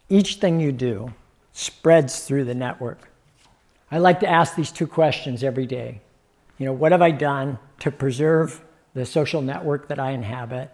[0.09, 1.13] Each thing you do
[1.53, 3.11] spreads through the network.
[3.91, 6.01] I like to ask these two questions every day.
[6.59, 8.63] You know, what have I done to preserve
[8.95, 10.71] the social network that I inhabit?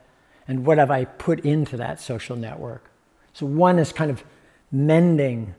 [0.46, 2.90] And what have I put into that social network?
[3.32, 4.24] So, one is kind of
[4.70, 5.54] mending,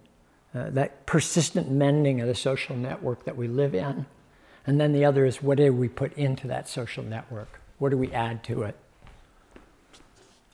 [0.55, 4.05] uh, that persistent mending of the social network that we live in.
[4.65, 7.61] And then the other is what do we put into that social network?
[7.77, 8.75] What do we add to it?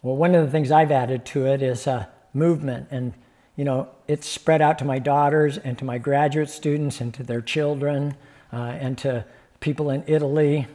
[0.01, 2.87] Well, one of the things I've added to it is uh, movement.
[2.91, 3.13] And,
[3.55, 7.23] you know, it's spread out to my daughters and to my graduate students and to
[7.23, 8.15] their children
[8.53, 9.25] uh, and to
[9.59, 10.67] people in Italy.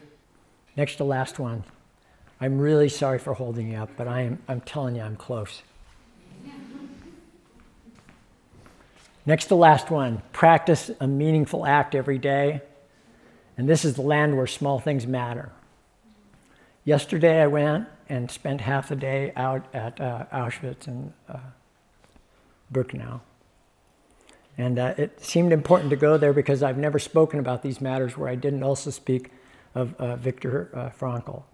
[0.77, 1.65] Next to last one.
[2.41, 5.63] I'm really sorry for holding you up, but I am, I'm telling you, I'm close.
[9.27, 12.63] Next to last one, practice a meaningful act every day.
[13.59, 15.53] And this is the land where small things matter.
[16.85, 21.39] Yesterday I went and spent half the day out at uh, Auschwitz and uh,
[22.73, 23.21] Birkenau.
[24.59, 28.19] And uh, it seemed important to go there because I've never spoken about these matters
[28.19, 29.31] where I didn't also speak
[29.77, 31.45] of uh, Viktor uh, Frankl.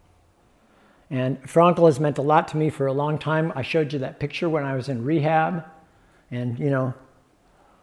[1.11, 3.53] And Frankl has meant a lot to me for a long time.
[3.55, 5.65] I showed you that picture when I was in rehab,
[6.31, 6.95] and you know,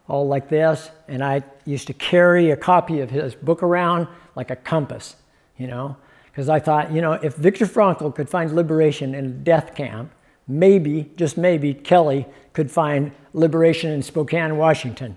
[0.08, 0.90] all like this.
[1.08, 5.16] And I used to carry a copy of his book around like a compass,
[5.56, 5.96] you know
[6.34, 10.10] because I thought, you know, if Viktor Frankl could find liberation in a death camp,
[10.48, 15.16] maybe, just maybe, Kelly could find liberation in Spokane, Washington.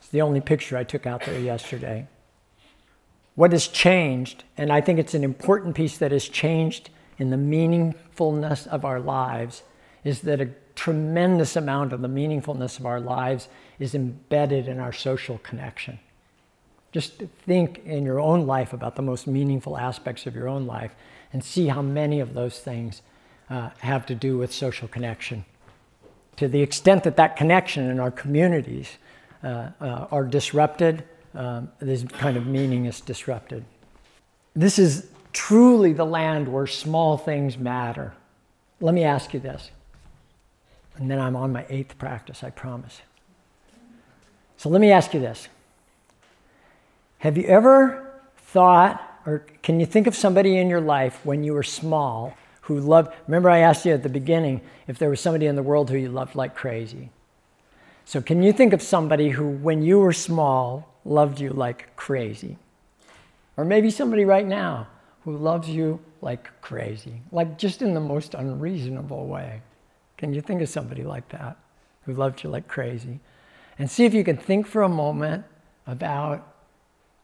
[0.00, 2.08] It's the only picture I took out there yesterday.
[3.36, 7.36] What has changed, and I think it's an important piece that has changed in the
[7.36, 9.62] meaningfulness of our lives,
[10.02, 13.46] is that a tremendous amount of the meaningfulness of our lives
[13.78, 16.00] is embedded in our social connection.
[16.94, 17.14] Just
[17.44, 20.94] think in your own life about the most meaningful aspects of your own life
[21.32, 23.02] and see how many of those things
[23.50, 25.44] uh, have to do with social connection.
[26.36, 28.88] To the extent that that connection in our communities
[29.42, 31.02] uh, uh, are disrupted,
[31.34, 33.64] um, this kind of meaning is disrupted.
[34.54, 38.12] This is truly the land where small things matter.
[38.80, 39.72] Let me ask you this,
[40.96, 43.00] and then I'm on my eighth practice, I promise.
[44.58, 45.48] So let me ask you this
[47.24, 51.54] have you ever thought, or can you think of somebody in your life when you
[51.54, 52.34] were small
[52.64, 53.14] who loved.
[53.26, 55.98] Remember, I asked you at the beginning if there was somebody in the world who
[55.98, 57.10] you loved like crazy.
[58.06, 62.56] So, can you think of somebody who, when you were small, loved you like crazy?
[63.56, 64.88] Or maybe somebody right now
[65.24, 69.60] who loves you like crazy, like just in the most unreasonable way.
[70.16, 71.56] Can you think of somebody like that
[72.04, 73.20] who loved you like crazy?
[73.78, 75.44] And see if you can think for a moment
[75.86, 76.53] about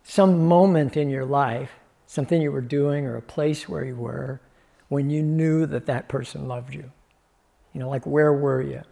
[0.02, 1.70] some moment in your life,
[2.06, 4.40] something you were doing or a place where you were,
[4.88, 6.90] when you knew that that person loved you.
[7.72, 8.82] You know, like where were you?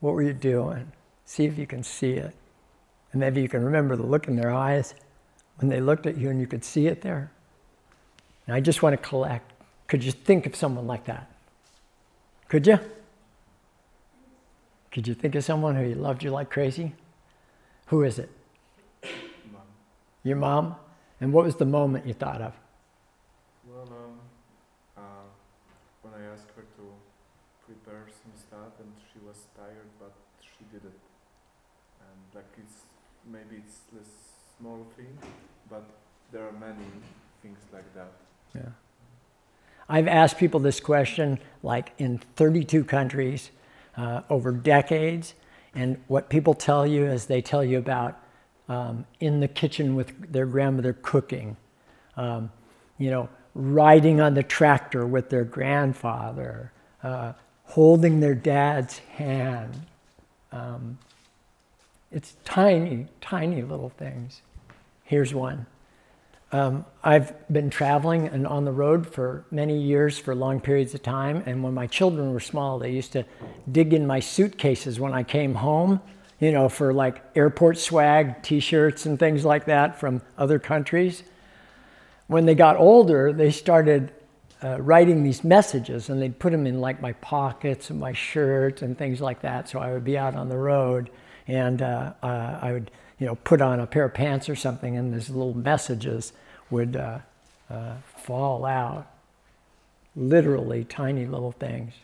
[0.00, 0.92] What were you doing?
[1.24, 2.34] See if you can see it.
[3.12, 4.94] And maybe you can remember the look in their eyes
[5.56, 7.32] when they looked at you and you could see it there.
[8.46, 9.52] And I just want to collect.
[9.88, 11.30] Could you think of someone like that?
[12.48, 12.78] Could you?
[14.92, 16.92] Could you think of someone who loved you like crazy?
[17.86, 18.30] Who is it?
[20.26, 20.74] Your mom?
[21.20, 22.52] And what was the moment you thought of?
[23.64, 24.18] Well, um,
[24.96, 25.00] uh,
[26.02, 26.82] when I asked her to
[27.64, 30.98] prepare some stuff and she was tired, but she did it.
[32.00, 32.74] And like it's
[33.24, 34.08] maybe it's this
[34.58, 35.16] small thing,
[35.70, 35.84] but
[36.32, 36.88] there are many
[37.40, 38.10] things like that.
[38.52, 38.70] Yeah.
[39.88, 43.52] I've asked people this question like in 32 countries
[43.96, 45.34] uh, over decades,
[45.72, 48.20] and what people tell you is they tell you about
[48.68, 51.56] um, in the kitchen with their grandmother cooking,
[52.16, 52.50] um,
[52.98, 56.72] you know, riding on the tractor with their grandfather,
[57.02, 57.32] uh,
[57.64, 59.86] holding their dad's hand.
[60.52, 60.98] Um,
[62.12, 64.42] it's tiny, tiny little things.
[65.04, 65.66] Here's one.
[66.52, 71.02] Um, I've been traveling and on the road for many years for long periods of
[71.02, 71.42] time.
[71.44, 73.24] And when my children were small, they used to
[73.70, 76.00] dig in my suitcases when I came home,
[76.38, 81.22] you know, for like airport swag, t shirts, and things like that from other countries.
[82.26, 84.12] When they got older, they started
[84.62, 88.82] uh, writing these messages and they'd put them in like my pockets and my shirts
[88.82, 89.68] and things like that.
[89.68, 91.10] So I would be out on the road
[91.46, 94.96] and uh, uh, I would you know, put on a pair of pants or something,
[94.96, 96.32] and these little messages
[96.70, 97.18] would uh,
[97.70, 99.06] uh, fall out.
[100.14, 101.94] Literally, tiny little things.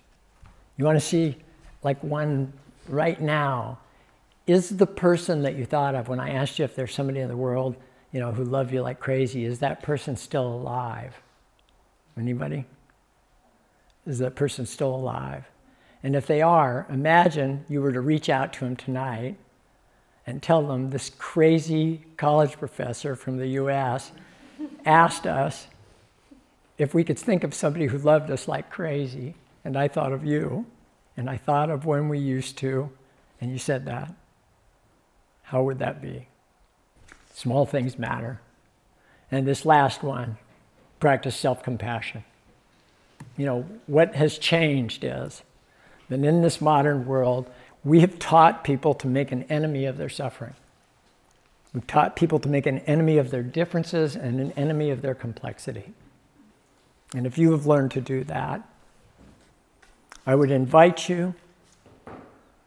[0.76, 1.36] You want to see,
[1.82, 2.52] like one
[2.88, 3.78] right now,
[4.46, 7.28] is the person that you thought of when I asked you if there's somebody in
[7.28, 7.76] the world,
[8.10, 11.14] you know, who loved you like crazy, is that person still alive?
[12.18, 12.66] Anybody?
[14.06, 15.44] Is that person still alive?
[16.02, 19.36] And if they are, imagine you were to reach out to him tonight
[20.26, 24.12] and tell them this crazy college professor from the US
[24.84, 25.66] asked us
[26.78, 29.34] if we could think of somebody who loved us like crazy.
[29.64, 30.66] And I thought of you,
[31.16, 32.90] and I thought of when we used to,
[33.40, 34.12] and you said that.
[35.42, 36.28] How would that be?
[37.34, 38.40] Small things matter.
[39.30, 40.36] And this last one
[41.00, 42.24] practice self compassion.
[43.36, 45.42] You know, what has changed is
[46.08, 47.50] that in this modern world,
[47.84, 50.54] we have taught people to make an enemy of their suffering.
[51.72, 55.14] We've taught people to make an enemy of their differences and an enemy of their
[55.14, 55.94] complexity.
[57.14, 58.62] And if you have learned to do that,
[60.26, 61.34] I would invite you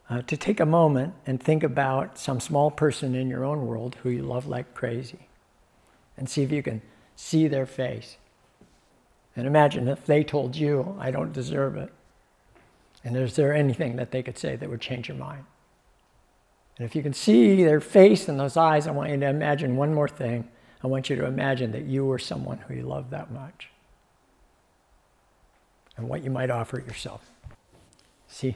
[0.09, 3.95] uh, to take a moment and think about some small person in your own world
[4.03, 5.27] who you love like crazy
[6.17, 6.81] and see if you can
[7.15, 8.17] see their face.
[9.35, 11.91] And imagine if they told you, I don't deserve it.
[13.03, 15.45] And is there anything that they could say that would change your mind?
[16.77, 19.75] And if you can see their face and those eyes, I want you to imagine
[19.75, 20.47] one more thing.
[20.83, 23.69] I want you to imagine that you were someone who you loved that much
[25.97, 27.29] and what you might offer yourself.
[28.27, 28.55] See,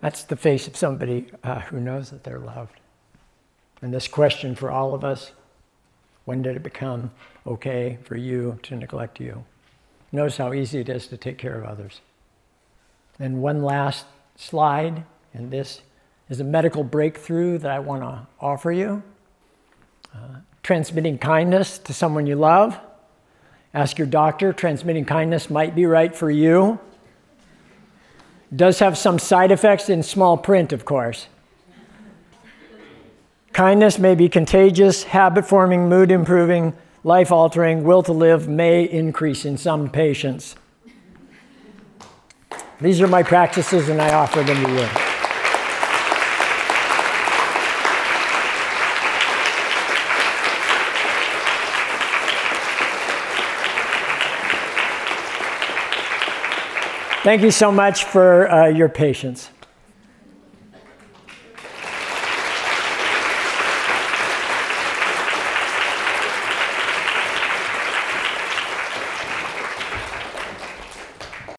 [0.00, 2.80] that's the face of somebody uh, who knows that they're loved.
[3.82, 5.32] And this question for all of us
[6.24, 7.12] when did it become
[7.46, 9.44] okay for you to neglect you?
[10.10, 12.00] Notice how easy it is to take care of others.
[13.18, 15.82] And one last slide, and this
[16.28, 19.02] is a medical breakthrough that I want to offer you.
[20.12, 22.78] Uh, transmitting kindness to someone you love.
[23.72, 26.80] Ask your doctor, transmitting kindness might be right for you.
[28.54, 31.26] Does have some side effects in small print, of course.
[33.52, 39.44] Kindness may be contagious, habit forming, mood improving, life altering, will to live may increase
[39.44, 40.56] in some patients.
[42.80, 45.05] These are my practices, and I offer them to you.
[57.26, 59.50] Thank you so much for uh, your patience.